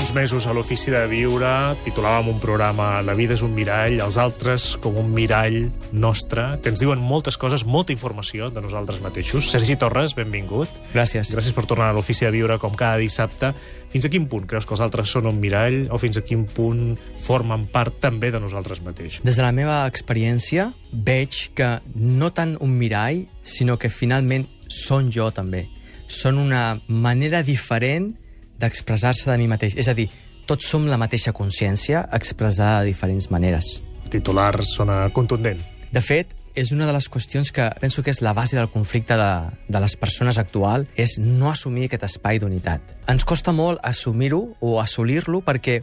Uns 0.01 0.13
mesos 0.15 0.47
a 0.47 0.53
l'Ofici 0.53 0.89
de 0.89 1.01
Viure 1.05 1.75
titulàvem 1.85 2.31
un 2.31 2.39
programa 2.41 3.03
La 3.05 3.13
vida 3.13 3.35
és 3.35 3.43
un 3.45 3.51
mirall, 3.53 3.99
els 4.01 4.15
altres 4.17 4.63
com 4.81 4.95
un 4.97 5.11
mirall 5.13 5.67
nostre, 5.93 6.45
que 6.63 6.71
ens 6.71 6.81
diuen 6.81 6.97
moltes 6.97 7.37
coses, 7.37 7.61
molta 7.67 7.93
informació 7.93 8.49
de 8.49 8.63
nosaltres 8.63 9.01
mateixos. 9.03 9.51
Sergi 9.53 9.75
Torres, 9.77 10.15
benvingut. 10.17 10.71
Gràcies. 10.95 11.29
Gràcies 11.35 11.53
per 11.53 11.67
tornar 11.69 11.91
a 11.91 11.93
l'Ofici 11.93 12.25
de 12.25 12.31
Viure 12.33 12.57
com 12.61 12.73
cada 12.77 12.97
dissabte. 12.97 13.51
Fins 13.93 14.07
a 14.07 14.11
quin 14.13 14.25
punt 14.31 14.47
creus 14.49 14.65
que 14.65 14.73
els 14.73 14.81
altres 14.81 15.11
són 15.13 15.27
un 15.29 15.37
mirall 15.43 15.83
o 15.93 15.99
fins 16.01 16.17
a 16.17 16.25
quin 16.25 16.47
punt 16.49 16.95
formen 17.21 17.67
part 17.69 17.99
també 18.01 18.31
de 18.33 18.41
nosaltres 18.41 18.81
mateixos? 18.81 19.21
Des 19.27 19.37
de 19.37 19.45
la 19.45 19.53
meva 19.53 19.83
experiència 19.91 20.71
veig 20.91 21.51
que 21.53 21.75
no 21.93 22.31
tant 22.33 22.55
un 22.57 22.73
mirall, 22.79 23.27
sinó 23.43 23.77
que 23.77 23.93
finalment 23.93 24.49
són 24.65 25.13
jo 25.13 25.29
també. 25.35 25.67
Són 26.09 26.41
una 26.41 26.79
manera 26.87 27.43
diferent 27.45 28.15
d'expressar-se 28.61 29.29
de 29.31 29.37
mi 29.41 29.49
mateix. 29.51 29.75
És 29.79 29.89
a 29.91 29.95
dir, 29.97 30.07
tots 30.47 30.67
som 30.69 30.87
la 30.89 30.99
mateixa 31.01 31.33
consciència 31.33 32.05
expressada 32.13 32.81
de 32.81 32.91
diferents 32.91 33.31
maneres. 33.33 33.79
El 34.05 34.13
titular 34.13 34.53
sona 34.65 35.03
contundent. 35.15 35.61
De 35.91 36.01
fet, 36.01 36.35
és 36.55 36.71
una 36.75 36.85
de 36.87 36.93
les 36.93 37.07
qüestions 37.09 37.51
que 37.55 37.69
penso 37.79 38.03
que 38.03 38.11
és 38.11 38.21
la 38.21 38.33
base 38.33 38.57
del 38.57 38.69
conflicte 38.69 39.15
de, 39.15 39.31
de 39.71 39.79
les 39.79 39.95
persones 39.95 40.37
actual, 40.37 40.85
és 40.95 41.17
no 41.19 41.49
assumir 41.51 41.87
aquest 41.87 42.05
espai 42.09 42.39
d'unitat. 42.43 42.95
Ens 43.11 43.25
costa 43.27 43.53
molt 43.55 43.79
assumir-ho 43.87 44.41
o 44.59 44.77
assolir-lo 44.81 45.41
perquè 45.47 45.81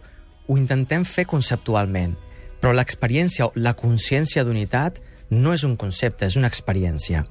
ho 0.49 0.57
intentem 0.57 1.05
fer 1.09 1.27
conceptualment, 1.29 2.17
però 2.61 2.75
l'experiència 2.75 3.49
o 3.49 3.53
la 3.57 3.75
consciència 3.79 4.45
d'unitat 4.45 5.01
no 5.31 5.53
és 5.53 5.65
un 5.65 5.77
concepte, 5.77 6.27
és 6.27 6.37
una 6.37 6.49
experiència. 6.49 7.25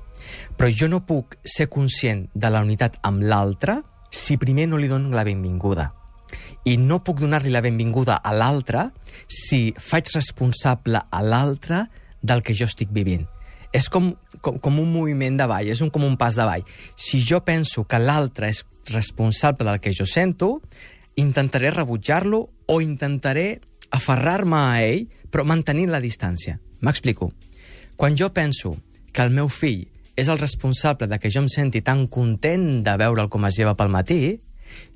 Però 0.58 0.70
jo 0.74 0.90
no 0.90 1.04
puc 1.06 1.38
ser 1.46 1.70
conscient 1.70 2.28
de 2.34 2.50
la 2.54 2.62
unitat 2.66 2.98
amb 3.06 3.24
l'altre 3.26 3.82
si 4.10 4.38
primer 4.38 4.68
no 4.68 4.78
li 4.78 4.90
dono 4.90 5.14
la 5.16 5.26
benvinguda. 5.28 5.92
I 6.68 6.76
no 6.78 7.00
puc 7.04 7.22
donar-li 7.22 7.52
la 7.54 7.64
benvinguda 7.64 8.20
a 8.24 8.34
l'altre 8.36 8.90
si 9.28 9.74
faig 9.80 10.12
responsable 10.16 11.00
a 11.10 11.22
l'altre 11.24 11.86
del 12.22 12.44
que 12.44 12.56
jo 12.58 12.68
estic 12.68 12.92
vivint. 12.92 13.26
És 13.76 13.90
com, 13.92 14.14
com, 14.42 14.58
com 14.64 14.80
un 14.80 14.92
moviment 14.92 15.38
de 15.40 15.48
ball, 15.48 15.70
és 15.72 15.82
un, 15.84 15.92
com 15.94 16.04
un 16.08 16.18
pas 16.20 16.36
de 16.36 16.46
ball. 16.48 16.64
Si 16.96 17.22
jo 17.24 17.42
penso 17.46 17.84
que 17.88 18.00
l'altre 18.00 18.52
és 18.52 18.64
responsable 18.92 19.68
del 19.68 19.82
que 19.84 19.94
jo 19.96 20.08
sento, 20.08 20.62
intentaré 21.16 21.72
rebutjar-lo 21.72 22.48
o 22.68 22.80
intentaré 22.82 23.60
aferrar-me 23.92 24.58
a 24.58 24.82
ell, 24.84 25.08
però 25.32 25.46
mantenint 25.48 25.92
la 25.92 26.04
distància. 26.04 26.58
M'explico. 26.82 27.32
Quan 27.98 28.16
jo 28.16 28.30
penso 28.34 28.76
que 29.12 29.24
el 29.24 29.34
meu 29.34 29.50
fill 29.50 29.88
és 30.18 30.28
el 30.28 30.40
responsable 30.42 31.08
de 31.08 31.20
que 31.22 31.30
jo 31.30 31.44
em 31.46 31.48
senti 31.52 31.84
tan 31.86 32.08
content 32.12 32.82
de 32.84 32.96
veure'l 32.98 33.30
com 33.30 33.46
es 33.48 33.58
lleva 33.60 33.78
pel 33.78 33.94
matí, 33.94 34.40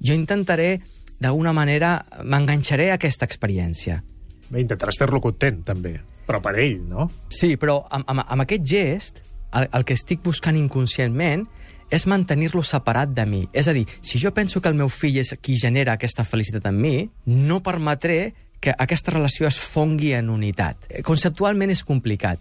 jo 0.02 0.18
intentaré, 0.18 0.82
d'alguna 1.22 1.54
manera, 1.54 2.00
m'enganxaré 2.26 2.90
a 2.90 2.98
aquesta 2.98 3.28
experiència. 3.30 4.02
Bé, 4.50 4.64
intentaràs 4.66 4.98
fer-lo 5.00 5.22
content, 5.24 5.62
també. 5.64 6.00
Però 6.26 6.42
per 6.44 6.56
ell, 6.60 6.82
no? 6.90 7.08
Sí, 7.30 7.54
però 7.62 7.84
amb, 7.94 8.10
amb, 8.10 8.26
amb 8.26 8.44
aquest 8.44 8.66
gest, 8.68 9.22
el, 9.54 9.70
el 9.72 9.86
que 9.86 9.96
estic 9.96 10.24
buscant 10.26 10.58
inconscientment 10.58 11.46
és 11.92 12.08
mantenir-lo 12.08 12.64
separat 12.64 13.14
de 13.14 13.26
mi. 13.28 13.42
És 13.54 13.68
a 13.68 13.76
dir, 13.76 13.86
si 14.02 14.20
jo 14.20 14.34
penso 14.34 14.62
que 14.62 14.72
el 14.72 14.80
meu 14.80 14.90
fill 14.90 15.20
és 15.22 15.36
qui 15.44 15.58
genera 15.60 15.98
aquesta 15.98 16.26
felicitat 16.26 16.70
en 16.72 16.80
mi, 16.82 16.96
no 17.28 17.62
permetré 17.62 18.34
que 18.62 18.74
aquesta 18.78 19.14
relació 19.14 19.50
es 19.50 19.58
fongui 19.60 20.14
en 20.16 20.30
unitat. 20.30 20.88
Conceptualment 21.06 21.74
és 21.74 21.84
complicat. 21.84 22.40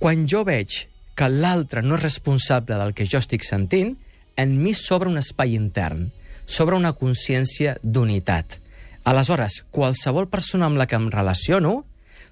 Quan 0.00 0.26
jo 0.28 0.42
veig 0.44 0.84
que 1.14 1.28
l'altre 1.30 1.82
no 1.82 1.96
és 1.96 2.02
responsable 2.02 2.78
del 2.80 2.92
que 2.94 3.06
jo 3.06 3.20
estic 3.22 3.46
sentint, 3.46 3.94
en 4.36 4.54
mi 4.58 4.74
s'obre 4.74 5.10
un 5.10 5.18
espai 5.20 5.54
intern, 5.54 6.08
s'obre 6.46 6.76
una 6.76 6.94
consciència 6.98 7.76
d'unitat. 7.82 8.58
Aleshores, 9.04 9.62
qualsevol 9.70 10.28
persona 10.32 10.66
amb 10.66 10.80
la 10.80 10.88
que 10.90 10.98
em 10.98 11.10
relaciono, 11.12 11.84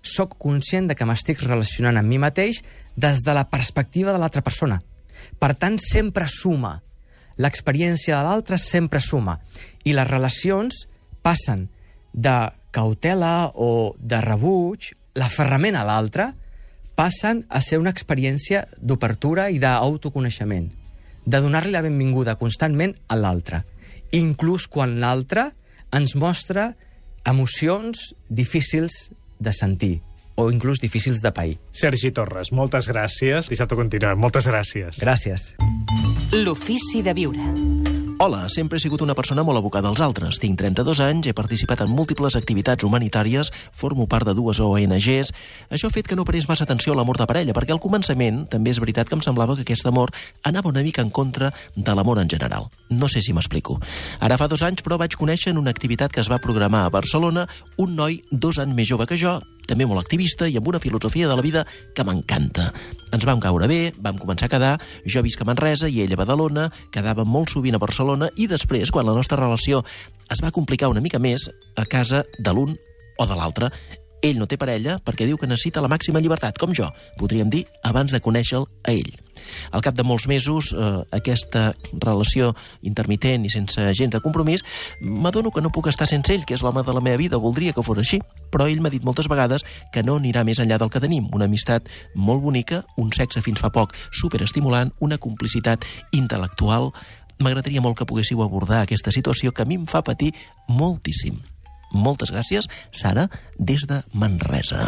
sóc 0.03 0.35
conscient 0.43 0.89
de 0.91 0.97
que 0.99 1.07
m'estic 1.07 1.45
relacionant 1.45 2.01
amb 2.01 2.11
mi 2.11 2.19
mateix 2.19 2.63
des 2.97 3.23
de 3.23 3.35
la 3.37 3.47
perspectiva 3.51 4.13
de 4.13 4.19
l'altra 4.19 4.43
persona. 4.43 4.81
Per 5.39 5.53
tant, 5.55 5.79
sempre 5.79 6.27
suma. 6.29 6.81
L'experiència 7.39 8.19
de 8.19 8.27
l'altre 8.27 8.59
sempre 8.59 9.01
suma. 9.01 9.39
I 9.85 9.95
les 9.95 10.09
relacions 10.09 10.87
passen 11.23 11.69
de 12.13 12.35
cautela 12.75 13.53
o 13.55 13.95
de 13.99 14.21
rebuig, 14.21 14.91
l'aferrament 15.15 15.77
a 15.77 15.85
l'altre, 15.87 16.33
passen 16.95 17.45
a 17.49 17.61
ser 17.61 17.79
una 17.81 17.91
experiència 17.91 18.67
d'obertura 18.79 19.49
i 19.51 19.59
d'autoconeixement, 19.63 20.71
de 21.25 21.41
donar-li 21.41 21.73
la 21.73 21.83
benvinguda 21.85 22.37
constantment 22.41 22.95
a 23.09 23.17
l'altre, 23.17 23.63
inclús 24.13 24.69
quan 24.69 24.99
l'altre 25.01 25.51
ens 25.93 26.17
mostra 26.17 26.73
emocions 27.25 28.13
difícils 28.29 29.13
de 29.39 29.53
sentir 29.53 30.01
o 30.35 30.51
inclús 30.51 30.81
difícils 30.81 31.21
de 31.23 31.33
pair. 31.33 31.59
Sergi 31.73 32.11
Torres, 32.11 32.53
moltes 32.53 32.89
gràcies. 32.89 33.51
Dissabte 33.53 33.77
continuem. 33.77 34.19
Moltes 34.19 34.49
gràcies. 34.49 35.03
Gràcies. 35.03 35.53
L'ofici 36.33 37.03
de 37.05 37.13
viure. 37.13 38.02
Hola, 38.23 38.49
sempre 38.49 38.79
he 38.79 38.81
sigut 38.81 39.03
una 39.03 39.17
persona 39.19 39.43
molt 39.43 39.59
abocada 39.59 39.89
als 39.91 39.99
altres. 39.99 40.37
Tinc 40.39 40.55
32 40.61 41.01
anys, 41.03 41.27
he 41.27 41.33
participat 41.35 41.81
en 41.83 41.89
múltiples 41.91 42.37
activitats 42.39 42.87
humanitàries, 42.87 43.49
formo 43.75 44.07
part 44.07 44.29
de 44.29 44.35
dues 44.39 44.61
ONGs... 44.63 45.33
Això 45.75 45.89
ha 45.89 45.91
fet 45.91 46.07
que 46.07 46.15
no 46.15 46.23
parés 46.23 46.47
massa 46.47 46.63
atenció 46.63 46.95
a 46.95 47.01
l'amor 47.01 47.19
de 47.19 47.27
parella, 47.27 47.57
perquè 47.57 47.75
al 47.75 47.83
començament 47.83 48.45
també 48.53 48.71
és 48.71 48.79
veritat 48.79 49.11
que 49.11 49.19
em 49.19 49.25
semblava 49.27 49.57
que 49.59 49.67
aquest 49.67 49.91
amor 49.91 50.15
anava 50.47 50.71
una 50.71 50.85
mica 50.87 51.03
en 51.03 51.11
contra 51.11 51.51
de 51.75 51.97
l'amor 51.99 52.21
en 52.23 52.31
general. 52.31 52.69
No 52.95 53.11
sé 53.11 53.25
si 53.27 53.35
m'explico. 53.35 53.81
Ara 54.23 54.39
fa 54.39 54.47
dos 54.47 54.63
anys, 54.63 54.87
però, 54.87 55.01
vaig 55.03 55.19
conèixer 55.19 55.51
en 55.51 55.59
una 55.59 55.75
activitat 55.75 56.15
que 56.15 56.23
es 56.23 56.31
va 56.31 56.39
programar 56.39 56.85
a 56.87 56.95
Barcelona 56.95 57.49
un 57.83 57.99
noi 57.99 58.23
dos 58.31 58.63
anys 58.63 58.79
més 58.79 58.87
jove 58.87 59.11
que 59.11 59.19
jo, 59.19 59.41
també 59.69 59.87
molt 59.87 60.03
activista 60.03 60.49
i 60.49 60.57
amb 60.59 60.69
una 60.69 60.81
filosofia 60.83 61.29
de 61.31 61.37
la 61.39 61.45
vida 61.45 61.65
que 61.95 62.05
m'encanta. 62.05 62.71
Ens 63.13 63.27
vam 63.29 63.41
caure 63.43 63.69
bé, 63.71 63.81
vam 64.03 64.19
començar 64.21 64.49
a 64.49 64.53
quedar, 64.53 64.73
jo 65.07 65.23
visc 65.25 65.41
a 65.41 65.49
Manresa 65.49 65.91
i 65.91 66.03
ell 66.05 66.15
a 66.15 66.21
Badalona, 66.21 66.69
quedàvem 66.95 67.29
molt 67.29 67.53
sovint 67.55 67.79
a 67.79 67.83
Barcelona 67.83 68.31
i 68.37 68.49
després, 68.51 68.91
quan 68.91 69.07
la 69.07 69.17
nostra 69.17 69.41
relació 69.41 69.83
es 70.33 70.43
va 70.43 70.53
complicar 70.55 70.91
una 70.93 71.03
mica 71.05 71.21
més, 71.23 71.49
a 71.77 71.87
casa 71.87 72.25
de 72.39 72.55
l'un 72.55 72.77
o 73.19 73.27
de 73.27 73.37
l'altre, 73.37 73.71
ell 74.23 74.39
no 74.39 74.47
té 74.47 74.57
parella 74.57 74.99
perquè 75.03 75.27
diu 75.27 75.39
que 75.39 75.51
necessita 75.51 75.83
la 75.83 75.91
màxima 75.91 76.23
llibertat, 76.23 76.59
com 76.59 76.75
jo, 76.77 76.89
podríem 77.19 77.51
dir, 77.51 77.67
abans 77.83 78.15
de 78.15 78.23
conèixer-lo 78.23 78.69
a 78.87 78.95
ell. 78.95 79.13
Al 79.71 79.83
cap 79.85 79.97
de 79.97 80.05
molts 80.07 80.27
mesos, 80.31 80.73
eh, 80.73 81.05
aquesta 81.13 81.73
relació 81.93 82.53
intermitent 82.83 83.47
i 83.47 83.51
sense 83.53 83.87
gens 83.95 84.13
de 84.13 84.21
compromís, 84.21 84.65
m'adono 85.01 85.51
que 85.51 85.63
no 85.63 85.73
puc 85.73 85.89
estar 85.89 86.09
sense 86.09 86.35
ell, 86.35 86.45
que 86.45 86.55
és 86.55 86.63
l'home 86.63 86.83
de 86.83 86.95
la 86.95 87.01
meva 87.01 87.21
vida, 87.21 87.41
voldria 87.41 87.73
que 87.73 87.83
fos 87.83 87.99
així. 87.99 88.21
Però 88.53 88.69
ell 88.69 88.81
m'ha 88.81 88.93
dit 88.93 89.05
moltes 89.05 89.29
vegades 89.29 89.65
que 89.93 90.03
no 90.03 90.19
anirà 90.21 90.45
més 90.45 90.61
enllà 90.63 90.79
del 90.79 90.91
que 90.91 91.01
tenim. 91.01 91.29
Una 91.33 91.47
amistat 91.51 91.89
molt 92.15 92.43
bonica, 92.43 92.85
un 92.97 93.13
sexe 93.13 93.43
fins 93.43 93.61
fa 93.61 93.73
poc 93.73 93.97
superestimulant, 94.11 94.95
una 95.01 95.19
complicitat 95.19 95.87
intel·lectual... 96.13 96.93
M'agradaria 97.43 97.81
molt 97.83 97.97
que 97.99 98.07
poguéssiu 98.07 98.45
abordar 98.45 98.85
aquesta 98.85 99.11
situació 99.11 99.51
que 99.51 99.65
a 99.65 99.67
mi 99.67 99.75
em 99.81 99.89
fa 99.91 100.05
patir 100.07 100.31
moltíssim. 100.69 101.41
Moltes 101.91 102.31
gràcies, 102.31 102.71
Sara, 102.95 103.29
des 103.59 103.89
de 103.89 104.03
Manresa. 104.15 104.87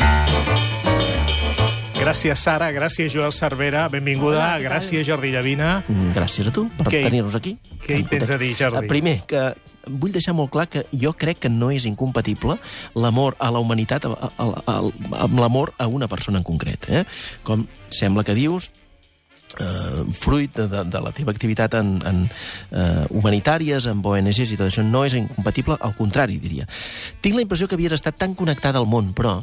Gràcies, 2.04 2.36
Sara. 2.38 2.68
Gràcies, 2.74 3.08
Joel 3.14 3.32
Cervera. 3.32 3.86
Benvinguda. 3.88 4.36
Hola, 4.36 4.58
gràcies, 4.60 5.06
Jordi 5.08 5.30
Llavina. 5.32 5.78
Gràcies 6.12 6.50
a 6.50 6.52
tu 6.52 6.66
per 6.76 6.90
tenir-nos 6.92 7.34
aquí. 7.38 7.54
Què 7.84 7.96
hi 8.02 8.04
tens 8.10 8.28
a 8.30 8.36
dir, 8.40 8.50
Jordi? 8.58 8.84
Eh, 8.84 8.88
Primer, 8.90 9.14
que 9.30 9.44
vull 9.88 10.12
deixar 10.12 10.34
molt 10.36 10.52
clar 10.52 10.66
que 10.68 10.84
jo 10.92 11.14
crec 11.16 11.40
que 11.46 11.48
no 11.48 11.70
és 11.72 11.86
incompatible 11.88 12.58
l'amor 12.94 13.36
a 13.38 13.50
la 13.50 13.58
humanitat 13.64 14.04
a- 14.04 14.12
a- 14.12 14.32
a- 14.36 14.62
a- 14.66 15.24
amb 15.24 15.40
l'amor 15.40 15.72
a 15.78 15.86
una 15.88 16.06
persona 16.08 16.38
en 16.38 16.44
concret. 16.44 16.84
Eh? 16.90 17.04
Com 17.42 17.66
sembla 17.88 18.22
que 18.24 18.34
dius, 18.34 18.70
eh, 19.58 20.04
fruit 20.12 20.54
de, 20.54 20.68
de, 20.68 20.84
de 20.84 21.00
la 21.00 21.12
teva 21.12 21.32
activitat 21.32 21.74
en, 21.80 22.02
en 22.04 22.30
eh, 22.70 23.06
humanitàries, 23.10 23.86
amb 23.86 24.04
ONGs 24.04 24.52
i 24.52 24.56
tot 24.60 24.68
això, 24.68 24.84
no 24.84 25.04
és 25.06 25.14
incompatible, 25.14 25.76
al 25.80 25.94
contrari, 25.96 26.36
diria. 26.38 26.68
Tinc 27.20 27.34
la 27.36 27.42
impressió 27.42 27.66
que 27.66 27.76
havies 27.76 27.92
estat 27.96 28.16
tan 28.18 28.34
connectada 28.34 28.78
al 28.78 28.86
món, 28.86 29.14
però, 29.14 29.42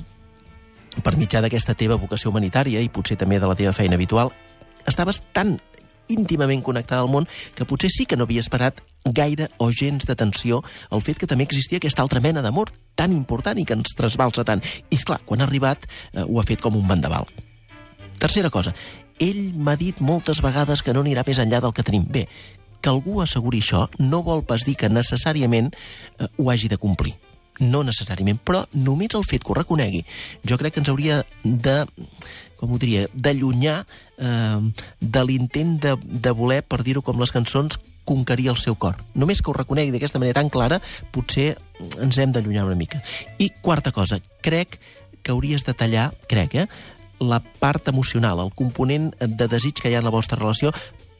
per 0.99 1.15
mitjà 1.15 1.39
d'aquesta 1.41 1.75
teva 1.79 1.99
vocació 1.99 2.31
humanitària 2.31 2.81
i 2.83 2.91
potser 2.91 3.17
també 3.17 3.39
de 3.39 3.47
la 3.47 3.55
teva 3.55 3.73
feina 3.73 3.95
habitual, 3.95 4.33
estaves 4.87 5.21
tan 5.31 5.55
íntimament 6.11 6.63
connectada 6.63 7.05
al 7.05 7.11
món 7.11 7.27
que 7.55 7.65
potser 7.65 7.91
sí 7.93 8.05
que 8.05 8.17
no 8.19 8.27
havia 8.27 8.43
esperat 8.43 8.81
gaire 9.05 9.49
o 9.57 9.71
gens 9.71 10.05
d'atenció 10.05 10.61
al 10.91 11.01
fet 11.01 11.21
que 11.21 11.29
també 11.29 11.47
existia 11.47 11.79
aquesta 11.79 12.03
altra 12.03 12.21
mena 12.21 12.43
d'amor 12.43 12.73
tan 12.95 13.15
important 13.15 13.57
i 13.57 13.65
que 13.65 13.77
ens 13.77 13.95
trasbalsa 13.97 14.45
tant. 14.45 14.61
I, 14.89 14.97
és 14.99 15.05
clar, 15.07 15.21
quan 15.25 15.41
ha 15.41 15.47
arribat, 15.47 15.87
eh, 16.13 16.25
ho 16.27 16.39
ha 16.39 16.47
fet 16.47 16.61
com 16.61 16.75
un 16.75 16.87
vendaval. 16.87 17.29
Tercera 18.21 18.51
cosa, 18.53 18.75
ell 19.19 19.53
m'ha 19.55 19.77
dit 19.79 20.01
moltes 20.01 20.43
vegades 20.43 20.83
que 20.85 20.93
no 20.93 21.01
anirà 21.01 21.23
més 21.25 21.39
enllà 21.41 21.61
del 21.63 21.73
que 21.73 21.85
tenim. 21.87 22.05
Bé, 22.05 22.27
que 22.81 22.89
algú 22.89 23.21
asseguri 23.21 23.61
això 23.61 23.87
no 23.97 24.21
vol 24.25 24.43
pas 24.45 24.65
dir 24.65 24.75
que 24.75 24.89
necessàriament 24.89 25.71
eh, 25.71 26.27
ho 26.37 26.51
hagi 26.51 26.69
de 26.69 26.77
complir. 26.81 27.15
No 27.61 27.83
necessàriament, 27.85 28.39
però 28.43 28.63
només 28.73 29.13
el 29.17 29.25
fet 29.27 29.45
que 29.45 29.53
ho 29.53 29.57
reconegui, 29.57 30.03
jo 30.47 30.57
crec 30.57 30.75
que 30.75 30.81
ens 30.81 30.89
hauria 30.89 31.21
de, 31.43 31.77
com 32.57 32.73
ho 32.73 32.81
diria, 32.81 33.07
d'allunyar 33.13 33.81
eh, 34.17 34.59
de 34.99 35.23
l'intent 35.25 35.77
de, 35.81 35.95
de 36.01 36.35
voler, 36.37 36.61
per 36.65 36.81
dir-ho 36.85 37.03
com 37.05 37.21
les 37.21 37.33
cançons, 37.33 37.77
conquerir 38.05 38.49
el 38.51 38.57
seu 38.57 38.75
cor. 38.75 38.97
Només 39.13 39.41
que 39.41 39.51
ho 39.51 39.57
reconegui 39.57 39.93
d'aquesta 39.93 40.19
manera 40.19 40.41
tan 40.41 40.49
clara, 40.49 40.81
potser 41.13 41.53
ens 42.01 42.17
hem 42.17 42.33
d'allunyar 42.33 42.65
una 42.65 42.79
mica. 42.79 43.01
I 43.37 43.51
quarta 43.61 43.93
cosa, 43.93 44.19
crec 44.41 44.79
que 45.21 45.31
hauries 45.31 45.65
de 45.67 45.77
tallar, 45.77 46.09
crec, 46.27 46.55
eh, 46.55 46.67
la 47.21 47.39
part 47.39 47.87
emocional, 47.87 48.41
el 48.41 48.53
component 48.57 49.11
de 49.21 49.47
desig 49.47 49.77
que 49.77 49.91
hi 49.91 49.95
ha 49.95 50.01
en 50.01 50.09
la 50.09 50.13
vostra 50.13 50.39
relació, 50.39 50.73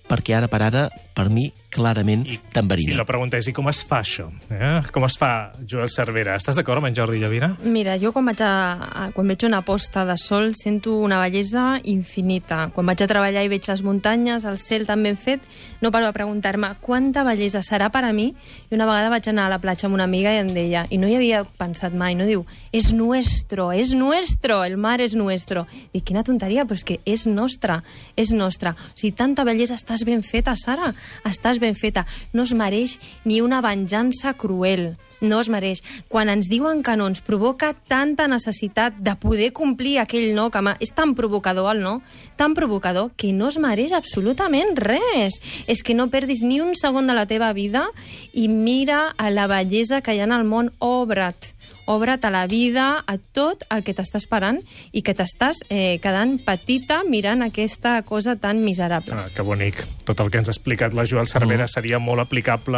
perquè 0.09 0.35
ara 0.35 0.49
per 0.51 0.63
ara, 0.65 0.87
per 1.15 1.29
mi, 1.29 1.51
clarament 1.71 2.25
I 2.27 2.35
t'enverina. 2.51 2.97
la 2.99 3.05
pregunta 3.07 3.39
és, 3.39 3.47
i 3.47 3.53
com 3.55 3.69
es 3.71 3.79
fa 3.87 4.01
això? 4.03 4.27
Eh? 4.51 4.81
Com 4.91 5.05
es 5.07 5.15
fa, 5.17 5.53
Joel 5.63 5.87
Cervera? 5.89 6.35
Estàs 6.35 6.57
d'acord 6.59 6.81
amb 6.81 6.89
en 6.89 6.97
Jordi 6.97 7.21
Llavina? 7.21 7.53
Mira, 7.63 7.95
jo 8.01 8.11
quan 8.11 8.27
vaig, 8.27 8.41
a, 8.43 8.51
a, 8.91 9.05
quan 9.15 9.31
veig 9.31 9.45
una 9.47 9.61
posta 9.63 10.03
de 10.05 10.17
sol 10.19 10.51
sento 10.59 10.97
una 10.99 11.21
bellesa 11.23 11.79
infinita. 11.87 12.65
Quan 12.75 12.91
vaig 12.91 13.01
a 13.05 13.07
treballar 13.07 13.45
i 13.45 13.51
veig 13.53 13.69
les 13.71 13.83
muntanyes, 13.87 14.43
el 14.49 14.59
cel 14.59 14.85
tan 14.89 15.03
ben 15.07 15.15
fet, 15.17 15.47
no 15.81 15.93
paro 15.95 16.09
a 16.09 16.15
preguntar-me 16.15 16.73
quanta 16.83 17.23
bellesa 17.23 17.63
serà 17.63 17.87
per 17.89 18.03
a 18.03 18.11
mi. 18.11 18.33
I 18.69 18.75
una 18.75 18.89
vegada 18.89 19.13
vaig 19.15 19.31
anar 19.31 19.47
a 19.47 19.53
la 19.55 19.61
platja 19.63 19.87
amb 19.87 19.95
una 19.95 20.09
amiga 20.09 20.35
i 20.35 20.41
em 20.43 20.51
deia, 20.53 20.83
i 20.91 20.99
no 20.99 21.07
hi 21.07 21.15
havia 21.15 21.43
pensat 21.57 21.95
mai, 21.95 22.17
no 22.19 22.27
diu, 22.27 22.43
és 22.75 22.91
nuestro, 22.93 23.69
és 23.71 23.95
nuestro, 23.95 24.59
el 24.67 24.75
mar 24.75 24.97
és 24.99 25.15
nuestro. 25.15 25.63
Dic, 25.95 26.03
quina 26.11 26.25
tonteria, 26.27 26.67
però 26.67 26.75
és 26.75 26.83
que 26.83 26.99
és 27.07 27.25
nostra, 27.31 27.79
és 28.19 28.35
nostra. 28.35 28.75
O 28.75 28.99
sigui, 28.99 29.15
tanta 29.15 29.47
bellesa, 29.47 29.79
estàs 29.79 30.03
ben 30.03 30.19
feta, 30.27 30.57
Sara, 30.59 30.91
estàs 31.27 31.60
ben 31.61 31.77
feta. 31.77 32.05
No 32.33 32.43
es 32.43 32.53
mereix 32.57 32.97
ni 33.23 33.39
una 33.41 33.61
venjança 33.61 34.33
cruel, 34.33 34.95
no 35.21 35.39
es 35.39 35.49
mereix. 35.53 35.83
Quan 36.09 36.31
ens 36.33 36.49
diuen 36.49 36.81
que 36.83 36.97
no, 36.97 37.07
ens 37.07 37.21
provoca 37.23 37.71
tanta 37.87 38.27
necessitat 38.27 38.97
de 38.99 39.15
poder 39.21 39.51
complir 39.53 39.99
aquell 40.01 40.33
no, 40.35 40.49
que 40.51 40.61
és 40.81 40.93
tan 40.97 41.15
provocador 41.15 41.71
el 41.75 41.83
no, 41.85 41.99
tan 42.35 42.57
provocador, 42.57 43.11
que 43.15 43.31
no 43.31 43.49
es 43.53 43.59
mereix 43.61 43.93
absolutament 43.93 44.75
res. 44.75 45.39
És 45.69 45.85
que 45.85 45.95
no 45.95 46.09
perdis 46.09 46.43
ni 46.43 46.59
un 46.61 46.75
segon 46.75 47.07
de 47.07 47.15
la 47.15 47.27
teva 47.29 47.53
vida 47.53 47.87
i 48.33 48.49
mira 48.49 49.11
a 49.17 49.29
la 49.29 49.47
bellesa 49.47 50.01
que 50.01 50.15
hi 50.15 50.21
ha 50.21 50.27
en 50.29 50.35
el 50.35 50.47
món, 50.49 50.73
obre't 50.81 51.53
obre't 51.91 52.23
a 52.25 52.31
la 52.31 52.45
vida, 52.47 53.03
a 53.05 53.17
tot 53.35 53.65
el 53.69 53.83
que 53.83 53.93
t'està 53.97 54.17
esperant 54.21 54.59
i 54.95 55.01
que 55.03 55.13
t'estàs 55.17 55.59
eh, 55.69 55.99
quedant 56.03 56.37
petita 56.45 57.01
mirant 57.07 57.43
aquesta 57.43 57.99
cosa 58.07 58.37
tan 58.39 58.63
miserable. 58.63 59.13
Ah, 59.13 59.27
que 59.35 59.43
bonic. 59.43 59.83
Tot 60.07 60.19
el 60.23 60.31
que 60.31 60.39
ens 60.39 60.47
ha 60.49 60.55
explicat 60.55 60.93
la 60.95 61.05
Joel 61.05 61.27
Cervera 61.27 61.65
Mm. 61.65 61.73
seria 61.73 61.99
molt 61.99 62.21
aplicable 62.23 62.77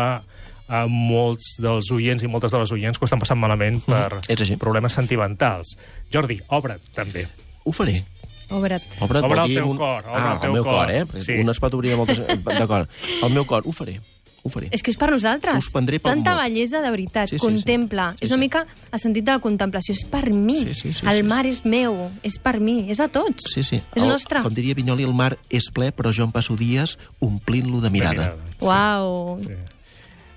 a 0.73 0.85
molts 0.87 1.57
dels 1.59 1.91
oients 1.91 2.23
i 2.23 2.27
moltes 2.31 2.51
de 2.51 2.59
les 2.59 2.71
oients 2.71 2.97
que 2.97 3.03
ho 3.03 3.09
estan 3.09 3.19
passant 3.19 3.37
malament 3.39 3.81
per 3.85 4.15
Mm, 4.15 4.21
és 4.29 4.41
així. 4.41 4.57
problemes 4.57 4.93
sentimentals. 4.93 5.75
Jordi, 6.11 6.39
obre't, 6.49 6.81
també. 6.95 7.27
Ho 7.65 7.71
faré. 7.71 8.03
Obre't. 8.49 8.81
Obre't 9.01 9.23
Obre 9.25 9.35
vol 9.35 9.49
el 9.49 9.55
teu 9.55 9.69
un- 9.69 9.77
cor, 9.77 10.03
obre 10.07 10.21
ah, 10.21 10.33
el 10.35 10.39
teu 10.41 10.53
meu 10.53 10.63
cor. 10.63 10.73
cor, 10.85 10.91
eh? 10.91 11.05
Sí. 11.17 11.33
Un 11.39 11.49
es 11.49 11.59
pot 11.59 11.73
obrir 11.73 11.91
de 11.91 11.95
moltes... 11.97 12.19
D'acord. 12.43 12.89
El 13.23 13.29
meu 13.31 13.45
cor, 13.45 13.63
ho 13.65 13.71
faré. 13.71 13.99
Ho 14.45 14.49
faré. 14.49 14.67
És 14.75 14.83
que 14.83 14.91
és 14.91 14.97
per 14.99 15.07
nosaltres. 15.09 15.55
Us 15.57 15.69
prendré 15.71 15.99
pel 16.03 16.11
Tanta 16.17 16.33
mot. 16.35 16.43
bellesa, 16.43 16.81
de 16.81 16.89
veritat. 16.91 17.29
Sí, 17.29 17.37
sí, 17.39 17.45
Contempla. 17.45 18.11
sí. 18.19 18.25
És 18.25 18.31
una 18.31 18.39
mica 18.41 18.65
el 18.91 18.99
sentit 18.99 19.23
de 19.23 19.31
la 19.31 19.39
contemplació. 19.39 19.93
És 19.95 20.03
per 20.03 20.31
mi. 20.33 20.65
Sí, 20.65 20.73
sí, 20.73 20.93
sí, 20.93 21.05
el 21.07 21.15
sí, 21.21 21.23
mar 21.23 21.45
és 21.47 21.63
meu. 21.63 22.11
És 22.21 22.37
per 22.39 22.59
mi. 22.59 22.89
És 22.91 22.97
de 22.97 23.07
tots. 23.07 23.45
Sí, 23.53 23.63
sí. 23.63 23.77
És 23.95 24.03
El- 24.03 24.09
nostre. 24.09 24.41
Com 24.43 24.53
diria 24.53 24.75
Vinyoli, 24.75 25.03
el 25.03 25.13
mar 25.13 25.37
és 25.49 25.69
ple, 25.71 25.93
però 25.95 26.11
jo 26.13 26.25
em 26.25 26.31
passo 26.31 26.57
dies 26.57 26.97
omplint-lo 27.19 27.79
de 27.79 27.89
mirada. 27.89 28.35
Uau. 28.59 29.39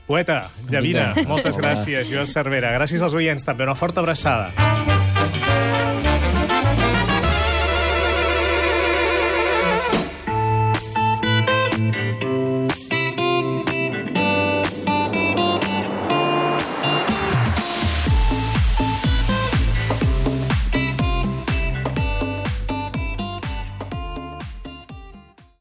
Poeta, 0.07 0.51
Llavina, 0.71 1.13
moltes 1.27 1.57
Hola. 1.57 1.75
gràcies. 1.75 2.07
Joel 2.09 2.29
Cervera. 2.29 2.71
Gràcies 2.79 3.03
als 3.03 3.13
oients 3.13 3.43
també. 3.45 3.65
Una 3.65 3.75
forta 3.75 3.99
abraçada. 4.01 4.53